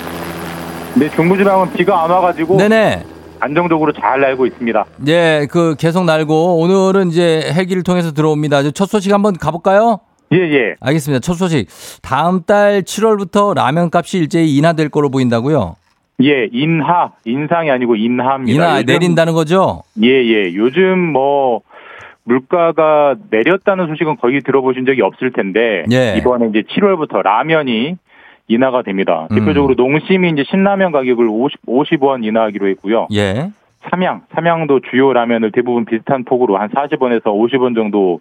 네, 0.94 1.08
중부지방은 1.10 1.72
비가 1.72 2.04
안 2.04 2.10
와가지고 2.10 2.56
네네. 2.58 3.04
안정적으로 3.40 3.92
잘 3.92 4.20
날고 4.20 4.46
있습니다. 4.46 4.84
예, 5.08 5.46
그 5.50 5.74
계속 5.78 6.04
날고 6.04 6.58
오늘은 6.60 7.08
이제 7.08 7.50
헬기를 7.54 7.82
통해서 7.82 8.12
들어옵니다. 8.12 8.70
첫 8.72 8.86
소식 8.88 9.12
한번 9.12 9.36
가볼까요? 9.36 10.00
예, 10.32 10.36
예. 10.38 10.74
알겠습니다. 10.80 11.20
첫 11.20 11.34
소식. 11.34 11.66
다음 12.02 12.42
달 12.44 12.82
7월부터 12.82 13.54
라면 13.54 13.90
값이 13.92 14.18
일제히 14.18 14.56
인하될 14.56 14.88
거로 14.88 15.10
보인다고요? 15.10 15.76
예, 16.22 16.48
인하, 16.52 17.10
인상이 17.24 17.70
아니고 17.70 17.96
인하입니다. 17.96 18.52
인하 18.52 18.76
요즘- 18.76 18.86
내린다는 18.86 19.32
거죠? 19.34 19.82
예, 20.02 20.08
예. 20.08 20.54
요즘 20.54 20.98
뭐 21.12 21.60
물가가 22.24 23.16
내렸다는 23.30 23.86
소식은 23.88 24.16
거의 24.16 24.40
들어보신 24.40 24.86
적이 24.86 25.02
없을 25.02 25.30
텐데 25.32 25.84
예. 25.92 26.16
이번에 26.18 26.48
이제 26.48 26.62
7월부터 26.62 27.22
라면이 27.22 27.96
인하가 28.48 28.82
됩니다. 28.82 29.28
음. 29.30 29.38
대표적으로 29.38 29.74
농심이 29.74 30.30
이제 30.30 30.44
신라면 30.48 30.92
가격을 30.92 31.26
50, 31.28 31.66
50원 31.66 32.24
인하하기로 32.24 32.68
했고요. 32.68 33.08
예. 33.12 33.50
삼양, 33.90 34.22
삼양도 34.34 34.80
주요 34.90 35.12
라면을 35.12 35.52
대부분 35.52 35.84
비슷한 35.84 36.24
폭으로 36.24 36.56
한 36.56 36.70
40원에서 36.70 37.24
50원 37.24 37.74
정도 37.74 38.20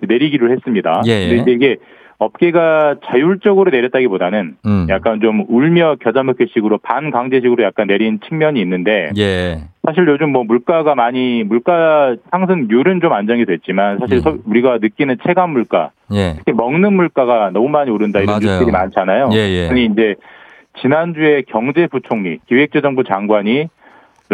내리기로 0.00 0.50
했습니다. 0.50 1.02
예. 1.06 1.28
근데 1.28 1.42
이제 1.42 1.50
이게 1.52 1.76
업계가 2.18 2.96
자율적으로 3.06 3.70
내렸다기보다는 3.70 4.56
음. 4.66 4.86
약간 4.88 5.20
좀 5.20 5.44
울며 5.48 5.96
겨자 6.00 6.22
먹기식으로 6.22 6.78
반강제식으로 6.78 7.62
약간 7.64 7.86
내린 7.88 8.20
측면이 8.28 8.60
있는데 8.60 9.10
예. 9.16 9.62
사실 9.86 10.06
요즘 10.08 10.30
뭐 10.30 10.44
물가가 10.44 10.94
많이 10.94 11.42
물가 11.44 12.16
상승률은 12.30 13.00
좀 13.00 13.12
안정이 13.12 13.44
됐지만 13.46 13.98
사실 13.98 14.18
음. 14.18 14.20
서- 14.22 14.36
우리가 14.46 14.78
느끼는 14.80 15.16
체감 15.26 15.50
물가 15.50 15.90
예. 16.12 16.34
특히 16.38 16.52
먹는 16.52 16.92
물가가 16.94 17.50
너무 17.50 17.68
많이 17.68 17.90
오른다 17.90 18.20
이런 18.20 18.26
맞아요. 18.38 18.40
뉴스들이 18.40 18.70
많잖아요. 18.70 19.30
예, 19.32 19.36
예. 19.38 19.68
아니 19.68 19.86
이제 19.86 20.14
지난주에 20.80 21.42
경제부총리 21.48 22.38
기획재정부 22.48 23.04
장관이 23.04 23.68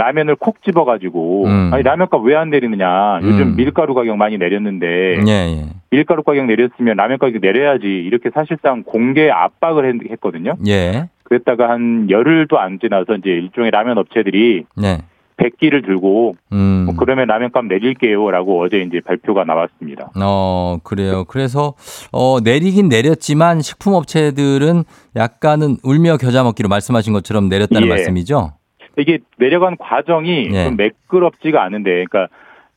라면을 0.01 0.37
콕 0.37 0.63
집어가지고 0.65 1.45
음. 1.47 1.71
아니 1.75 1.83
라면값 1.83 2.23
왜 2.25 2.35
안 2.35 2.49
내리느냐 2.51 3.21
요즘 3.23 3.49
음. 3.49 3.57
밀가루 3.57 3.93
가격 3.95 4.17
많이 4.17 4.39
내렸는데 4.39 4.87
예, 5.27 5.31
예. 5.31 5.67
밀가루 5.91 6.23
가격 6.23 6.47
내렸으면 6.47 6.97
라면 6.97 7.19
가격 7.19 7.41
내려야지 7.43 7.87
이렇게 7.87 8.31
사실상 8.33 8.83
공개 8.85 9.29
압박을 9.31 9.85
했- 9.87 10.11
했거든요. 10.13 10.55
예. 10.67 11.09
그랬다가 11.25 11.69
한 11.69 12.09
열흘도 12.11 12.59
안 12.59 12.79
지나서 12.81 13.17
이제 13.17 13.29
일종의 13.31 13.71
라면 13.71 13.99
업체들이 13.99 14.65
네. 14.77 14.99
백기를 15.37 15.83
들고 15.83 16.35
음. 16.53 16.83
뭐 16.87 16.95
그러면 16.99 17.27
라면값 17.29 17.65
내릴게요라고 17.67 18.61
어제 18.63 18.79
이제 18.83 19.01
발표가 19.05 19.45
나왔습니다. 19.45 20.11
어, 20.23 20.77
그래요. 20.85 21.25
그래서, 21.25 21.73
어, 22.13 22.39
내리긴 22.45 22.89
내렸지만 22.91 23.63
식품 23.63 23.95
업체들은 23.95 24.85
약간은 25.17 25.77
울며 25.83 26.19
겨자 26.19 26.43
먹기로 26.43 26.69
말씀하신 26.69 27.15
것처럼 27.15 27.49
내렸다는 27.49 27.87
예. 27.87 27.89
말씀이죠? 27.89 28.53
이게 28.97 29.19
내려간 29.39 29.77
과정이 29.77 30.49
예. 30.53 30.65
좀 30.65 30.77
매끄럽지가 30.77 31.63
않은데, 31.63 32.05
그러니까 32.05 32.29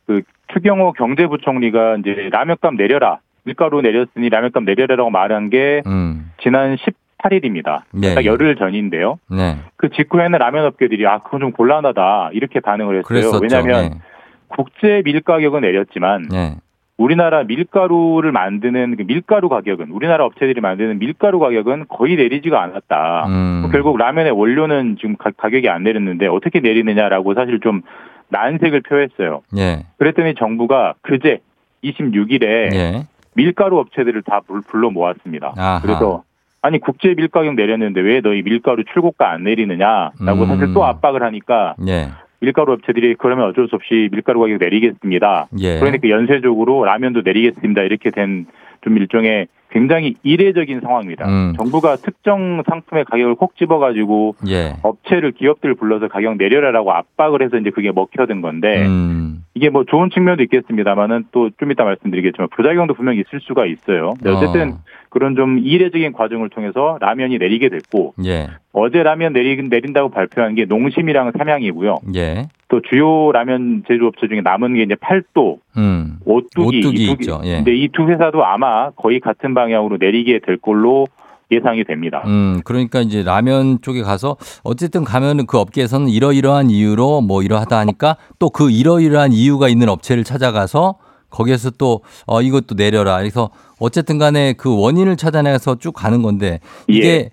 그 0.06 0.22
추경호 0.52 0.92
경제부총리가 0.92 1.96
이제 1.96 2.28
라면값 2.30 2.74
내려라, 2.74 3.18
밀가루 3.44 3.80
내렸으니 3.80 4.28
라면값 4.28 4.64
내려라라고 4.64 5.10
말한 5.10 5.50
게 5.50 5.82
음. 5.86 6.30
지난 6.42 6.76
18일입니다. 6.76 7.82
예, 8.02 8.14
딱 8.14 8.24
예. 8.24 8.26
열흘 8.26 8.56
전인데요. 8.56 9.18
네. 9.30 9.56
그 9.76 9.90
직후에는 9.90 10.38
라면 10.38 10.66
업계들이 10.66 11.06
아 11.06 11.18
그건 11.18 11.40
좀 11.40 11.52
곤란하다 11.52 12.30
이렇게 12.32 12.60
반응을 12.60 12.98
했어요. 12.98 13.02
그랬었죠. 13.02 13.38
왜냐하면 13.42 14.00
국제 14.48 15.02
밀 15.04 15.20
가격은 15.20 15.62
내렸지만 15.62 16.28
네. 16.30 16.56
우리나라 16.96 17.42
밀가루를 17.42 18.30
만드는 18.30 18.96
그 18.96 19.02
밀가루 19.02 19.48
가격은 19.48 19.90
우리나라 19.90 20.24
업체들이 20.26 20.60
만드는 20.60 20.98
밀가루 21.00 21.40
가격은 21.40 21.86
거의 21.88 22.14
내리지가 22.16 22.62
않았다. 22.62 23.26
음. 23.26 23.68
결국 23.72 23.98
라면의 23.98 24.30
원료는 24.32 24.96
지금 25.00 25.16
가, 25.16 25.30
가격이 25.36 25.68
안 25.68 25.82
내렸는데 25.82 26.28
어떻게 26.28 26.60
내리느냐라고 26.60 27.34
사실 27.34 27.58
좀 27.60 27.82
난색을 28.28 28.82
표했어요. 28.82 29.42
예. 29.58 29.84
그랬더니 29.98 30.34
정부가 30.36 30.94
그제 31.02 31.40
26일에 31.82 32.42
예. 32.74 33.06
밀가루 33.34 33.78
업체들을 33.80 34.22
다 34.22 34.40
불- 34.46 34.62
불러 34.62 34.90
모았습니다. 34.90 35.54
아하. 35.56 35.80
그래서 35.82 36.22
아니 36.62 36.78
국제 36.78 37.12
밀가격 37.14 37.54
내렸는데 37.56 38.00
왜 38.00 38.20
너희 38.20 38.42
밀가루 38.42 38.84
출고가 38.84 39.30
안 39.32 39.42
내리느냐라고 39.42 40.42
음. 40.42 40.46
사실 40.46 40.72
또 40.72 40.84
압박을 40.84 41.24
하니까 41.24 41.74
예. 41.88 42.08
밀가루 42.44 42.72
업체들이 42.72 43.14
그러면 43.18 43.46
어쩔 43.46 43.68
수 43.68 43.76
없이 43.76 44.08
밀가루 44.12 44.40
가격 44.40 44.58
내리겠습니다. 44.58 45.48
예. 45.60 45.78
그러니까 45.78 46.08
연쇄적으로 46.08 46.84
라면도 46.84 47.22
내리겠습니다. 47.24 47.82
이렇게 47.82 48.10
된 48.10 48.46
좀 48.84 48.98
일종의 48.98 49.48
굉장히 49.74 50.14
이례적인 50.22 50.80
상황입니다. 50.80 51.26
음. 51.28 51.52
정부가 51.56 51.96
특정 51.96 52.62
상품의 52.68 53.04
가격을 53.06 53.34
콕 53.34 53.56
집어가지고 53.56 54.36
예. 54.48 54.74
업체를 54.82 55.32
기업들을 55.32 55.74
불러서 55.74 56.06
가격 56.06 56.36
내려라라고 56.36 56.92
압박을 56.92 57.42
해서 57.42 57.56
이제 57.58 57.70
그게 57.70 57.90
먹혀든 57.90 58.40
건데 58.40 58.86
음. 58.86 59.44
이게 59.54 59.70
뭐 59.70 59.84
좋은 59.84 60.10
측면도 60.10 60.44
있겠습니다만은 60.44 61.24
또 61.32 61.50
좀 61.58 61.72
이따 61.72 61.84
말씀드리겠지만 61.84 62.48
부작용도 62.54 62.94
분명히 62.94 63.20
있을 63.20 63.40
수가 63.40 63.66
있어요. 63.66 64.14
근데 64.22 64.30
어쨌든 64.30 64.72
어. 64.72 64.78
그런 65.08 65.34
좀 65.36 65.58
이례적인 65.58 66.12
과정을 66.12 66.50
통해서 66.50 66.98
라면이 67.00 67.38
내리게 67.38 67.68
됐고 67.68 68.14
예. 68.24 68.48
어제 68.72 69.02
라면 69.02 69.32
내리, 69.32 69.56
내린다고 69.60 70.10
발표한 70.10 70.54
게 70.54 70.64
농심이랑 70.64 71.32
삼양이고요. 71.36 71.96
예. 72.16 72.46
또 72.74 72.80
주요 72.90 73.30
라면 73.30 73.84
제조업체 73.86 74.26
중에 74.26 74.40
남은 74.40 74.74
게 74.74 74.82
이제 74.82 74.96
팔도, 74.96 75.58
음. 75.76 76.18
오뚜기, 76.24 76.78
오뚜기 76.78 77.02
이 77.04 77.06
두, 77.06 77.12
있죠. 77.12 77.40
예. 77.44 77.56
근데 77.56 77.72
이 77.76 77.88
두 77.92 78.08
회사도 78.08 78.44
아마 78.44 78.90
거의 78.90 79.20
같은 79.20 79.54
방향으로 79.54 79.98
내리게 80.00 80.40
될 80.44 80.56
걸로 80.56 81.06
예상이 81.52 81.84
됩니다. 81.84 82.22
음, 82.26 82.60
그러니까 82.64 83.00
이제 83.00 83.22
라면 83.22 83.78
쪽에 83.82 84.02
가서 84.02 84.36
어쨌든 84.64 85.04
가면은 85.04 85.46
그 85.46 85.58
업계에서는 85.58 86.08
이러이러한 86.08 86.70
이유로 86.70 87.20
뭐 87.20 87.42
이러하다 87.44 87.78
하니까 87.78 88.16
또 88.40 88.48
그 88.50 88.70
이러이러한 88.72 89.32
이유가 89.32 89.68
있는 89.68 89.88
업체를 89.88 90.24
찾아가서 90.24 90.96
거기에서 91.30 91.70
또 91.70 92.00
어, 92.26 92.42
이것도 92.42 92.74
내려라. 92.76 93.18
그래서 93.18 93.50
어쨌든 93.78 94.18
간에 94.18 94.54
그 94.54 94.74
원인을 94.80 95.16
찾아내서 95.16 95.76
쭉 95.78 95.92
가는 95.92 96.22
건데 96.22 96.58
이게 96.88 97.08
예. 97.08 97.30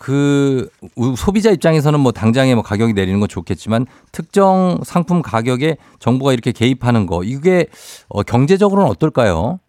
그 0.00 0.66
우- 0.96 1.14
소비자 1.14 1.50
입장에서는 1.50 2.00
뭐 2.00 2.10
당장에 2.10 2.54
뭐 2.54 2.62
가격이 2.62 2.94
내리는 2.94 3.20
건 3.20 3.28
좋겠지만 3.28 3.84
특정 4.12 4.78
상품 4.82 5.20
가격에 5.20 5.76
정부가 5.98 6.32
이렇게 6.32 6.52
개입하는 6.52 7.04
거 7.04 7.22
이게 7.22 7.66
어, 8.08 8.22
경제적으로는 8.22 8.88
어떨까요? 8.90 9.60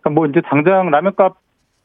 그러니까 0.00 0.10
뭐 0.20 0.26
이제 0.26 0.42
당장 0.50 0.90
라면값 0.90 1.36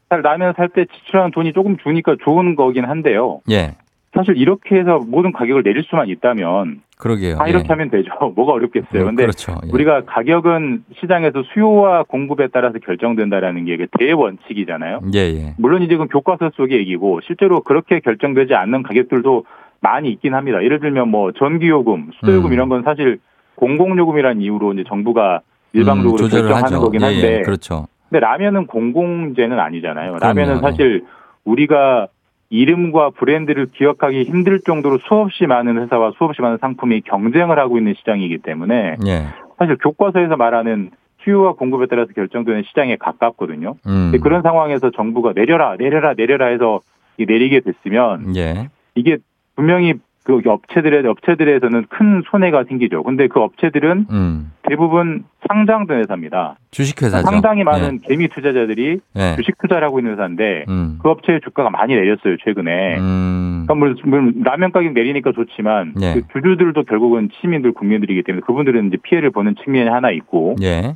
살 0.08 0.20
라면 0.20 0.52
살 0.56 0.68
때 0.68 0.84
지출하는 0.92 1.30
돈이 1.30 1.52
조금 1.52 1.76
주니까 1.78 2.16
좋은 2.24 2.56
거긴 2.56 2.84
한데요. 2.86 3.40
예. 3.50 3.76
사실 4.14 4.36
이렇게 4.36 4.76
해서 4.76 5.00
모든 5.06 5.32
가격을 5.32 5.62
내릴 5.62 5.84
수만 5.88 6.08
있다면 6.08 6.82
그러게요. 6.98 7.36
다 7.36 7.48
이렇게 7.48 7.64
예. 7.64 7.68
하면 7.68 7.90
되죠. 7.90 8.10
뭐가 8.36 8.52
어렵겠어요. 8.52 9.06
근데 9.06 9.22
그렇죠. 9.22 9.54
예. 9.64 9.70
우리가 9.72 10.04
가격은 10.04 10.84
시장에서 11.00 11.42
수요와 11.52 12.04
공급에 12.04 12.48
따라서 12.52 12.78
결정된다라는 12.78 13.64
게 13.64 13.86
대원칙이잖아요. 13.98 15.00
예, 15.14 15.18
예. 15.18 15.54
물론 15.56 15.82
이제 15.82 15.96
그 15.96 16.06
교과서 16.06 16.50
속의 16.54 16.78
얘기고 16.78 17.20
실제로 17.26 17.60
그렇게 17.62 18.00
결정되지 18.00 18.54
않는 18.54 18.82
가격들도 18.82 19.44
많이 19.80 20.10
있긴 20.10 20.34
합니다. 20.34 20.62
예를 20.62 20.78
들면 20.78 21.08
뭐 21.08 21.32
전기요금, 21.32 22.10
수도요금 22.20 22.50
음. 22.50 22.52
이런 22.52 22.68
건 22.68 22.82
사실 22.82 23.18
공공요금이라는 23.56 24.42
이유로 24.42 24.74
이제 24.74 24.84
정부가 24.86 25.40
일방적으로 25.72 26.24
음, 26.24 26.28
결정하는 26.28 26.64
하죠. 26.64 26.80
거긴 26.80 27.00
예, 27.00 27.06
한데 27.06 27.38
예, 27.38 27.42
그렇죠. 27.42 27.86
근데 28.08 28.20
라면은 28.20 28.66
공공재는 28.66 29.58
아니잖아요. 29.58 30.18
라면은 30.20 30.56
예. 30.56 30.60
사실 30.60 31.04
우리가 31.44 32.08
이름과 32.52 33.10
브랜드를 33.10 33.68
기억하기 33.72 34.24
힘들 34.24 34.60
정도로 34.60 34.98
수없이 35.08 35.46
많은 35.46 35.82
회사와 35.82 36.12
수없이 36.18 36.42
많은 36.42 36.58
상품이 36.60 37.00
경쟁을 37.00 37.58
하고 37.58 37.78
있는 37.78 37.94
시장이기 37.94 38.38
때문에 38.38 38.96
예. 39.06 39.26
사실 39.58 39.78
교과서에서 39.78 40.36
말하는 40.36 40.90
수요와 41.24 41.54
공급에 41.54 41.86
따라서 41.86 42.12
결정되는 42.12 42.64
시장에 42.68 42.96
가깝거든요. 42.96 43.76
음. 43.86 44.12
그런 44.22 44.42
상황에서 44.42 44.90
정부가 44.90 45.32
내려라, 45.32 45.76
내려라, 45.78 46.12
내려라 46.14 46.48
해서 46.48 46.80
이 47.16 47.24
내리게 47.24 47.60
됐으면 47.60 48.36
예. 48.36 48.68
이게 48.96 49.16
분명히 49.56 49.94
그 50.24 50.40
업체들의 50.44 51.04
업체들에서는 51.06 51.86
큰 51.88 52.22
손해가 52.30 52.64
생기죠. 52.64 53.02
근데 53.02 53.26
그 53.26 53.40
업체들은 53.40 54.06
음. 54.10 54.52
대부분 54.68 55.24
상장된 55.48 55.98
회사입니다. 55.98 56.56
주식회사죠. 56.70 57.26
상당히 57.28 57.64
많은 57.64 57.98
개미 58.02 58.28
투자자들이 58.28 59.00
예. 59.16 59.34
주식 59.36 59.58
투자를 59.58 59.84
하고 59.86 59.98
있는 59.98 60.12
회사인데 60.12 60.64
음. 60.68 60.98
그 61.02 61.08
업체의 61.10 61.40
주가가 61.42 61.70
많이 61.70 61.94
내렸어요 61.96 62.36
최근에. 62.44 62.98
음. 62.98 63.64
그러니까 63.66 63.74
물론- 63.74 63.96
물론 64.04 64.34
라면 64.44 64.70
가격 64.70 64.92
내리니까 64.92 65.32
좋지만 65.32 65.94
예. 66.00 66.14
그 66.14 66.22
주주들도 66.32 66.84
결국은 66.84 67.28
시민들 67.40 67.72
국민들이기 67.72 68.22
때문에 68.22 68.42
그분들은 68.46 68.88
이제 68.88 68.98
피해를 69.02 69.30
보는 69.30 69.56
측면이 69.64 69.88
하나 69.90 70.10
있고 70.12 70.54
예. 70.62 70.94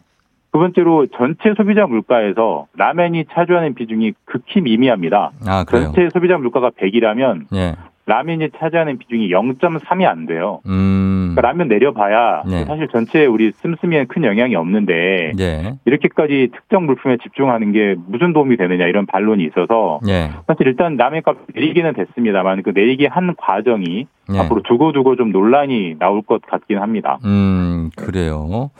두 0.52 0.60
번째로 0.60 1.06
전체 1.08 1.52
소비자 1.56 1.86
물가에서 1.86 2.66
라면이 2.78 3.24
차지하는 3.32 3.74
비중이 3.74 4.12
극히 4.24 4.60
미미합니다. 4.62 5.32
아, 5.46 5.64
그래요. 5.64 5.92
전체 5.92 6.08
소비자 6.14 6.38
물가가 6.38 6.70
100이라면 6.70 7.46
예. 7.54 7.74
라면이 8.06 8.50
차지하는 8.58 8.98
비중이 8.98 9.30
0.3이 9.30 10.04
안 10.06 10.26
돼요. 10.26 10.60
음. 10.66 11.32
그러니까 11.34 11.40
라면 11.42 11.68
내려봐야 11.68 12.44
네. 12.48 12.64
사실 12.64 12.88
전체 12.92 13.26
우리 13.26 13.50
씀씀이엔 13.52 14.06
큰 14.06 14.24
영향이 14.24 14.54
없는데 14.54 15.32
예. 15.38 15.74
이렇게까지 15.84 16.50
특정 16.54 16.86
물품에 16.86 17.18
집중하는 17.22 17.72
게 17.72 17.96
무슨 18.06 18.32
도움이 18.32 18.56
되느냐 18.56 18.86
이런 18.86 19.06
반론이 19.06 19.44
있어서 19.44 20.00
예. 20.08 20.30
사실 20.46 20.66
일단 20.68 20.96
라면 20.96 21.22
값 21.22 21.36
내리기는 21.54 21.92
됐습니다만 21.94 22.62
그 22.62 22.70
내리기 22.74 23.06
한 23.06 23.34
과정이 23.36 24.06
예. 24.32 24.38
앞으로 24.38 24.62
두고두고 24.62 25.16
좀 25.16 25.32
논란이 25.32 25.96
나올 25.98 26.22
것 26.22 26.40
같긴 26.42 26.78
합니다. 26.78 27.18
음, 27.24 27.90
그래요. 27.96 28.70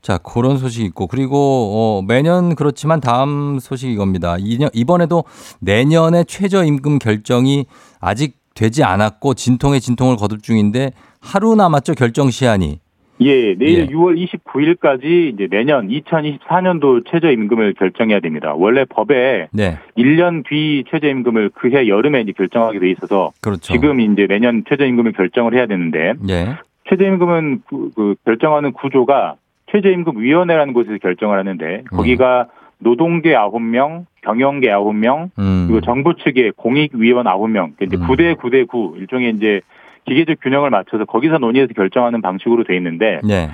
자, 0.00 0.18
그런 0.18 0.58
소식이 0.58 0.84
있고, 0.86 1.06
그리고, 1.08 1.36
어, 1.36 2.02
매년 2.06 2.54
그렇지만 2.54 3.00
다음 3.00 3.58
소식이 3.60 3.92
이겁니다. 3.92 4.36
이년- 4.38 4.70
이번에도 4.74 5.24
내년에 5.60 6.22
최저임금 6.24 6.98
결정이 7.00 7.66
아직 8.00 8.41
되지 8.54 8.84
않았고, 8.84 9.34
진통에 9.34 9.78
진통을 9.78 10.16
거둘 10.16 10.40
중인데, 10.40 10.92
하루 11.20 11.54
남았죠, 11.54 11.94
결정 11.94 12.30
시한이. 12.30 12.80
예, 13.20 13.54
내일 13.54 13.78
예. 13.80 13.86
6월 13.86 14.16
29일까지 14.18 15.32
이제 15.32 15.46
내년 15.50 15.88
2024년도 15.88 17.06
최저임금을 17.10 17.74
결정해야 17.74 18.20
됩니다. 18.20 18.54
원래 18.54 18.84
법에 18.84 19.48
네. 19.52 19.78
1년 19.96 20.44
뒤 20.48 20.84
최저임금을 20.90 21.50
그해 21.50 21.88
여름에 21.88 22.22
이제 22.22 22.32
결정하게 22.32 22.80
돼 22.80 22.90
있어서 22.90 23.32
그렇죠. 23.40 23.72
지금 23.72 24.00
이제 24.00 24.26
내년 24.26 24.64
최저임금을 24.68 25.12
결정을 25.12 25.54
해야 25.54 25.66
되는데 25.66 26.14
예. 26.28 26.56
최저임금은 26.88 27.62
그, 27.68 27.90
그 27.94 28.14
결정하는 28.24 28.72
구조가 28.72 29.36
최저임금위원회라는 29.70 30.74
곳에서 30.74 30.98
결정을 30.98 31.38
하는데 31.38 31.84
거기가 31.90 32.48
노동계 32.78 33.34
9명, 33.34 34.04
경영계 34.22 34.68
9명, 34.68 35.30
음. 35.38 35.66
그리고 35.68 35.80
정부 35.80 36.14
측의 36.16 36.52
공익위원 36.56 37.26
9명, 37.26 37.76
그러니까 37.76 37.84
이제 37.84 37.96
9대 37.96 38.36
9대 38.36 38.66
9 38.66 38.94
일종의 38.98 39.34
이제 39.36 39.60
기계적 40.04 40.38
균형을 40.42 40.70
맞춰서 40.70 41.04
거기서 41.04 41.38
논의해서 41.38 41.72
결정하는 41.74 42.22
방식으로 42.22 42.64
돼 42.64 42.76
있는데 42.76 43.20
네. 43.22 43.50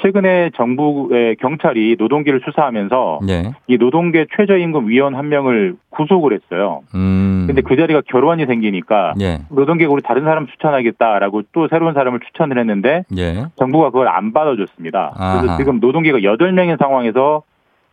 최근에 0.00 0.50
정부의 0.56 1.36
경찰이 1.36 1.96
노동계를 1.98 2.40
수사하면서 2.44 3.20
예. 3.28 3.52
이 3.68 3.76
노동계 3.76 4.26
최저임금 4.36 4.88
위원 4.88 5.14
한 5.14 5.28
명을 5.28 5.76
구속을 5.90 6.32
했어요. 6.32 6.80
음. 6.94 7.44
근데 7.46 7.62
그 7.62 7.76
자리가 7.76 8.02
결원이 8.08 8.46
생기니까 8.46 9.14
예. 9.20 9.40
노동계가 9.50 9.92
우리 9.92 10.02
다른 10.02 10.24
사람 10.24 10.46
추천하겠다라고 10.46 11.42
또 11.52 11.68
새로운 11.68 11.94
사람을 11.94 12.20
추천을 12.20 12.58
했는데 12.58 13.04
예. 13.16 13.44
정부가 13.56 13.90
그걸 13.90 14.08
안 14.08 14.32
받아줬습니다. 14.32 15.12
그래서 15.14 15.48
아하. 15.48 15.56
지금 15.56 15.78
노동계가 15.78 16.18
8명인 16.18 16.78
상황에서 16.78 17.42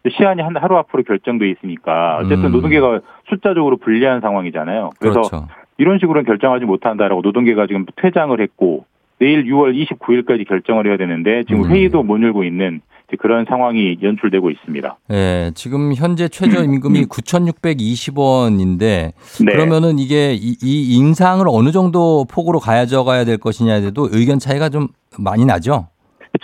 시한이 0.07 0.41
한 0.41 0.55
하루 0.55 0.77
앞으로 0.77 1.03
결정돼 1.03 1.49
있으니까 1.49 2.17
어쨌든 2.17 2.45
음. 2.45 2.51
노동계가 2.51 3.01
숫자적으로 3.27 3.77
불리한 3.77 4.21
상황이잖아요. 4.21 4.91
그래서 4.99 5.21
그렇죠. 5.21 5.47
이런 5.77 5.99
식으로는 5.99 6.25
결정하지 6.25 6.65
못한다라고 6.65 7.21
노동계가 7.21 7.67
지금 7.67 7.85
퇴장을 7.97 8.39
했고 8.39 8.85
내일 9.19 9.45
6월 9.45 9.75
29일까지 9.75 10.47
결정을 10.47 10.87
해야 10.87 10.97
되는데 10.97 11.43
지금 11.43 11.65
음. 11.65 11.71
회의도 11.71 12.03
못 12.03 12.21
열고 12.21 12.43
있는 12.43 12.81
그런 13.17 13.45
상황이 13.49 13.97
연출되고 14.01 14.51
있습니다. 14.51 14.97
예, 15.11 15.51
지금 15.55 15.93
현재 15.95 16.27
최저 16.27 16.63
임금이 16.63 17.05
9,620원인데 17.05 18.79
네. 19.43 19.51
그러면은 19.51 19.97
이게 19.97 20.33
이, 20.33 20.55
이 20.61 20.95
인상을 20.95 21.43
어느 21.49 21.71
정도 21.71 22.25
폭으로 22.25 22.59
가져가야 22.59 23.25
될 23.25 23.37
것이냐에도 23.37 24.09
의견 24.11 24.37
차이가 24.37 24.69
좀 24.69 24.89
많이 25.17 25.45
나죠. 25.45 25.87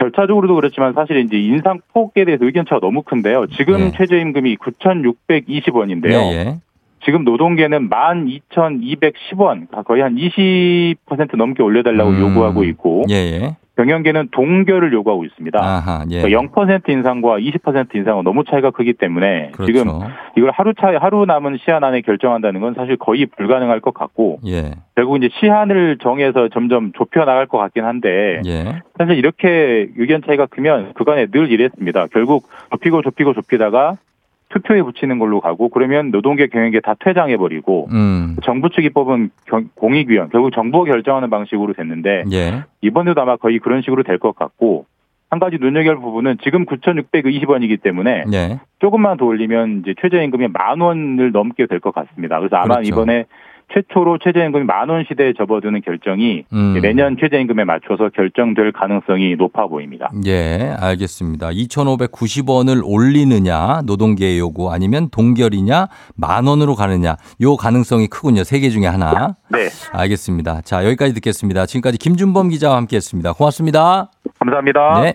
절차적으로도 0.06 0.56
그렇지만 0.56 0.94
사실 0.94 1.18
이제 1.18 1.38
인상 1.38 1.80
폭에 1.94 2.26
대해서 2.26 2.46
의견 2.46 2.66
차가 2.66 2.80
너무 2.80 3.02
큰데요. 3.02 3.48
지금 3.48 3.80
예. 3.80 3.92
최저임금이 3.92 4.58
9,620원인데요. 4.58 6.12
예, 6.12 6.34
예. 6.34 6.60
지금 7.04 7.24
노동계는 7.24 7.90
12,210원, 7.90 9.68
거의 9.86 10.02
한 10.02 10.16
20% 10.16 11.38
넘게 11.38 11.62
올려달라고 11.62 12.10
음. 12.10 12.20
요구하고 12.20 12.64
있고, 12.64 13.04
예, 13.10 13.16
예. 13.16 13.56
경영계는 13.78 14.30
동결을 14.32 14.94
요구하고 14.94 15.26
있습니다. 15.26 15.60
아하, 15.62 16.06
예. 16.10 16.22
그러니까 16.22 16.64
0% 16.64 16.90
인상과 16.90 17.40
20% 17.40 17.96
인상은 17.96 18.24
너무 18.24 18.44
차이가 18.44 18.72
크기 18.72 18.94
때문에 18.94 19.52
그렇죠. 19.52 19.66
지금 19.66 19.92
이걸 20.38 20.52
하루 20.52 20.74
차 20.74 20.98
하루 21.00 21.26
남은 21.26 21.58
시한 21.64 21.84
안에 21.84 22.02
결정한다는 22.02 22.62
건 22.62 22.74
사실 22.76 22.96
거의 22.96 23.26
불가능할 23.26 23.82
것 23.82 23.94
같고 23.94 24.40
예. 24.46 24.72
결국 24.96 25.18
이제 25.18 25.30
시한을 25.40 25.98
정해서 26.02 26.48
점점 26.50 26.94
좁혀 26.94 27.26
나갈 27.26 27.48
것 27.48 27.58
같긴 27.58 27.84
한데 27.84 28.42
예. 28.46 28.82
사실 28.98 29.18
이렇게 29.18 29.88
의견 29.98 30.22
차이가 30.26 30.46
크면 30.46 30.94
그간에 30.94 31.26
늘 31.28 31.52
이랬습니다. 31.52 32.08
결국 32.08 32.48
좁히고 32.72 33.02
좁히고 33.02 33.34
좁히다가 33.34 33.98
투표에 34.56 34.82
붙이는 34.82 35.20
걸로 35.20 35.42
가고 35.42 35.68
그러면 35.68 36.12
노동계 36.12 36.48
경영계 36.48 36.80
다 36.80 36.96
퇴장해 36.98 37.36
버리고 37.36 37.90
음. 37.92 38.38
정부 38.46 38.70
측이 38.70 38.90
경- 39.48 39.70
공익위원 39.76 40.30
결국 40.30 40.52
정부가 40.54 40.86
결정하는 40.86 41.30
방식으로 41.30 41.74
됐는데 41.74 42.24
예. 42.32 42.64
이번에도 42.82 43.22
아마 43.22 43.36
거의 43.36 43.60
그런 43.60 43.82
식으로 43.82 44.04
될 44.04 44.18
것 44.18 44.34
같고 44.34 44.86
한 45.30 45.40
가지 45.40 45.58
눈여겨볼 45.60 46.00
부분은 46.02 46.38
지금 46.44 46.66
9,620원이기 46.66 47.82
때문에 47.82 48.24
예. 48.34 48.60
조금만 48.80 49.18
더 49.18 49.26
올리면 49.26 49.82
이제 49.82 49.94
최저임금이 50.02 50.48
만 50.54 50.80
원을 50.80 51.32
넘게 51.34 51.66
될 51.66 51.80
것 51.82 51.94
같습니다. 51.94 52.40
그래서 52.40 52.56
아마 52.56 52.76
그렇죠. 52.76 52.88
이번에 52.94 53.26
최초로 53.74 54.20
최저임금이 54.24 54.64
만 54.66 54.90
원 54.90 55.04
시대에 55.08 55.34
접어드는 55.38 55.82
결정이 55.82 56.44
음. 56.54 56.80
내년 56.82 57.18
최저임금에 57.20 57.64
맞춰서 57.64 58.10
결정될 58.10 58.72
가능성이 58.72 59.36
높아 59.36 59.68
보입니다. 59.68 60.10
예, 60.28 60.76
알겠습니다. 60.80 61.50
2,590원을 61.50 62.82
올리느냐, 62.86 63.82
노동계의 63.86 64.38
요구, 64.40 64.72
아니면 64.72 65.10
동결이냐, 65.10 65.88
만 66.16 66.46
원으로 66.48 66.76
가느냐, 66.76 67.18
요 67.42 67.56
가능성이 67.56 68.08
크군요. 68.08 68.44
세 68.44 68.60
개 68.60 68.70
중에 68.70 68.86
하나. 68.88 69.36
네, 69.50 69.70
알겠습니다. 69.92 70.62
자, 70.62 70.86
여기까지 70.86 71.14
듣겠습니다. 71.16 71.66
지금까지 71.66 71.98
김준범 71.98 72.50
기자와 72.50 72.78
함께 72.78 72.96
했습니다. 72.98 73.34
고맙습니다. 73.34 74.12
감사합니다. 74.40 75.02
네. 75.02 75.14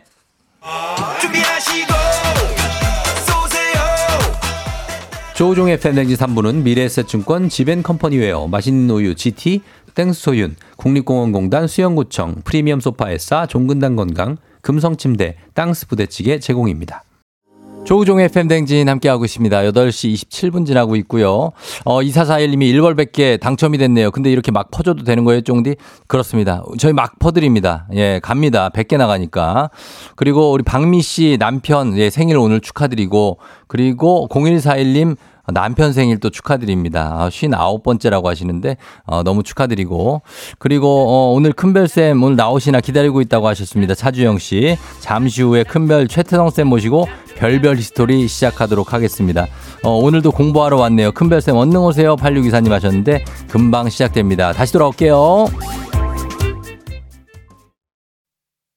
조우종의 5.40 5.80
팬데믹 5.80 6.18
3부는 6.18 6.56
미래에셋증권 6.64 7.48
지벤컴퍼니웨어 7.48 8.46
맛있는 8.48 8.94
우유 8.94 9.14
GT 9.14 9.62
땡스소윤 9.94 10.54
국립공원공단 10.76 11.66
수영구청 11.66 12.42
프리미엄 12.44 12.78
소파에싸 12.78 13.46
종근당 13.46 13.96
건강 13.96 14.36
금성침대 14.60 15.36
땅스 15.54 15.86
부대찌개 15.88 16.40
제공입니다. 16.40 17.04
조우종의 17.84 18.28
팬댕진 18.28 18.88
함께하고 18.88 19.24
있습니다. 19.24 19.62
8시 19.62 20.12
27분 20.14 20.66
지나고 20.66 20.96
있고요. 20.96 21.52
어, 21.84 22.00
2441님이 22.00 22.72
1월 22.74 22.94
100개 22.94 23.40
당첨이 23.40 23.78
됐네요. 23.78 24.10
근데 24.10 24.30
이렇게 24.30 24.52
막 24.52 24.70
퍼줘도 24.70 25.04
되는 25.04 25.24
거예요, 25.24 25.40
쫑디? 25.40 25.76
그렇습니다. 26.06 26.62
저희 26.78 26.92
막 26.92 27.18
퍼드립니다. 27.18 27.86
예, 27.94 28.20
갑니다. 28.22 28.68
100개 28.68 28.96
나가니까. 28.96 29.70
그리고 30.14 30.52
우리 30.52 30.62
박미 30.62 31.00
씨 31.02 31.36
남편, 31.40 31.96
예, 31.96 32.10
생일 32.10 32.36
오늘 32.36 32.60
축하드리고, 32.60 33.38
그리고 33.66 34.28
0141님 34.30 35.16
남편 35.48 35.92
생일 35.92 36.18
또 36.18 36.30
축하드립니다. 36.30 37.16
아, 37.18 37.28
59번째라고 37.30 38.24
하시는데, 38.26 38.76
어, 39.04 39.22
너무 39.22 39.42
축하드리고. 39.42 40.22
그리고, 40.58 41.06
어, 41.08 41.32
오늘 41.32 41.52
큰별쌤 41.52 42.22
오늘 42.22 42.36
나오시나 42.36 42.80
기다리고 42.80 43.20
있다고 43.20 43.48
하셨습니다. 43.48 43.94
차주영 43.94 44.38
씨. 44.38 44.76
잠시 45.00 45.42
후에 45.42 45.64
큰별 45.64 46.08
최태성쌤 46.08 46.68
모시고 46.68 47.08
별별 47.36 47.76
히스토리 47.76 48.28
시작하도록 48.28 48.92
하겠습니다. 48.92 49.46
어, 49.82 49.90
오늘도 49.96 50.32
공부하러 50.32 50.76
왔네요. 50.76 51.12
큰별쌤 51.12 51.56
얼른 51.56 51.76
오세요. 51.76 52.16
8624님 52.16 52.70
하셨는데, 52.70 53.24
금방 53.48 53.88
시작됩니다. 53.88 54.52
다시 54.52 54.72
돌아올게요. 54.72 55.46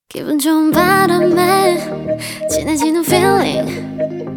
기분 0.10 0.38
좋은 0.38 0.72
바람에 0.72 1.80
진해지는 2.48 3.04
feeling 3.04 4.13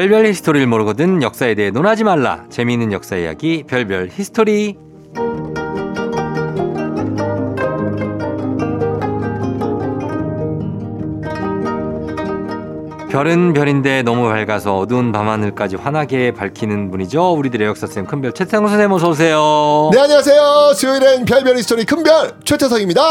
별별 0.00 0.24
히스토리를 0.24 0.66
모르거든 0.66 1.22
역사에 1.22 1.54
대해 1.54 1.70
논하지 1.70 2.04
말라. 2.04 2.46
재미있는 2.48 2.90
역사 2.90 3.18
이야기 3.18 3.64
별별 3.66 4.08
히스토리. 4.10 4.78
별은 13.10 13.52
별인데 13.52 14.00
너무 14.00 14.26
밝아서 14.30 14.78
어두운 14.78 15.12
밤하늘까지 15.12 15.76
환하게 15.76 16.32
밝히는 16.32 16.90
분이죠. 16.90 17.32
우리들의 17.32 17.68
역사쌤 17.68 18.06
큰별 18.06 18.32
최태성 18.32 18.68
선생님 18.68 18.92
어서 18.92 19.10
오세요. 19.10 19.90
네 19.92 20.00
안녕하세요. 20.00 20.72
수요일엔 20.76 21.26
별별 21.26 21.58
히스토리 21.58 21.84
큰별 21.84 22.38
최태성입니다. 22.44 23.02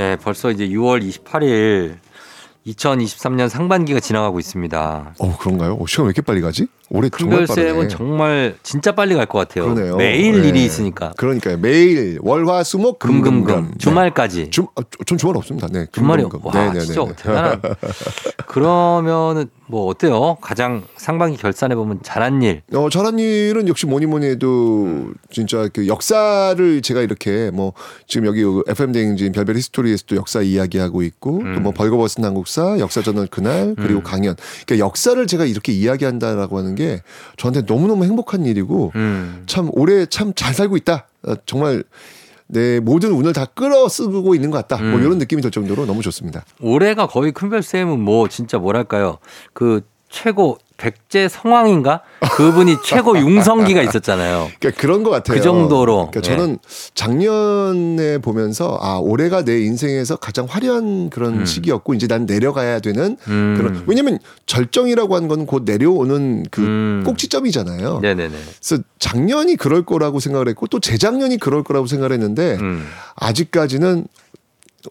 예, 0.00 0.18
벌써 0.22 0.50
이제 0.50 0.68
6월 0.68 1.02
28일 1.02 1.94
2023년 2.66 3.48
상반기가 3.48 4.00
지나가고 4.00 4.38
있습니다. 4.40 5.14
어 5.18 5.38
그런가요? 5.38 5.74
어, 5.74 5.86
시간 5.86 6.06
왜 6.06 6.10
이렇게 6.10 6.22
빨리 6.22 6.40
가지? 6.40 6.66
올해 6.90 7.08
정말 7.10 7.38
큰별쌤은 7.46 7.72
빠르네. 7.74 7.88
정말 7.88 8.56
진짜 8.62 8.92
빨리 8.92 9.14
갈 9.14 9.26
것 9.26 9.38
같아요. 9.38 9.64
그러네요. 9.74 9.96
매일 9.96 10.40
네. 10.42 10.48
일이 10.48 10.64
있으니까. 10.64 11.12
그러니까요. 11.16 11.58
매일 11.58 12.18
월화수목 12.22 13.00
금금금 13.00 13.44
금금금 13.44 13.78
주말까지. 13.78 14.50
주, 14.50 14.68
아, 14.76 14.82
전 15.04 15.18
주말 15.18 15.36
없습니다. 15.36 15.66
네. 15.72 15.86
주말이 15.90 16.22
금금금. 16.22 16.46
와 16.46 16.52
네네네. 16.52 16.84
진짜 16.84 17.04
대단한. 17.16 17.60
그러면은 18.46 19.46
뭐 19.66 19.86
어때요? 19.86 20.36
가장 20.40 20.84
상반기 20.96 21.36
결산해 21.36 21.74
보면 21.74 21.98
잘한 22.04 22.40
일. 22.42 22.62
어, 22.72 22.88
잘한 22.88 23.18
일은 23.18 23.66
역시 23.66 23.86
뭐니 23.86 24.06
뭐니 24.06 24.26
해도 24.26 25.10
진짜 25.30 25.68
그 25.72 25.88
역사를 25.88 26.82
제가 26.82 27.02
이렇게 27.02 27.50
뭐 27.52 27.72
지금 28.06 28.28
여기 28.28 28.44
FM 28.68 28.92
대행진 28.92 29.32
별별 29.32 29.56
히스토리에서도 29.56 30.14
역사 30.14 30.40
이야기하고 30.40 31.02
있고 31.02 31.42
또뭐 31.42 31.72
벌거벗은 31.72 32.24
한국사, 32.24 32.78
역사전월 32.78 33.26
그날 33.26 33.74
그리고 33.76 34.00
음. 34.00 34.04
강연. 34.04 34.36
그러니까 34.66 34.86
역사를 34.86 35.26
제가 35.26 35.44
이렇게 35.46 35.72
이야기한다라고 35.72 36.58
하는 36.58 36.75
게 36.76 37.02
저한테 37.36 37.62
너무너무 37.62 38.04
행복한 38.04 38.46
일이고 38.46 38.92
음. 38.94 39.42
참 39.46 39.68
올해 39.72 40.06
참 40.06 40.32
잘 40.36 40.54
살고 40.54 40.76
있다. 40.76 41.08
어, 41.26 41.34
정말 41.46 41.82
내 42.46 42.78
모든 42.78 43.10
운을 43.10 43.32
다 43.32 43.44
끌어 43.46 43.88
쓰고 43.88 44.34
있는 44.36 44.50
것 44.52 44.58
같다. 44.58 44.80
뭐 44.82 44.98
음. 44.98 45.02
이런 45.04 45.18
느낌이 45.18 45.42
들 45.42 45.50
정도로 45.50 45.84
너무 45.86 46.02
좋습니다. 46.02 46.44
올해가 46.60 47.06
거의 47.08 47.32
큰별 47.32 47.62
쌤은 47.64 47.98
뭐 47.98 48.28
진짜 48.28 48.58
뭐랄까요? 48.58 49.18
그 49.52 49.80
최고 50.08 50.58
백제 50.76 51.28
성왕인가? 51.28 52.02
그분이 52.32 52.76
최고 52.84 53.18
융성기가 53.18 53.80
있었잖아요. 53.82 54.50
그러니까 54.60 54.80
그런 54.80 55.02
것 55.02 55.10
같아요. 55.10 55.38
그 55.38 55.42
정도로. 55.42 56.10
그러니까 56.10 56.20
네. 56.20 56.28
저는 56.36 56.58
작년에 56.94 58.18
보면서 58.18 58.78
아 58.82 58.98
올해가 58.98 59.42
내 59.42 59.60
인생에서 59.62 60.16
가장 60.16 60.46
화려한 60.48 61.08
그런 61.10 61.40
음. 61.40 61.46
시기였고 61.46 61.94
이제 61.94 62.06
난 62.06 62.26
내려가야 62.26 62.80
되는 62.80 63.16
음. 63.28 63.54
그런 63.56 63.84
왜냐면 63.86 64.18
절정이라고 64.44 65.14
하는 65.14 65.28
건 65.28 65.46
곧 65.46 65.62
내려오는 65.64 66.44
그 66.50 66.60
음. 66.60 67.02
꼭지점이잖아요. 67.06 68.00
네네네. 68.00 68.34
그래서 68.60 68.82
작년이 68.98 69.56
그럴 69.56 69.84
거라고 69.84 70.18
생각을 70.20 70.48
했고 70.48 70.66
또 70.66 70.80
재작년이 70.80 71.38
그럴 71.38 71.62
거라고 71.62 71.86
생각을 71.86 72.12
했는데 72.12 72.56
음. 72.60 72.86
아직까지는 73.14 74.06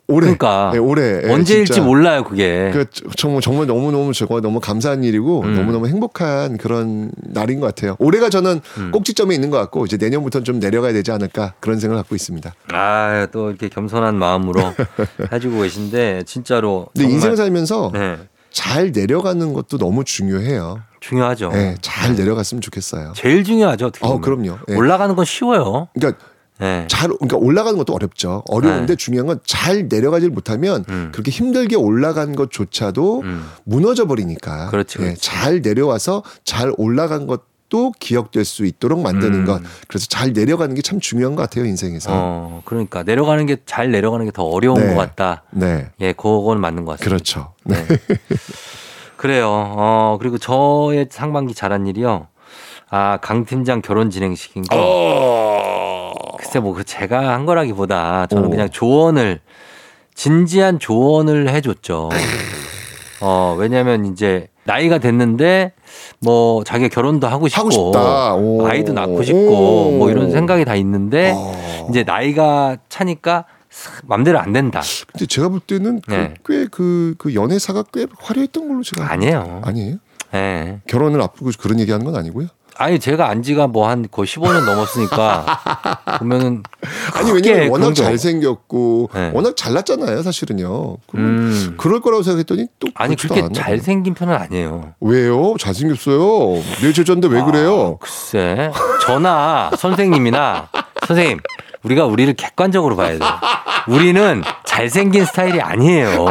올해 0.07 0.25
그러니까 0.25 0.71
네, 0.73 0.79
올해 0.79 1.21
예, 1.23 1.31
언제일지 1.31 1.73
진짜. 1.73 1.81
몰라요 1.87 2.23
그게. 2.23 2.71
그 2.73 2.85
정말 3.15 3.41
정말 3.41 3.65
너무 3.65 3.91
너무 3.91 4.13
저거 4.13 4.41
너무 4.41 4.59
감사한 4.59 5.03
일이고 5.03 5.41
음. 5.41 5.55
너무 5.55 5.71
너무 5.71 5.87
행복한 5.87 6.57
그런 6.57 7.11
날인 7.17 7.59
것 7.59 7.67
같아요. 7.67 7.95
올해가 7.99 8.29
저는 8.29 8.59
음. 8.77 8.91
꼭지점에 8.91 9.33
있는 9.33 9.49
것 9.49 9.57
같고 9.57 9.85
이제 9.85 9.97
내년부터는 9.97 10.43
좀 10.43 10.59
내려가야 10.59 10.91
되지 10.93 11.11
않을까 11.11 11.53
그런 11.59 11.79
생각을 11.79 12.01
갖고 12.03 12.15
있습니다. 12.15 12.53
아, 12.73 13.27
또 13.31 13.49
이렇게 13.49 13.69
겸손한 13.69 14.15
마음으로 14.15 14.61
해주고 15.31 15.61
계신데 15.61 16.23
진짜로. 16.25 16.87
근데 16.93 17.09
인생을 17.11 17.37
살면서 17.37 17.91
네, 17.93 18.17
잘 18.51 18.91
내려가는 18.91 19.53
것도 19.53 19.77
너무 19.77 20.03
중요해요. 20.03 20.81
중요하죠. 20.99 21.49
네, 21.51 21.75
잘 21.81 22.15
내려갔으면 22.15 22.61
좋겠어요. 22.61 23.13
제일 23.15 23.43
중요하죠. 23.43 23.85
어떻게 23.87 24.05
어, 24.05 24.19
보면. 24.19 24.21
그럼요. 24.21 24.59
예. 24.69 24.75
올라가는 24.75 25.15
건 25.15 25.23
쉬워요. 25.23 25.87
그러니까 25.93 26.19
네. 26.59 26.85
잘 26.89 27.09
그러니까 27.09 27.37
올라가는 27.37 27.77
것도 27.77 27.93
어렵죠. 27.93 28.43
어려운데 28.47 28.95
중요한 28.95 29.27
건 29.27 29.39
잘 29.45 29.87
내려가질 29.89 30.29
못하면 30.29 30.85
음. 30.89 31.09
그렇게 31.11 31.29
힘들게 31.31 31.75
올라간 31.75 32.35
것조차도 32.35 33.21
음. 33.21 33.49
무너져 33.65 34.07
버리니까. 34.07 34.65
예, 34.67 34.71
그렇지. 34.71 35.15
잘 35.19 35.61
내려와서 35.61 36.23
잘 36.45 36.71
올라간 36.77 37.27
것도 37.27 37.91
기억될 37.99 38.45
수 38.45 38.65
있도록 38.65 39.01
만드는 39.01 39.39
음. 39.41 39.45
것. 39.45 39.61
그래서 39.87 40.05
잘 40.07 40.31
내려가는 40.33 40.73
게 40.75 40.81
참 40.81 40.99
중요한 40.99 41.35
것 41.35 41.41
같아요 41.43 41.65
인생에서. 41.65 42.09
어, 42.13 42.61
그러니까 42.65 43.03
내려가는 43.03 43.45
게 43.47 43.57
잘 43.65 43.91
내려가는 43.91 44.25
게 44.25 44.31
더 44.31 44.43
어려운 44.43 44.79
네. 44.79 44.93
것 44.93 44.95
같다. 44.95 45.43
네, 45.51 45.89
예, 45.99 46.13
그건 46.13 46.61
맞는 46.61 46.85
것 46.85 46.93
같습니다. 46.99 47.09
그렇죠. 47.09 47.53
네. 47.65 47.85
네. 47.85 47.97
그래요. 49.17 49.49
어, 49.49 50.17
그리고 50.19 50.37
저의 50.37 51.07
상반기 51.09 51.53
잘한 51.53 51.87
일이요. 51.87 52.27
아, 52.91 53.17
강 53.21 53.45
팀장 53.45 53.81
결혼 53.81 54.09
진행시킨 54.09 54.63
거. 54.63 54.75
어. 54.77 55.54
글쎄, 56.55 56.59
뭐, 56.59 56.73
그 56.73 56.83
제가 56.83 57.33
한 57.33 57.45
거라기보다 57.45 58.27
저는 58.27 58.47
오. 58.47 58.49
그냥 58.49 58.69
조언을, 58.69 59.41
진지한 60.13 60.79
조언을 60.79 61.49
해줬죠. 61.49 62.09
어, 63.21 63.55
왜냐면 63.57 64.05
이제 64.05 64.47
나이가 64.63 64.97
됐는데 64.97 65.73
뭐 66.19 66.63
자기가 66.63 66.89
결혼도 66.89 67.27
하고 67.27 67.47
싶고 67.47 67.93
하고. 67.97 68.59
오. 68.59 68.67
아이도 68.67 68.93
낳고 68.93 69.23
싶고 69.23 69.39
오. 69.39 69.97
뭐 69.97 70.09
이런 70.09 70.31
생각이 70.31 70.63
다 70.65 70.75
있는데 70.75 71.33
어. 71.35 71.87
이제 71.89 72.03
나이가 72.03 72.77
차니까 72.87 73.45
싹 73.69 74.01
맘대로 74.07 74.39
안 74.39 74.53
된다. 74.53 74.81
근데 75.11 75.25
제가 75.25 75.49
볼 75.49 75.59
때는 75.59 76.01
네. 76.07 76.33
꽤그 76.45 77.15
그 77.17 77.35
연애사가 77.35 77.83
꽤 77.93 78.07
화려했던 78.17 78.67
걸로 78.67 78.81
제가 78.83 79.11
아니에요. 79.11 79.61
아니에요? 79.63 79.97
예. 80.33 80.79
결혼을 80.87 81.21
앞두고 81.21 81.51
그런 81.59 81.79
얘기하는 81.79 82.05
건 82.05 82.15
아니고요. 82.15 82.47
아니 82.77 82.99
제가 82.99 83.29
안 83.29 83.41
지가 83.41 83.67
뭐 83.67 83.87
한 83.87 84.07
거의 84.11 84.27
15년 84.27 84.65
넘었으니까 84.65 85.45
보면은 86.19 86.63
아니 87.13 87.31
왜냐면 87.31 87.69
워낙 87.69 87.87
없- 87.87 87.95
잘생겼고 87.95 89.09
네. 89.13 89.31
워낙 89.33 89.55
잘났잖아요 89.55 90.21
사실은요. 90.23 90.97
음. 91.15 91.75
그럴 91.77 92.01
거라고 92.01 92.23
생각했더니 92.23 92.67
또 92.79 92.87
아니 92.95 93.15
그렇게 93.15 93.41
않아요. 93.41 93.53
잘생긴 93.53 94.13
편은 94.13 94.33
아니에요. 94.35 94.93
왜요? 95.01 95.55
잘 95.59 95.73
생겼어요. 95.73 96.61
내 96.81 96.91
제자인데 96.93 97.27
왜 97.27 97.41
그래요? 97.43 97.97
글쎄 97.99 98.71
저나 99.01 99.71
선생님이나 99.77 100.69
선생님 101.07 101.39
우리가 101.83 102.05
우리를 102.05 102.33
객관적으로 102.33 102.95
봐야 102.95 103.11
돼. 103.19 103.25
우리는 103.87 104.43
잘생긴 104.65 105.25
스타일이 105.25 105.61
아니에요. 105.61 106.25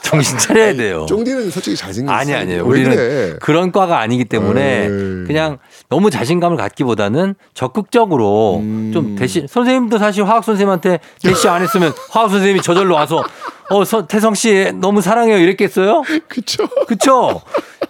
정신 0.10 0.38
차려야 0.38 0.74
돼요. 0.74 1.06
쫑디는 1.08 1.50
솔직히 1.50 1.76
잘생겼어. 1.76 2.16
아니 2.16 2.34
아니에요. 2.34 2.62
왜 2.64 2.68
우리는 2.68 2.90
그래? 2.96 3.36
그런 3.40 3.70
과가 3.70 4.00
아니기 4.00 4.24
때문에 4.24 4.84
에이. 4.84 4.88
그냥 5.26 5.58
너무 5.88 6.10
자신감을 6.10 6.56
갖기보다는 6.56 7.34
적극적으로 7.54 8.58
음. 8.58 8.90
좀 8.92 9.14
대신 9.16 9.46
선생님도 9.46 9.98
사실 9.98 10.24
화학 10.24 10.44
선생님한테 10.44 10.98
대시 11.22 11.48
안 11.48 11.62
했으면 11.62 11.92
화학 12.10 12.30
선생님이 12.30 12.62
저절로 12.62 12.94
와서 12.94 13.22
어 13.70 13.84
서- 13.84 14.06
태성 14.06 14.34
씨 14.34 14.72
너무 14.74 15.00
사랑해요 15.00 15.38
이랬겠어요? 15.38 16.02
그쵸. 16.28 16.66
그쵸? 16.86 17.40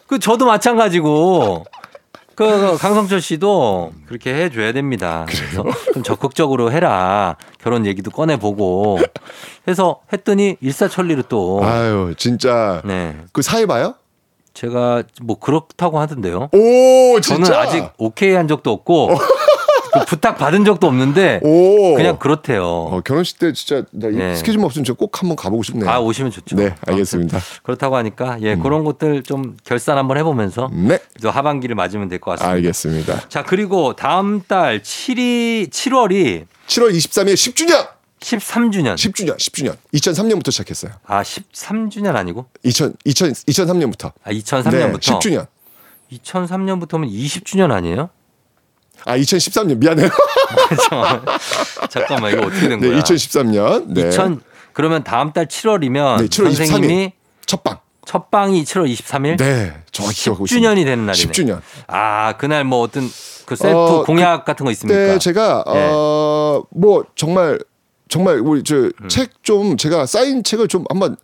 그 0.07 0.19
저도 0.19 0.45
마찬가지고 0.47 1.65
그 2.35 2.79
강성철 2.79 3.21
씨도 3.21 3.93
그렇게 4.07 4.33
해줘야 4.35 4.73
됩니다. 4.73 5.27
그래서 5.29 5.65
좀 5.93 6.03
적극적으로 6.03 6.73
해라. 6.73 7.37
결혼 7.59 7.85
얘기도 7.87 8.11
꺼내보고 8.11 8.99
해서 9.69 10.01
했더니 10.13 10.57
일사천리로 10.61 11.25
또 11.29 11.61
아유 11.63 12.15
진짜 12.17 12.81
네. 12.85 13.17
그 13.33 13.43
사회 13.43 13.67
봐요? 13.67 13.95
제가 14.55 15.03
뭐 15.23 15.39
그렇다고 15.39 16.01
하던데요. 16.01 16.49
오 16.53 17.21
저는 17.21 17.45
진짜. 17.45 17.61
아직 17.61 17.89
오케이 17.99 18.33
한 18.35 18.49
적도 18.49 18.73
없고 18.73 19.09
그 19.09 19.25
부탁 20.07 20.39
받은 20.39 20.65
적도 20.65 20.87
없는데 20.87 21.41
오. 21.43 21.95
그냥 21.95 22.19
그렇대요. 22.19 22.65
어, 22.65 23.01
결혼식 23.05 23.39
때 23.39 23.53
진짜 23.53 23.85
네. 23.93 24.35
스케줄만 24.37 24.65
없으면 24.67 24.85
저 24.85 24.95
꼭 24.95 25.21
한번 25.21 25.37
가보고 25.37 25.63
싶네요. 25.63 25.89
아 25.89 25.99
오시면 25.99 26.31
좋죠. 26.31 26.57
네, 26.57 26.75
알겠습니다. 26.87 27.39
음. 27.39 27.41
그렇다고 27.63 27.97
하니까 27.97 28.39
예 28.43 28.57
그런 28.57 28.85
것들 28.85 29.23
좀 29.23 29.57
결산 29.65 29.97
한번 29.99 30.19
해보면서 30.19 30.71
네, 30.73 30.99
또 31.23 31.31
하반기를 31.31 31.75
맞으면 31.75 32.09
될 32.09 32.19
것 32.21 32.33
같습니다. 32.33 32.53
알겠습니다. 32.53 33.29
자 33.29 33.43
그리고 33.43 33.95
다음 33.97 34.43
달 34.47 34.81
7이 34.81 35.71
7월이 35.71 36.47
7월 36.67 36.91
23일 36.93 37.35
10주년. 37.35 37.89
13주년. 38.21 38.95
10주년, 38.97 39.37
10주년. 39.39 39.77
2003년부터 39.95 40.51
시작했어요. 40.53 40.93
아 41.07 41.23
13주년 41.23 42.15
아니고? 42.17 42.45
2000, 42.63 42.95
2000, 43.07 43.33
2003년부터. 43.33 44.13
아 44.23 44.31
2003년부터. 44.31 45.01
네, 45.01 45.01
10주년. 45.01 45.47
2003년부터면 46.13 47.11
20주년 47.11 47.71
아니에요? 47.71 48.11
아, 49.05 49.17
2013년. 49.17 49.79
미안해요. 49.79 50.09
잠깐만 51.91 52.33
이거 52.33 52.47
어떻게 52.47 52.69
된 52.69 52.81
네, 52.81 52.89
거야? 52.89 53.01
2013년. 53.01 53.85
네. 53.89 54.09
2000 54.09 54.41
그러면 54.73 55.03
다음 55.05 55.33
달 55.33 55.47
7월이면 55.47 56.19
네, 56.19 56.25
7월 56.27 56.49
23일. 56.51 56.55
선생님이 56.57 57.13
첫 57.47 57.63
방. 57.63 57.79
첫 58.07 58.31
방이 58.31 58.65
7월 58.65 58.93
23일? 58.93 59.39
네, 59.39 59.75
정확히 59.93 60.23
기억하고 60.23 60.45
있습니다. 60.47 60.69
10주년이 60.69 60.85
되는 60.85 61.07
날이네. 61.07 61.33
10주년. 61.33 61.61
아, 61.87 62.35
그날 62.39 62.65
뭐 62.65 62.81
어떤 62.81 63.09
그 63.47 63.57
셀프 63.57 63.77
어, 63.77 64.03
공약 64.05 64.45
같은 64.45 64.65
거 64.65 64.73
있습니까? 64.73 64.99
네, 64.99 65.19
제가 65.19 65.65
예. 65.69 65.89
어, 65.93 66.63
뭐 66.71 67.05
정말 67.15 67.59
정말 68.09 68.41
우리 68.41 68.63
음. 68.71 69.09
저책좀 69.09 69.77
제가 69.77 70.07
사인 70.07 70.43
책을 70.43 70.69
좀 70.69 70.85
한번 70.89 71.17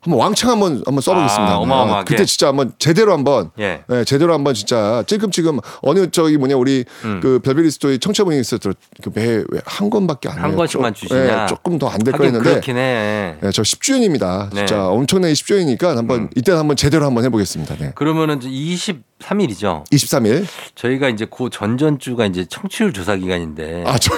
한번 0.00 0.20
왕창 0.20 0.50
한번 0.52 0.82
한번 0.86 1.00
써보겠습니다. 1.02 1.52
아, 1.54 1.56
어마어마하게. 1.58 2.04
그때 2.14 2.24
진짜 2.24 2.46
한번 2.48 2.72
제대로 2.78 3.12
한번 3.12 3.50
예. 3.58 3.82
네, 3.88 4.04
제대로 4.04 4.32
한번 4.32 4.54
진짜 4.54 5.02
찔끔찔끔 5.06 5.58
어느 5.82 6.08
저기 6.10 6.36
뭐냐 6.38 6.56
우리 6.56 6.84
음. 7.04 7.18
그 7.20 7.40
별별이 7.40 7.68
스토리 7.70 7.98
청취자분이 7.98 8.38
있었더 8.40 8.70
그매한 9.02 9.90
권밖에 9.90 10.28
안한 10.28 10.50
해요. 10.50 10.56
권씩만 10.56 10.94
조- 10.94 11.00
주시냐? 11.08 11.20
네, 11.40 11.46
조금 11.48 11.78
더 11.80 11.88
안 11.88 11.98
될 12.04 12.14
거였는데 12.14 12.48
그렇긴 12.48 12.76
해. 12.76 13.36
네, 13.40 13.50
저 13.52 13.62
10주년입니다. 13.62 14.50
네. 14.54 14.60
음. 14.62 14.66
진짜 14.66 14.86
엄청나게 14.86 15.32
10주년이니까 15.34 15.96
한번 15.96 16.30
이때 16.36 16.52
한번 16.52 16.76
제대로 16.76 17.04
한번 17.04 17.24
해보겠습니다. 17.24 17.76
네. 17.78 17.92
그러면은 17.96 18.38
23일이죠. 18.40 19.84
23일. 19.90 20.46
저희가 20.76 21.08
이제 21.08 21.26
그 21.28 21.50
전전주가 21.50 22.26
이제 22.26 22.44
청취율 22.48 22.92
조사 22.92 23.16
기간인데 23.16 23.84
아, 23.86 23.98
저. 23.98 24.14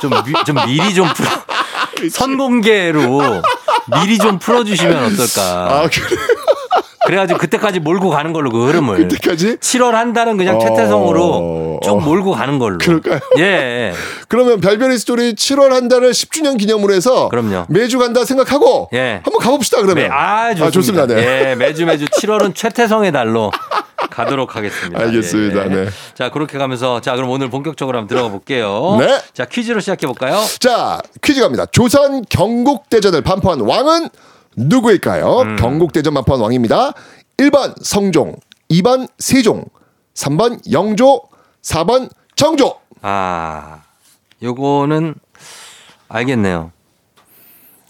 좀, 0.00 0.10
미, 0.10 0.32
좀 0.44 0.56
미리 0.66 0.94
좀 0.94 1.08
풀어 1.14 1.28
선공개로 2.10 3.42
미리 4.02 4.18
좀 4.18 4.38
풀어주시면 4.38 4.96
어떨까. 5.12 5.42
아, 5.42 5.88
그래. 5.90 6.16
그래가지고 7.06 7.38
그때까지 7.38 7.78
몰고 7.78 8.10
가는 8.10 8.32
걸로 8.32 8.50
그 8.50 8.66
흐름을. 8.66 8.96
그때까지? 8.96 9.58
7월 9.58 9.92
한 9.92 10.12
달은 10.12 10.36
그냥 10.36 10.56
어, 10.56 10.58
최태성으로 10.58 11.80
쭉 11.84 11.90
어. 11.90 12.00
몰고 12.00 12.32
가는 12.32 12.58
걸로. 12.58 12.78
그럴까요? 12.78 13.20
예. 13.38 13.92
그러면 14.26 14.60
별별이 14.60 14.98
스토리 14.98 15.34
7월 15.34 15.70
한 15.70 15.86
달을 15.86 16.10
10주년 16.10 16.58
기념으로 16.58 16.92
해서 16.92 17.28
그럼요. 17.28 17.66
매주 17.68 18.00
간다 18.00 18.24
생각하고 18.24 18.88
예. 18.92 19.20
한번 19.22 19.38
가봅시다 19.40 19.82
그러면. 19.82 20.08
네, 20.08 20.10
아, 20.12 20.52
좋습니다. 20.70 21.06
네. 21.06 21.50
예, 21.50 21.54
매주 21.54 21.86
매주 21.86 22.06
7월은 22.06 22.54
최태성의 22.56 23.12
달로 23.12 23.52
가도록 24.16 24.56
하겠습니다. 24.56 24.98
알겠습니다. 24.98 25.64
예. 25.66 25.68
네. 25.68 25.88
자, 26.14 26.30
그렇게 26.30 26.56
가면서 26.56 27.02
자, 27.02 27.14
그럼 27.16 27.28
오늘 27.28 27.50
본격적으로 27.50 27.98
한번 27.98 28.08
들어가 28.08 28.30
볼게요. 28.30 28.96
네. 28.98 29.20
자, 29.34 29.44
퀴즈로 29.44 29.80
시작해 29.80 30.06
볼까요? 30.06 30.42
자 30.58 31.00
퀴즈 31.22 31.40
갑니다. 31.42 31.66
조선 31.66 32.24
경국대전을 32.24 33.20
반포한 33.20 33.60
왕은 33.60 34.08
누구일까요? 34.56 35.40
음. 35.40 35.56
경국대전 35.56 36.14
반포한 36.14 36.40
왕입니다. 36.40 36.92
1번 37.36 37.74
성종, 37.82 38.36
2번 38.70 39.06
세종, 39.18 39.66
3번 40.14 40.60
영조, 40.72 41.20
4번 41.60 42.08
정조. 42.36 42.74
아, 43.02 43.82
요거는 44.42 45.14
알겠네요. 46.08 46.72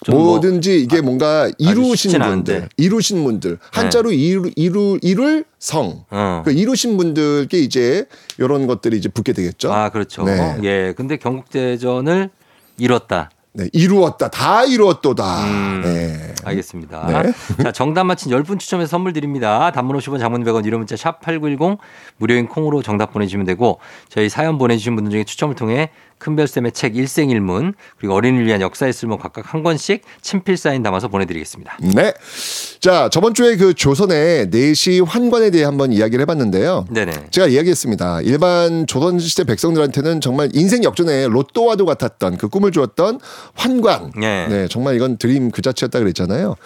좀뭐 0.07 0.24
뭐든지 0.24 0.80
이게 0.80 1.00
뭔가 1.00 1.50
이루신 1.59 1.96
쉽진 1.96 2.20
분들, 2.20 2.26
않은데. 2.26 2.61
네. 2.61 2.68
이루신 2.76 3.24
분들, 3.24 3.59
한자로 3.72 4.12
이루, 4.12 4.50
이루, 4.54 4.98
이룰 5.02 5.44
성. 5.59 6.04
어. 6.11 6.42
그 6.44 6.52
이루신 6.52 6.96
분들께 6.96 7.59
이제 7.59 8.07
이런 8.38 8.66
것들이 8.66 8.96
이제 8.96 9.09
붙게 9.09 9.32
되겠죠. 9.32 9.72
아, 9.72 9.88
그렇죠. 9.88 10.24
네. 10.24 10.59
예. 10.62 10.94
근데 10.96 11.16
경국대전을 11.16 12.30
이뤘다. 12.78 13.30
네, 13.52 13.70
이루었다. 13.72 14.28
다 14.28 14.64
이루었도다. 14.64 15.44
음. 15.44 15.80
네. 15.82 16.34
알겠습니다. 16.44 17.22
네. 17.22 17.62
자, 17.62 17.72
정답 17.72 18.04
맞힌 18.04 18.30
10분 18.30 18.59
추첨해서 18.59 18.90
선물 18.90 19.14
드립니다. 19.14 19.72
단문 19.72 19.96
50원, 19.96 20.20
장문 20.20 20.44
100원, 20.44 20.64
유료 20.66 20.76
문자 20.76 20.94
샵8910 20.94 21.78
무료인 22.18 22.48
콩으로 22.48 22.82
정답 22.82 23.12
보내주시면 23.12 23.46
되고 23.46 23.80
저희 24.11 24.28
사연 24.28 24.59
보내주신 24.59 24.94
분들 24.94 25.11
중에 25.11 25.24
추첨을 25.24 25.57
통해 25.57 25.90
큰별쌤의 26.19 26.73
책 26.73 26.97
일생일문 26.97 27.75
그리고 27.99 28.14
어린이를 28.14 28.47
위한 28.47 28.61
역사의 28.61 28.93
쓸모 28.93 29.19
각각 29.19 29.53
한 29.53 29.62
권씩 29.62 30.03
친필 30.23 30.57
사인 30.57 30.83
담아서 30.83 31.09
보내드리겠습니다. 31.09 31.79
네. 31.95 32.12
자, 32.81 33.09
저번 33.11 33.35
주에 33.35 33.57
그 33.57 33.75
조선의 33.75 34.51
내시 34.51 35.01
환관에 35.01 35.51
대해 35.51 35.64
한번 35.64 35.93
이야기를 35.93 36.23
해봤는데요. 36.23 36.87
네네. 36.91 37.12
제가 37.31 37.47
이야기했습니다. 37.49 38.23
일반 38.23 38.87
조선 38.87 39.19
시대 39.19 39.45
백성들한테는 39.45 40.21
정말 40.21 40.51
인생 40.55 40.85
역전의 40.85 41.29
로또와도 41.29 41.87
같았던 41.87 42.37
그 42.37 42.49
꿈을 42.49 42.73
주었던 42.73 43.21
환관. 43.55 44.12
네. 44.17 44.47
네, 44.49 44.69
정말 44.69 44.97
이건 44.97 45.19
드림 45.19 45.51
그 45.51 45.62
자체였다 45.62 45.99
그랬잖아요. 45.99 46.57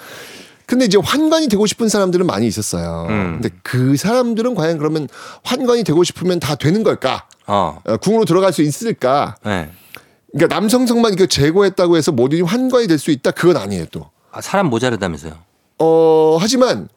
근데 0.70 0.84
이제 0.84 0.96
환관이 1.02 1.48
되고 1.48 1.66
싶은 1.66 1.88
사람들은 1.88 2.26
많이 2.26 2.46
있었어요. 2.46 3.06
음. 3.10 3.40
근데 3.42 3.50
그 3.64 3.96
사람들은 3.96 4.54
과연 4.54 4.78
그러면 4.78 5.08
환관이 5.42 5.82
되고 5.82 6.04
싶으면 6.04 6.38
다 6.38 6.54
되는 6.54 6.84
걸까? 6.84 7.26
어. 7.48 7.80
어, 7.84 7.96
궁으로 7.96 8.24
들어갈 8.24 8.52
수 8.52 8.62
있을까? 8.62 9.34
네. 9.44 9.68
그러니까 10.32 10.54
남성성만 10.54 11.14
이거 11.14 11.26
제거했다고 11.26 11.96
해서 11.96 12.12
모든이 12.12 12.42
환관이 12.42 12.86
될 12.86 13.00
수 13.00 13.10
있다? 13.10 13.32
그건 13.32 13.56
아니에요, 13.56 13.86
또. 13.90 14.10
아, 14.30 14.40
사람 14.40 14.70
모자르다면서요. 14.70 15.32
어, 15.80 16.38
하지만 16.40 16.88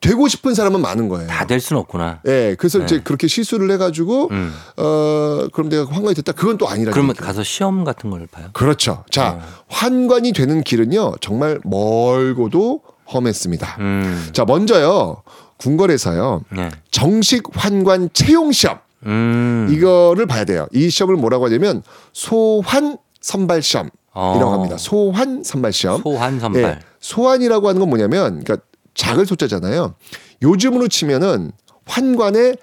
되고 0.00 0.26
싶은 0.26 0.54
사람은 0.54 0.80
많은 0.80 1.08
거예요. 1.08 1.28
다 1.28 1.44
될 1.46 1.60
수는 1.60 1.78
없구나. 1.82 2.22
예, 2.26 2.56
그래서 2.58 2.78
네. 2.78 2.84
이제 2.86 3.00
그렇게 3.04 3.28
시술을 3.28 3.70
해가지고 3.70 4.30
음. 4.32 4.52
어 4.78 5.46
그럼 5.52 5.68
내가 5.68 5.84
환관이 5.90 6.16
됐다. 6.16 6.32
그건 6.32 6.58
또 6.58 6.68
아니라. 6.68 6.90
그러면 6.90 7.14
가서 7.14 7.44
시험 7.44 7.84
같은 7.84 8.10
걸 8.10 8.26
봐요. 8.26 8.48
그렇죠. 8.52 9.04
자, 9.10 9.38
어. 9.40 9.42
환관이 9.68 10.32
되는 10.32 10.62
길은요 10.64 11.14
정말 11.20 11.60
멀고도 11.64 12.82
험했습니다. 13.12 13.76
음. 13.80 14.28
자, 14.32 14.44
먼저요 14.44 15.22
궁궐에서요 15.58 16.42
네. 16.52 16.70
정식 16.90 17.44
환관 17.52 18.10
채용 18.12 18.52
시험 18.52 18.78
음. 19.04 19.68
이거를 19.70 20.26
봐야 20.26 20.44
돼요. 20.44 20.66
이 20.72 20.90
시험을 20.90 21.16
뭐라고 21.16 21.46
하냐면 21.46 21.82
소환 22.12 22.98
선발 23.20 23.62
시험. 23.62 23.90
이라고 24.16 24.46
어. 24.46 24.52
합니다. 24.54 24.78
소환 24.78 25.42
선발 25.44 25.72
시험. 25.72 26.00
소환 26.02 26.40
선발. 26.40 26.62
예, 26.62 26.78
소환이라고 27.00 27.68
하는 27.68 27.80
건 27.80 27.90
뭐냐면, 27.90 28.42
그러니까 28.42 28.64
작을 28.94 29.26
소자잖아요. 29.26 29.94
요즘으로 30.42 30.88
치면은 30.88 31.52
환관의 31.84 32.56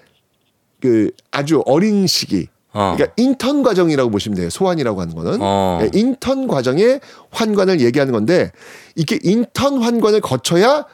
그 0.80 1.10
아주 1.30 1.62
어린 1.66 2.06
시기. 2.06 2.48
어. 2.74 2.94
그러니까 2.96 3.14
인턴 3.16 3.62
과정이라고 3.62 4.10
보시면 4.10 4.36
돼요. 4.36 4.50
소환이라고 4.50 5.00
하는 5.00 5.14
거는 5.14 5.38
어. 5.40 5.78
예, 5.82 5.90
인턴 5.94 6.46
과정의 6.48 7.00
환관을 7.30 7.80
얘기하는 7.80 8.12
건데 8.12 8.50
이게 8.96 9.18
인턴 9.22 9.80
환관을 9.82 10.20
거쳐야 10.20 10.84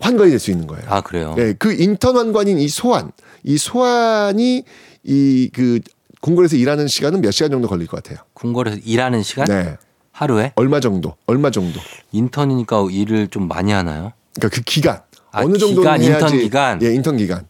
환관이 0.00 0.30
될 0.30 0.38
수 0.38 0.50
있는 0.52 0.66
거예요. 0.66 0.84
아, 0.88 1.00
그래요? 1.00 1.34
예, 1.38 1.54
그 1.58 1.72
인턴 1.72 2.16
환관인 2.16 2.58
이 2.58 2.68
소환, 2.68 3.10
이 3.42 3.58
소환이 3.58 4.62
이 5.04 5.50
그 5.52 5.80
궁궐에서 6.20 6.56
일하는 6.56 6.88
시간은 6.88 7.20
몇 7.20 7.30
시간 7.30 7.50
정도 7.52 7.68
걸릴 7.68 7.86
것 7.86 8.02
같아요. 8.02 8.24
궁궐에서 8.34 8.78
일하는 8.84 9.22
시간? 9.22 9.46
네. 9.46 9.76
하루에? 10.10 10.52
얼마 10.56 10.80
정도? 10.80 11.14
얼마 11.26 11.50
정도? 11.52 11.78
인턴이니까 12.10 12.86
일을 12.90 13.28
좀 13.28 13.46
많이 13.46 13.70
하나요? 13.70 14.12
그러니까 14.34 14.56
그 14.56 14.62
기간 14.62 15.00
아, 15.30 15.42
어느 15.42 15.56
정도는 15.56 15.98
기간, 15.98 16.02
해야지. 16.02 16.24
인턴 16.24 16.38
기간? 16.40 16.82
예, 16.82 16.92
인턴 16.92 17.16
기간 17.18 17.46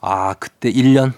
아, 0.00 0.32
그때 0.34 0.72
1년? 0.72 1.12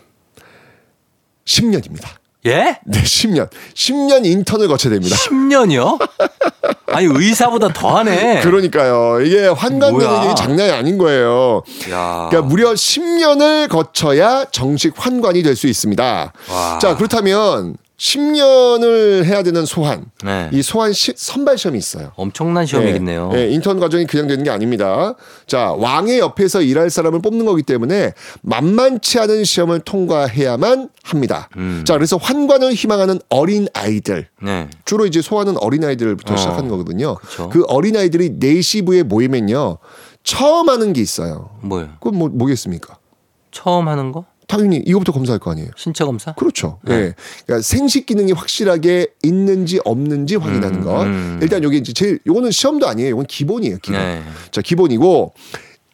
10년입니다. 1.45 2.09
예? 2.47 2.79
네, 2.85 3.03
10년. 3.03 3.49
10년 3.75 4.27
인턴을 4.27 4.69
거쳐야 4.69 4.93
됩니다. 4.93 5.17
10년이요? 5.17 5.99
아니 6.89 7.07
의사보다 7.11 7.73
더 7.73 7.97
하네. 7.97 8.43
그러니까요. 8.43 9.23
이게 9.23 9.47
환관 9.47 9.93
뭐야. 9.93 10.11
능력이 10.11 10.35
장난이 10.37 10.71
아닌 10.71 10.99
거예요. 10.99 11.63
야. 11.91 12.29
그러니까 12.31 12.43
무려 12.43 12.73
10년을 12.73 13.69
거쳐야 13.71 14.45
정식 14.53 14.93
환관이 14.97 15.43
될 15.43 15.57
수 15.57 15.67
있습니다. 15.69 16.33
와. 16.51 16.79
자, 16.81 16.97
그렇다면 16.97 17.77
10년을 17.99 19.25
해야 19.25 19.43
되는 19.43 19.65
소환. 19.65 20.07
네. 20.25 20.51
이 20.53 20.63
소환 20.63 20.93
시, 20.93 21.13
선발 21.17 21.59
시험이 21.59 21.79
있어요. 21.79 22.13
엄청난 22.17 22.67
시험이겠네요. 22.67 23.31
예, 23.35 23.39
예, 23.39 23.51
인턴 23.51 23.79
과정이 23.79 24.07
그냥 24.07 24.27
되는 24.27 24.43
게 24.43 24.51
아닙니다. 24.51 25.15
자, 25.47 25.73
왕의 25.73 26.19
옆에서 26.19 26.63
일할 26.63 26.91
사람을 26.91 27.23
뽑는 27.23 27.47
거기 27.47 27.63
때문에 27.63 28.13
만만치 28.43 29.21
않은 29.21 29.45
시험을 29.45 29.81
통과해야만 29.81 30.89
합니다. 31.05 31.49
음. 31.57 31.85
자, 31.87 31.95
그래서 31.95 32.17
환관을 32.17 32.73
희망하는 32.75 33.21
어린 33.29 33.69
아이들. 33.75 34.29
네. 34.43 34.69
주로 34.85 35.07
이제 35.07 35.23
소환은 35.23 35.57
어린 35.59 35.85
아이들부터 35.85 36.35
어, 36.35 36.37
시작하는 36.37 36.69
거거든요. 36.69 37.15
그쵸. 37.17 37.49
그 37.49 37.65
어린 37.69 37.97
아이들이 37.97 38.31
4시부에 38.39 39.05
모이면요. 39.05 39.79
처음 40.25 40.69
하는 40.69 40.93
게 40.93 41.01
있어요. 41.01 41.51
뭐요? 41.61 41.91
그건 42.01 42.19
뭐 42.19 42.29
뭐겠습니까? 42.29 42.97
처음 43.51 43.89
하는 43.89 44.11
거? 44.11 44.25
당연히 44.57 44.77
이거부터 44.87 45.11
검사할 45.13 45.39
거 45.41 45.51
아니에요. 45.51 45.71
신체 45.77 46.05
검사? 46.05 46.33
그렇죠. 46.35 46.79
네. 46.83 46.95
예. 46.95 47.15
그러니까 47.45 47.63
생식 47.63 48.07
기능이 48.07 48.33
확실하게 48.33 49.09
있는지 49.23 49.81
없는지 49.85 50.37
확인하는 50.37 50.81
음, 50.81 50.85
것. 50.85 51.03
음. 51.03 51.41
일단 51.43 51.65
여기 51.65 51.79
이제 51.79 51.93
제일 51.93 52.21
요거는 52.27 52.51
시험도 52.53 52.87
아니에요. 52.87 53.11
이건 53.11 53.27
기본이에요. 53.27 53.79
기본. 53.83 54.01
네. 54.01 54.23
자, 54.53 54.61
기본이고 54.63 55.33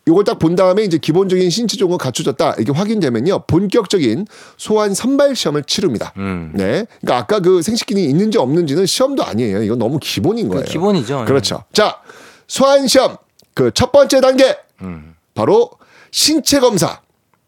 요걸 0.08 0.24
딱 0.24 0.38
본 0.38 0.56
다음에 0.56 0.82
이제 0.82 0.98
기본적인 0.98 1.48
신체 1.50 1.76
조건 1.76 1.96
갖춰졌다. 1.98 2.56
이게 2.58 2.72
확인되면요. 2.72 3.44
본격적인 3.46 4.26
소환 4.56 4.92
선발 4.94 5.36
시험을 5.36 5.64
치릅니다. 5.64 6.12
음. 6.18 6.52
네. 6.54 6.84
그러니까 7.00 7.16
아까 7.16 7.40
그 7.40 7.62
생식 7.62 7.86
기능이 7.86 8.06
있는지 8.06 8.36
없는지는 8.38 8.84
시험도 8.86 9.24
아니에요. 9.24 9.62
이건 9.62 9.78
너무 9.78 9.98
기본인 10.00 10.48
거예요. 10.48 10.64
기본이죠. 10.64 11.24
그렇죠. 11.26 11.64
자, 11.72 11.98
소환 12.46 12.86
시험 12.88 13.16
그 13.54 13.70
첫 13.74 13.92
번째 13.92 14.20
단계 14.20 14.56
음. 14.82 15.14
바로 15.34 15.70
신체 16.10 16.60
검사. 16.60 17.00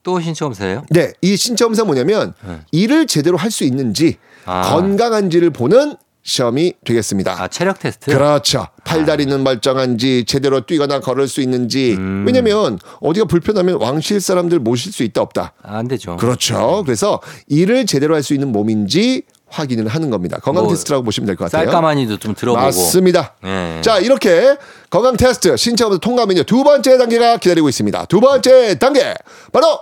또 0.03 0.21
신체 0.21 0.45
검사예요? 0.45 0.85
네, 0.91 1.13
이 1.21 1.37
신체 1.37 1.65
검사 1.65 1.85
뭐냐면 1.85 2.35
네. 2.47 2.59
일을 2.73 3.07
제대로 3.07 3.37
할 3.37 3.51
수 3.53 3.65
있는지 3.65 4.17
아. 4.47 4.63
건강한지를 4.75 5.51
보는 5.51 5.97
시험이 6.25 6.73
되겠습니다. 6.85 7.37
아 7.43 7.49
체력 7.49 7.79
테스트. 7.81 8.11
그렇죠. 8.13 8.67
팔다리는 8.85 9.43
멀쩡한지 9.43 10.25
제대로 10.27 10.61
뛰거나 10.61 11.01
걸을 11.01 11.27
수 11.29 11.41
있는지. 11.41 11.95
음. 11.99 12.25
왜냐면 12.27 12.79
어디가 13.01 13.27
불편하면 13.27 13.81
왕실 13.81 14.21
사람들 14.21 14.61
모실 14.61 14.93
수 14.93 15.03
있다 15.03 15.21
없다. 15.21 15.53
아, 15.63 15.79
안 15.79 15.89
되죠. 15.89 16.17
그렇죠. 16.17 16.83
그래서 16.87 17.21
일을 17.49 17.87
제대로 17.87 18.15
할 18.15 18.23
수 18.23 18.35
있는 18.35 18.53
몸인지 18.53 19.23
확인을 19.49 19.89
하는 19.89 20.09
겁니다. 20.11 20.39
건강 20.39 20.65
뭐, 20.65 20.73
테스트라고 20.73 21.03
보시면 21.05 21.27
될 21.27 21.37
것 21.37 21.51
같아요. 21.51 21.67
쌀가마니도 21.67 22.17
좀 22.19 22.35
들어보고. 22.35 22.65
맞습니다. 22.65 23.35
예. 23.45 23.81
자, 23.83 23.99
이렇게 23.99 24.57
건강 24.91 25.17
테스트 25.17 25.55
신체 25.57 25.85
검사 25.85 25.99
통과하면요. 25.99 26.45
두 26.45 26.63
번째 26.65 26.97
단계가 26.99 27.37
기다리고 27.37 27.69
있습니다. 27.69 28.07
두 28.07 28.21
번째 28.21 28.79
단계. 28.79 29.13
바로 29.53 29.81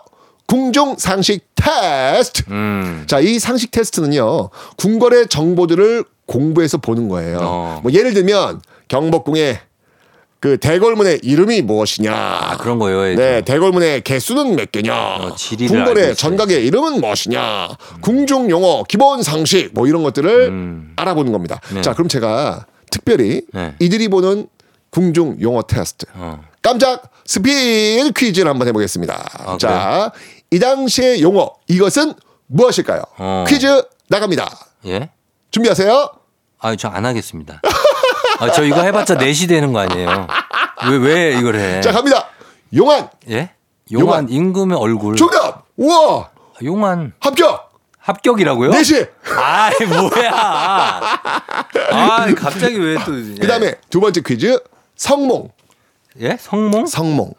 궁중 0.51 0.97
상식 0.99 1.47
테스트. 1.55 2.43
음. 2.51 3.05
자, 3.07 3.21
이 3.21 3.39
상식 3.39 3.71
테스트는요. 3.71 4.51
궁궐의 4.79 5.29
정보들을 5.29 6.05
공부해서 6.27 6.79
보는 6.79 7.09
거예요. 7.09 7.39
어. 7.41 7.81
뭐 7.85 7.93
예를 7.93 8.15
들면 8.15 8.61
경복궁의 8.89 9.61
그 10.41 10.57
대궐문의 10.57 11.21
이름이 11.23 11.63
무엇이냐. 11.63 12.13
아, 12.13 12.57
그런 12.57 12.81
거요. 12.81 13.15
네, 13.15 13.43
대궐문의 13.43 14.01
개수는 14.03 14.57
몇 14.57 14.73
개냐. 14.73 14.93
어, 14.93 15.37
궁궐의. 15.69 16.17
전각의 16.17 16.67
이름은 16.67 17.01
무엇이냐. 17.01 17.69
궁중 18.01 18.51
용어, 18.51 18.83
기본 18.89 19.23
상식 19.23 19.71
뭐 19.73 19.87
이런 19.87 20.03
것들을 20.03 20.49
음. 20.49 20.95
알아보는 20.97 21.31
겁니다. 21.31 21.61
네. 21.73 21.81
자, 21.83 21.93
그럼 21.93 22.09
제가 22.09 22.67
특별히 22.91 23.43
네. 23.53 23.75
이들이 23.79 24.09
보는 24.09 24.49
궁중 24.91 25.37
용어 25.41 25.63
테스트. 25.63 26.07
어. 26.15 26.43
깜짝 26.63 27.11
스피드 27.25 28.13
퀴즈를 28.17 28.51
한번 28.51 28.67
해보겠습니다. 28.69 29.31
아, 29.47 29.57
자, 29.59 30.13
이 30.51 30.59
당시의 30.59 31.23
용어 31.23 31.51
이것은 31.69 32.15
무엇일까요? 32.49 33.03
어. 33.19 33.45
퀴즈 33.49 33.83
나갑니다. 34.09 34.49
예? 34.87 35.11
준비하세요. 35.53 36.11
아, 36.59 36.77
저안 36.77 37.07
하겠습니다. 37.07 37.61
아, 38.41 38.51
저 38.51 38.65
이거 38.65 38.83
해봤자 38.83 39.17
4시 39.17 39.49
되는 39.49 39.73
거 39.73 39.79
아니에요? 39.81 40.27
왜, 40.91 40.97
왜 40.97 41.39
이걸 41.39 41.57
해? 41.57 41.81
자, 41.81 41.93
갑니다. 41.93 42.27
용안 42.75 43.09
예? 43.29 43.51
용안, 43.93 44.07
용안. 44.07 44.29
임금의 44.29 44.77
얼굴. 44.79 45.17
정답. 45.17 45.65
우와 45.77 46.31
용안 46.65 47.13
합격. 47.21 47.71
합격이라고요? 47.99 48.71
네시. 48.71 49.07
아이, 49.37 49.87
뭐야. 49.87 50.31
아, 51.93 52.35
갑자기 52.35 52.77
왜 52.79 52.97
또. 53.05 53.15
예. 53.19 53.35
그 53.41 53.47
다음에 53.47 53.75
두 53.91 54.01
번째 54.01 54.23
퀴즈 54.23 54.59
성몽. 54.97 55.51
예? 56.21 56.37
성몽? 56.41 56.87
성몽. 56.87 57.35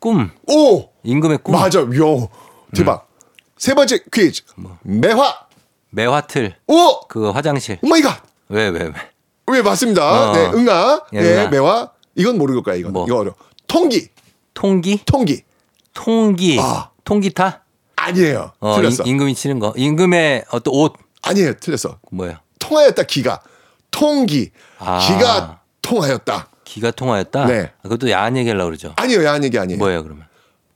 꿈. 0.00 0.30
오 0.48 0.88
임금의 1.04 1.38
꿈. 1.42 1.54
맞아. 1.54 1.80
요 1.80 2.28
대박. 2.74 3.06
세 3.58 3.74
번째 3.74 3.98
퀴즈 4.12 4.42
매화. 4.82 5.46
매화틀. 5.90 6.56
오 6.66 7.06
그 7.08 7.30
화장실. 7.30 7.78
oh 7.82 7.86
my 7.88 8.00
God. 8.00 8.22
왜, 8.48 8.68
왜, 8.68 8.80
왜. 8.84 8.92
왜 9.48 9.62
맞습니다. 9.62 10.30
어. 10.30 10.32
네, 10.32 10.50
응아. 10.54 11.02
예, 11.12 11.20
네. 11.20 11.48
매화. 11.48 11.90
이건 12.14 12.38
모를 12.38 12.62
거야, 12.62 12.74
이건. 12.76 12.92
뭐? 12.92 13.06
이거 13.06 13.18
어려. 13.18 13.34
통기. 13.66 14.08
통기? 14.54 15.02
통기. 15.04 15.42
통기. 15.94 16.58
아. 16.60 16.90
통기타? 17.04 17.62
아니에요. 17.96 18.52
어, 18.60 18.76
틀렸어. 18.76 19.02
임, 19.04 19.10
임금이 19.10 19.34
치는 19.34 19.58
거. 19.58 19.72
임금의 19.76 20.44
어떤 20.50 20.74
옷. 20.74 20.94
아니에요. 21.22 21.54
틀렸어. 21.54 21.98
뭐야? 22.10 22.40
통하였다 22.58 23.02
기가. 23.04 23.40
통기. 23.90 24.50
아. 24.78 24.98
기가 24.98 25.60
통하였다. 25.82 26.48
기가 26.64 26.90
통하였다? 26.90 27.46
네. 27.46 27.70
아, 27.78 27.82
그것도 27.82 28.10
야한 28.10 28.36
얘기 28.36 28.48
하려고 28.48 28.68
그러죠. 28.68 28.94
아니에요. 28.96 29.24
야한 29.24 29.44
얘기 29.44 29.58
아니에요. 29.58 29.78
뭐예요, 29.78 30.02
그러면? 30.02 30.26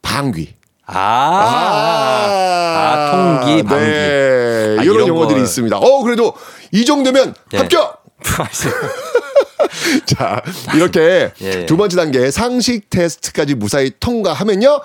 방귀. 0.03 0.55
아. 0.87 2.77
아, 2.79 3.11
통기, 3.11 3.63
방귀. 3.63 3.85
네. 3.85 4.77
아, 4.79 4.83
이런 4.83 4.97
이런 4.97 5.09
용어들이 5.09 5.37
걸. 5.39 5.45
있습니다. 5.45 5.77
어, 5.79 6.03
그래도 6.03 6.35
이 6.73 6.85
정도면 6.85 7.35
네. 7.53 7.59
합격! 7.59 8.03
자, 10.07 10.43
이렇게 10.75 11.31
예. 11.41 11.67
두 11.67 11.77
번째 11.77 11.97
단계 11.97 12.31
상식 12.31 12.89
테스트까지 12.91 13.55
무사히 13.55 13.91
통과하면요. 13.99 14.81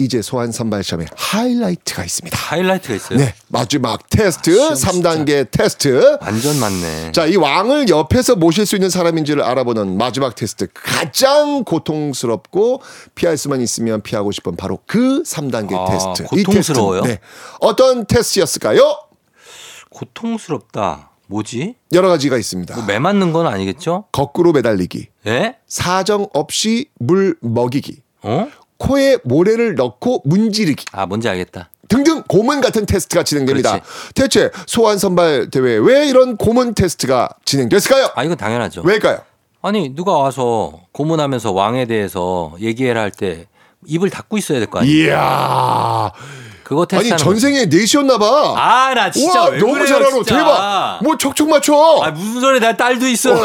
이제 0.00 0.22
소환 0.22 0.52
선발 0.52 0.84
시험에 0.84 1.06
하이라이트가 1.16 2.04
있습니다. 2.04 2.38
하이라이트가 2.38 2.94
있어요? 2.94 3.18
네, 3.18 3.34
마지막 3.48 4.08
테스트, 4.08 4.76
삼 4.76 5.00
3단계 5.02 5.50
테스트. 5.50 6.18
완전 6.20 6.56
많네. 6.60 7.10
자, 7.10 7.26
이 7.26 7.34
왕을 7.34 7.88
옆에서 7.88 8.36
모실 8.36 8.64
수 8.64 8.76
있는 8.76 8.90
사람인지를 8.90 9.42
알아보는 9.42 9.98
마지막 9.98 10.36
테스트. 10.36 10.68
가장 10.72 11.64
고통스럽고 11.64 12.80
피할 13.16 13.36
수만 13.36 13.60
있으면 13.60 14.00
피하고 14.02 14.30
싶은 14.30 14.54
바로 14.54 14.78
그 14.86 15.24
3단계 15.24 15.74
아, 15.76 15.86
테스트. 15.90 16.24
고통스러워요? 16.28 17.00
이 17.00 17.02
테스트. 17.02 17.20
네. 17.20 17.28
어떤 17.60 18.06
테스트였을까요? 18.06 19.00
고통스럽다. 19.90 21.10
뭐지? 21.26 21.74
여러 21.92 22.08
가지가 22.08 22.38
있습니다. 22.38 22.72
뭐 22.76 22.84
매 22.86 23.00
맞는 23.00 23.32
건 23.32 23.48
아니겠죠? 23.48 24.04
거꾸로 24.12 24.52
매달리기, 24.52 25.08
예? 25.26 25.56
사정 25.66 26.28
없이 26.32 26.88
물 27.00 27.36
먹이기, 27.42 28.00
어? 28.22 28.46
코에 28.78 29.18
모래를 29.24 29.74
넣고 29.74 30.22
문지르기 30.24 30.86
아, 30.92 31.06
뭔지 31.06 31.28
알겠다. 31.28 31.70
등등 31.88 32.22
고문 32.28 32.60
같은 32.60 32.86
테스트가 32.86 33.22
진행됩니다. 33.22 33.72
그렇지. 33.80 33.88
대체 34.14 34.50
소환 34.66 34.98
선발 34.98 35.48
대회 35.50 35.76
왜 35.78 36.06
이런 36.08 36.36
고문 36.36 36.74
테스트가 36.74 37.28
진행됐을까요? 37.44 38.10
아, 38.14 38.24
이건 38.24 38.36
당연하죠. 38.36 38.82
왜일까요? 38.84 39.18
아니, 39.62 39.94
누가 39.94 40.12
와서 40.12 40.80
고문하면서 40.92 41.52
왕에 41.52 41.86
대해서 41.86 42.52
얘기해라 42.60 43.00
할 43.00 43.10
때 43.10 43.46
입을 43.86 44.10
닫고 44.10 44.36
있어야 44.38 44.58
될 44.58 44.68
거 44.68 44.80
아니에요? 44.80 45.06
이야. 45.08 46.10
그거 46.64 46.86
아니 46.92 47.08
전생에 47.16 47.64
넷이었나 47.66 48.18
봐. 48.18 48.54
아, 48.56 48.92
나 48.94 49.10
진짜 49.10 49.40
우와, 49.44 49.50
왜 49.52 49.58
너무 49.58 49.72
그래요, 49.72 49.86
잘 49.86 49.96
알아. 50.02 50.10
진짜. 50.10 50.36
대박. 50.36 51.00
뭐 51.02 51.16
척척 51.16 51.48
맞춰. 51.48 51.74
아, 52.02 52.10
무슨 52.10 52.40
소리 52.42 52.60
내 52.60 52.76
딸도 52.76 53.08
있어요. 53.08 53.36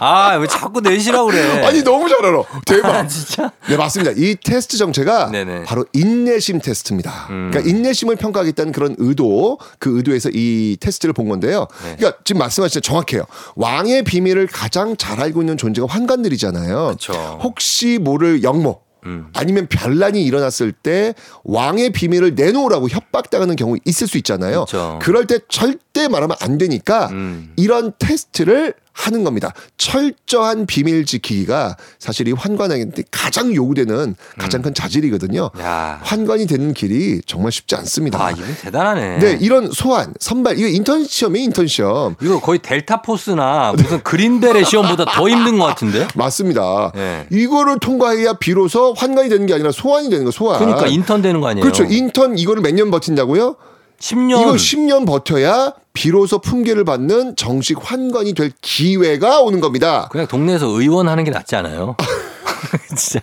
아, 0.00 0.36
왜 0.36 0.46
자꾸 0.46 0.80
내시라고 0.80 1.26
그래. 1.26 1.62
아니 1.64 1.82
너무 1.82 2.08
잘 2.08 2.24
알아. 2.24 2.42
대박. 2.66 2.88
아, 2.96 3.06
진짜. 3.06 3.52
네 3.68 3.76
맞습니다. 3.76 4.12
이 4.16 4.36
테스트 4.42 4.76
정체가 4.76 5.30
네네. 5.30 5.64
바로 5.64 5.84
인내심 5.92 6.60
테스트입니다. 6.60 7.26
음. 7.30 7.50
그러니까 7.52 7.70
인내심을 7.70 8.16
평가하겠다는 8.16 8.72
그런 8.72 8.96
의도, 8.98 9.58
그 9.78 9.96
의도에서 9.96 10.30
이 10.32 10.76
테스트를 10.80 11.12
본 11.12 11.28
건데요. 11.28 11.66
네. 11.84 11.96
그러니까 11.96 12.18
지금 12.24 12.40
말씀하신 12.40 12.82
정확해요. 12.82 13.24
왕의 13.56 14.04
비밀을 14.04 14.46
가장 14.46 14.96
잘 14.96 15.20
알고 15.20 15.42
있는 15.42 15.56
존재가 15.56 15.86
환관들이잖아요. 15.86 16.84
그렇죠. 16.86 17.12
혹시 17.42 17.98
모를 18.00 18.42
영모. 18.42 18.80
음. 19.06 19.28
아니면 19.34 19.66
변란이 19.66 20.22
일어났을 20.24 20.72
때 20.72 21.14
왕의 21.44 21.90
비밀을 21.92 22.34
내놓으라고 22.34 22.88
협박당하는 22.88 23.56
경우 23.56 23.76
있을 23.84 24.06
수 24.06 24.18
있잖아요. 24.18 24.66
그렇죠. 24.66 24.98
그럴 25.00 25.26
때 25.26 25.38
절대 25.48 26.08
말하면 26.08 26.36
안 26.40 26.58
되니까 26.58 27.08
음. 27.10 27.52
이런 27.56 27.92
테스트를 27.98 28.74
하는 29.00 29.24
겁니다. 29.24 29.52
철저한 29.78 30.66
비밀 30.66 31.04
지키기가 31.06 31.76
사실 31.98 32.28
이 32.28 32.32
환관에게 32.32 32.86
가장 33.10 33.54
요구되는 33.54 34.14
가장 34.38 34.62
큰 34.62 34.74
자질이거든요. 34.74 35.50
야. 35.60 36.00
환관이 36.02 36.46
되는 36.46 36.74
길이 36.74 37.20
정말 37.26 37.50
쉽지 37.52 37.74
않습니다. 37.76 38.22
아, 38.22 38.30
이분 38.30 38.54
대단하네. 38.60 39.18
네, 39.18 39.38
이런 39.40 39.70
소환, 39.72 40.12
선발, 40.20 40.58
이거 40.58 40.68
인턴 40.68 41.04
시험이 41.04 41.44
인턴 41.44 41.66
시험. 41.66 42.14
이거 42.22 42.40
거의 42.40 42.58
델타 42.60 43.02
포스나 43.02 43.72
무슨 43.76 44.02
그린베레 44.02 44.64
시험보다 44.64 45.06
더 45.06 45.28
힘든 45.28 45.58
것 45.58 45.64
같은데? 45.66 46.06
맞습니다. 46.14 46.92
네. 46.94 47.26
이거를 47.30 47.78
통과해야 47.78 48.34
비로소 48.34 48.92
환관이 48.94 49.28
되는 49.28 49.46
게 49.46 49.54
아니라 49.54 49.72
소환이 49.72 50.10
되는 50.10 50.24
거, 50.24 50.30
소환. 50.30 50.58
그러니까 50.58 50.86
인턴 50.86 51.22
되는 51.22 51.40
거 51.40 51.48
아니에요? 51.48 51.62
그렇죠. 51.62 51.84
인턴 51.84 52.36
이거를 52.38 52.62
몇 52.62 52.70
년 52.74 52.90
버틴다고요? 52.90 53.56
10년. 54.00 54.40
이거 54.40 54.52
10년 54.54 55.06
버텨야 55.06 55.74
비로소 55.92 56.38
품계를 56.38 56.84
받는 56.84 57.36
정식 57.36 57.76
환관이 57.80 58.32
될 58.34 58.50
기회가 58.62 59.40
오는 59.40 59.60
겁니다. 59.60 60.08
그냥 60.10 60.26
동네에서 60.26 60.66
의원 60.66 61.08
하는 61.08 61.24
게 61.24 61.30
낫지 61.30 61.54
않아요? 61.56 61.96
진짜. 62.96 63.20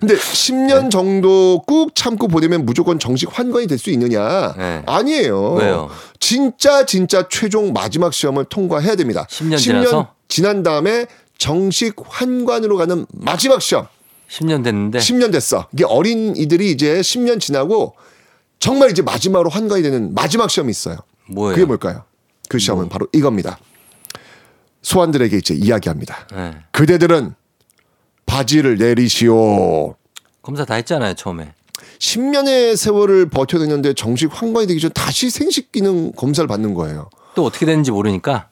근데 0.00 0.16
10년 0.16 0.90
정도 0.90 1.62
꾹 1.66 1.94
참고 1.94 2.26
보내면 2.28 2.64
무조건 2.66 2.98
정식 2.98 3.28
환관이 3.36 3.66
될 3.66 3.78
수 3.78 3.90
있느냐? 3.90 4.54
네. 4.56 4.82
아니에요. 4.86 5.52
왜요? 5.54 5.88
진짜 6.20 6.84
진짜 6.84 7.28
최종 7.28 7.72
마지막 7.72 8.12
시험을 8.12 8.44
통과해야 8.46 8.96
됩니다. 8.96 9.26
10년 9.30 9.56
지나서? 9.58 10.08
지난 10.28 10.62
다음에 10.62 11.06
정식 11.38 11.94
환관으로 12.08 12.76
가는 12.76 13.06
마지막 13.12 13.62
시험. 13.62 13.86
10년 14.28 14.64
됐는데. 14.64 14.98
10년 14.98 15.30
됐어. 15.32 15.66
이게 15.72 15.84
어린이들이 15.84 16.70
이제 16.72 17.00
10년 17.00 17.40
지나고 17.40 17.94
정말 18.58 18.90
이제 18.90 19.02
마지막으로 19.02 19.50
환관이 19.50 19.82
되는 19.82 20.14
마지막 20.14 20.50
시험이 20.50 20.70
있어요. 20.70 20.96
뭐예요? 21.28 21.54
그게 21.54 21.66
뭘까요? 21.66 22.04
그 22.48 22.58
시험은 22.58 22.88
바로 22.88 23.06
이겁니다. 23.12 23.58
소환들에게 24.82 25.36
이제 25.36 25.54
이야기합니다. 25.54 26.26
네. 26.34 26.56
그대들은 26.72 27.34
바지를 28.26 28.78
내리시오. 28.78 29.94
검사 30.42 30.64
다 30.64 30.74
했잖아요, 30.74 31.14
처음에. 31.14 31.54
10년의 31.98 32.76
세월을 32.76 33.28
버텨냈는데 33.28 33.94
정식 33.94 34.30
환관이 34.32 34.66
되기 34.66 34.80
전 34.80 34.90
다시 34.92 35.30
생식 35.30 35.72
기능 35.72 36.12
검사를 36.12 36.46
받는 36.46 36.74
거예요. 36.74 37.10
또 37.34 37.44
어떻게 37.44 37.66
되는지 37.66 37.90
모르니까. 37.90 38.48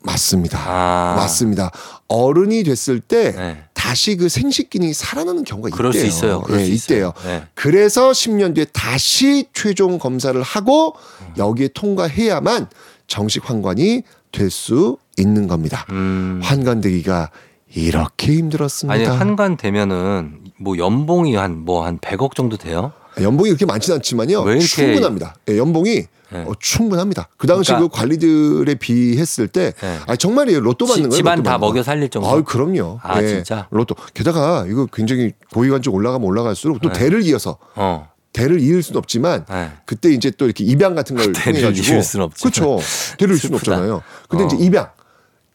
맞습니다. 0.00 0.58
아. 0.64 1.14
맞습니다. 1.16 1.70
어른이 2.06 2.62
됐을 2.62 3.00
때 3.00 3.32
네. 3.32 3.64
다시 3.78 4.16
그 4.16 4.28
생식 4.28 4.70
기능이 4.70 4.92
살아나는 4.92 5.44
경우가 5.44 5.70
그럴 5.70 5.92
수 5.92 5.98
있대요. 6.00 6.08
있어요. 6.08 6.42
그럴 6.42 6.60
예, 6.60 6.64
수 6.64 6.70
있어요. 6.72 7.12
있대요. 7.14 7.30
네. 7.32 7.44
그래서 7.54 8.10
10년 8.10 8.52
뒤에 8.56 8.64
다시 8.72 9.46
최종 9.54 9.98
검사를 10.00 10.40
하고 10.42 10.96
음. 11.22 11.34
여기에 11.38 11.68
통과해야만 11.74 12.66
정식 13.06 13.48
환관이 13.48 14.02
될 14.32 14.50
수 14.50 14.98
있는 15.16 15.46
겁니다. 15.46 15.86
음. 15.90 16.40
환관되기가 16.42 17.30
이렇게 17.74 18.32
힘들었습니다. 18.34 18.94
아니, 18.94 19.04
환관 19.04 19.56
되면은 19.56 20.40
뭐 20.58 20.76
연봉이 20.76 21.34
한 21.36 21.64
뭐한 21.64 21.98
100억 21.98 22.34
정도 22.34 22.56
돼요? 22.56 22.92
연봉이 23.22 23.50
그렇게 23.50 23.66
많지는 23.66 23.96
않지만요. 23.96 24.42
왜 24.42 24.52
이렇게- 24.54 24.66
충분합니다. 24.66 25.34
예, 25.48 25.58
연봉이 25.58 26.04
네. 26.30 26.44
어, 26.46 26.52
충분합니다. 26.60 27.28
그 27.38 27.46
당시 27.46 27.70
그러니까- 27.72 27.90
그 27.90 27.98
관리들에 28.00 28.74
비했을 28.74 29.48
때 29.48 29.72
네. 29.80 29.98
아니, 30.06 30.18
정말이에요. 30.18 30.60
로또 30.60 30.84
받는 30.86 31.04
지- 31.04 31.08
거예요. 31.08 31.16
집안 31.16 31.42
다. 31.42 31.56
먹여 31.58 31.82
살릴 31.82 32.10
정도? 32.10 32.28
아유, 32.30 32.44
그럼요. 32.44 33.00
아, 33.02 33.22
예, 33.22 33.28
진짜? 33.28 33.66
로또. 33.70 33.94
게다가 34.14 34.66
이거 34.68 34.86
굉장히 34.92 35.32
고위관직 35.54 35.92
올라가면 35.94 36.26
올라갈수록 36.26 36.80
또 36.82 36.92
네. 36.92 36.98
대를 36.98 37.22
이어서 37.22 37.56
어. 37.76 38.08
대를 38.34 38.60
이을 38.60 38.82
수는 38.82 38.98
없지만 38.98 39.46
네. 39.48 39.70
그때 39.86 40.10
이제 40.12 40.30
또 40.30 40.44
이렇게 40.44 40.64
입양 40.64 40.94
같은 40.94 41.16
걸 41.16 41.32
통해 41.32 41.60
가지고. 41.62 41.98
그렇죠. 42.40 42.78
대를 43.18 43.32
이을 43.34 43.38
수는 43.40 43.58
슬프다. 43.58 43.72
없잖아요. 43.72 44.02
근데 44.28 44.44
어. 44.44 44.46
이제 44.48 44.56
입양 44.64 44.90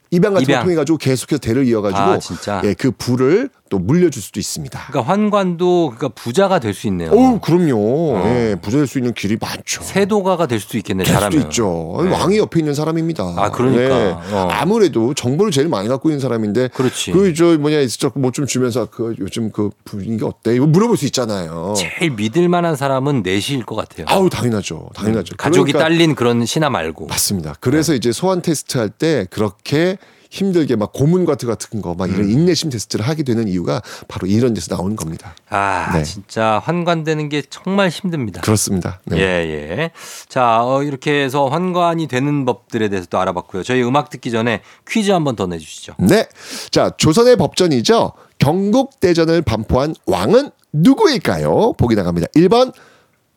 입양 0.10 0.34
같은 0.34 0.44
입양. 0.46 0.60
걸 0.60 0.64
통해 0.66 0.76
가지고 0.76 0.98
계속해서 0.98 1.40
대를 1.40 1.66
이어 1.68 1.82
가지고 1.82 2.52
아? 2.52 2.62
예, 2.66 2.74
그 2.74 2.92
부를 2.92 3.50
또 3.74 3.80
물려줄 3.80 4.22
수도 4.22 4.40
있습니다. 4.40 4.86
그러니까 4.88 5.12
환관도 5.12 5.94
그러니까 5.98 6.10
부자가 6.10 6.60
될 6.60 6.76
수 6.76 6.86
있네요. 6.88 7.10
어우, 7.12 7.40
그럼요. 7.40 7.76
어. 8.18 8.24
예, 8.28 8.56
부자 8.62 8.78
될 8.78 8.86
수 8.88 9.00
있는 9.00 9.14
길이 9.16 9.36
많죠. 9.42 9.82
세도가가 9.82 10.46
될 10.46 10.60
수도 10.60 10.78
있겠네, 10.78 11.04
될 11.04 11.20
수도. 11.20 11.38
있죠. 11.40 12.00
네. 12.04 12.12
왕이 12.12 12.38
옆에 12.38 12.60
있는 12.60 12.76
사람입니다. 12.76 13.24
아, 13.38 13.50
그러니까. 13.50 13.82
예. 13.82 14.16
어. 14.32 14.48
아무래도 14.52 15.16
정보를 15.16 15.52
제일 15.52 15.70
많이 15.70 15.88
갖고 15.88 16.10
있는 16.10 16.20
사람인데 16.20 16.68
그렇지. 16.68 17.14
그저 17.14 17.58
뭐냐 17.58 17.78
뭐좀 18.16 18.46
주면서 18.46 18.86
그 18.92 19.16
요즘 19.20 19.52
그 19.52 19.72
분위기 19.86 20.24
어때? 20.24 20.56
이거 20.56 20.68
물어볼 20.68 20.96
수 20.98 21.06
있잖아요. 21.06 21.74
제일 21.76 22.12
믿을 22.12 22.48
만한 22.50 22.76
사람은 22.76 23.24
내시일 23.24 23.66
것 23.66 23.76
같아요. 23.76 24.06
아우 24.08 24.30
당연하죠. 24.30 24.90
당연하죠. 24.96 25.36
가족이 25.36 25.72
그러니까 25.72 25.80
딸린 25.80 26.14
그런 26.14 26.46
신하 26.46 26.70
말고. 26.70 27.08
맞습니다. 27.08 27.56
그래서 27.60 27.96
이제 27.96 28.12
소환 28.12 28.44
테스트 28.44 28.78
할 28.78 28.90
때 28.90 29.26
그렇게 29.32 29.98
힘들게 30.34 30.76
막 30.76 30.92
고문 30.92 31.26
같은 31.26 31.48
같은 31.48 31.80
거막 31.80 32.10
음. 32.10 32.16
이런 32.16 32.30
인내심 32.30 32.72
테스트를 32.72 33.08
하게 33.08 33.22
되는 33.22 33.48
이유가 33.48 33.84
바로 34.08 34.26
이런 34.26 34.56
데서 34.56 34.76
나오는 34.76 34.96
겁니다. 34.96 35.36
아, 35.48 35.92
네. 35.94 36.04
진짜 36.04 36.60
환관되는 36.64 37.30
게 37.30 37.44
정말 37.48 37.90
힘듭니다. 37.90 38.42
그렇습니다. 38.42 39.00
네. 39.06 39.20
예, 39.20 39.22
예. 39.22 39.92
자, 40.28 40.64
어, 40.66 40.82
이렇게 40.82 41.24
해서 41.24 41.50
환관이 41.50 42.08
되는 42.08 42.46
법들에 42.46 42.90
대해서 42.90 43.06
또 43.12 43.20
알아봤고요. 43.20 43.62
저희 43.62 43.84
음악 43.84 44.10
듣기 44.10 44.32
전에 44.32 44.62
퀴즈 44.88 45.12
한번 45.12 45.36
더 45.36 45.46
내주시죠. 45.46 45.94
네. 46.00 46.28
자, 46.72 46.90
조선의 46.98 47.36
법전이죠. 47.36 48.14
경국대전을 48.40 49.44
반포한 49.44 49.94
왕은 50.08 50.50
누구일까요? 50.74 51.74
보기 51.74 51.94
나갑니다. 51.94 52.26
1번 52.36 52.74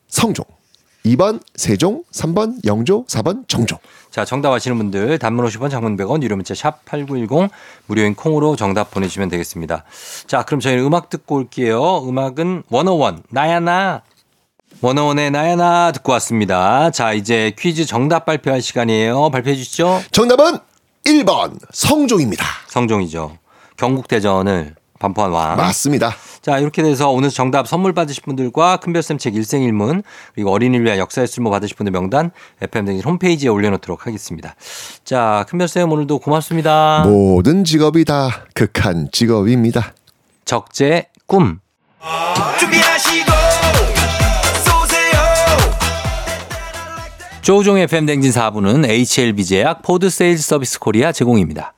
성종, 0.08 0.46
2번 1.06 1.40
세종, 1.54 2.02
3번 2.12 2.56
영조, 2.64 3.04
4번 3.06 3.48
정종. 3.48 3.78
자, 4.10 4.24
정답 4.24 4.52
아시는 4.52 4.76
분들 4.78 5.18
단문 5.18 5.46
50원, 5.46 5.70
장문 5.70 5.96
100원, 5.96 6.22
유료 6.22 6.36
문자 6.36 6.54
샵 6.54 6.84
8910 6.84 7.50
무료인 7.86 8.14
콩으로 8.14 8.56
정답 8.56 8.90
보내주시면 8.90 9.28
되겠습니다. 9.28 9.84
자, 10.26 10.42
그럼 10.42 10.60
저희는 10.60 10.84
음악 10.84 11.08
듣고 11.10 11.36
올게요. 11.36 12.02
음악은 12.08 12.64
101 12.70 13.22
나야 13.30 13.60
나. 13.60 14.02
101의 14.82 15.30
나야 15.30 15.56
나 15.56 15.92
듣고 15.92 16.12
왔습니다. 16.12 16.90
자, 16.90 17.12
이제 17.12 17.54
퀴즈 17.58 17.86
정답 17.86 18.26
발표할 18.26 18.60
시간이에요. 18.60 19.30
발표해 19.30 19.54
주시죠. 19.56 20.02
정답은 20.10 20.58
1번 21.04 21.58
성종입니다. 21.72 22.44
성종이죠. 22.66 23.38
경국대전을 23.76 24.74
반포한 24.98 25.30
왕. 25.30 25.56
맞습니다. 25.56 26.14
자, 26.46 26.60
이렇게 26.60 26.80
돼서 26.80 27.10
오늘 27.10 27.28
정답 27.30 27.66
선물 27.66 27.92
받으실 27.92 28.22
분들과 28.22 28.76
큰별쌤 28.76 29.18
책 29.18 29.34
일생일문 29.34 30.04
그리고 30.32 30.52
어린이를 30.52 30.86
위한 30.86 30.96
역사의 31.00 31.26
쓸모 31.26 31.50
받으실 31.50 31.76
분들 31.76 31.90
명단 31.90 32.30
FM등 32.62 33.00
홈페이지에 33.00 33.48
올려놓도록 33.48 34.06
하겠습니다. 34.06 34.54
자, 35.02 35.44
큰별쌤 35.48 35.90
오늘도 35.90 36.20
고맙습니다. 36.20 37.02
모든 37.04 37.64
직업이 37.64 38.04
다 38.04 38.46
극한 38.54 39.08
직업입니다. 39.10 39.92
적재 40.44 41.08
꿈. 41.26 41.58
준비하시고 42.60 43.32
쏘세요 44.64 45.18
조우종 47.42 47.76
FM 47.78 48.06
댕진 48.06 48.30
4부는 48.30 48.88
HLB 48.88 49.44
제약 49.44 49.82
포드 49.82 50.10
세일즈 50.10 50.44
서비스 50.44 50.78
코리아 50.78 51.10
제공입니다. 51.10 51.72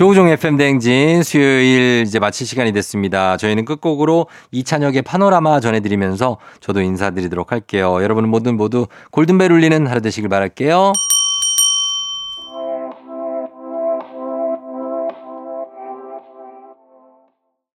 조우종 0.00 0.28
FM 0.28 0.56
댕진 0.56 1.22
수요일 1.22 2.04
이제 2.06 2.18
마칠 2.18 2.46
시간이 2.46 2.72
됐습니다. 2.72 3.36
저희는 3.36 3.66
끝곡으로 3.66 4.28
이찬혁의 4.50 5.02
파노라마 5.02 5.60
전해드리면서 5.60 6.38
저도 6.60 6.80
인사드리도록 6.80 7.52
할게요. 7.52 8.02
여러분 8.02 8.26
모두 8.26 8.50
모두 8.54 8.86
골든벨 9.10 9.52
울리는 9.52 9.86
하루 9.86 10.00
되시길 10.00 10.30
바랄게요. 10.30 10.94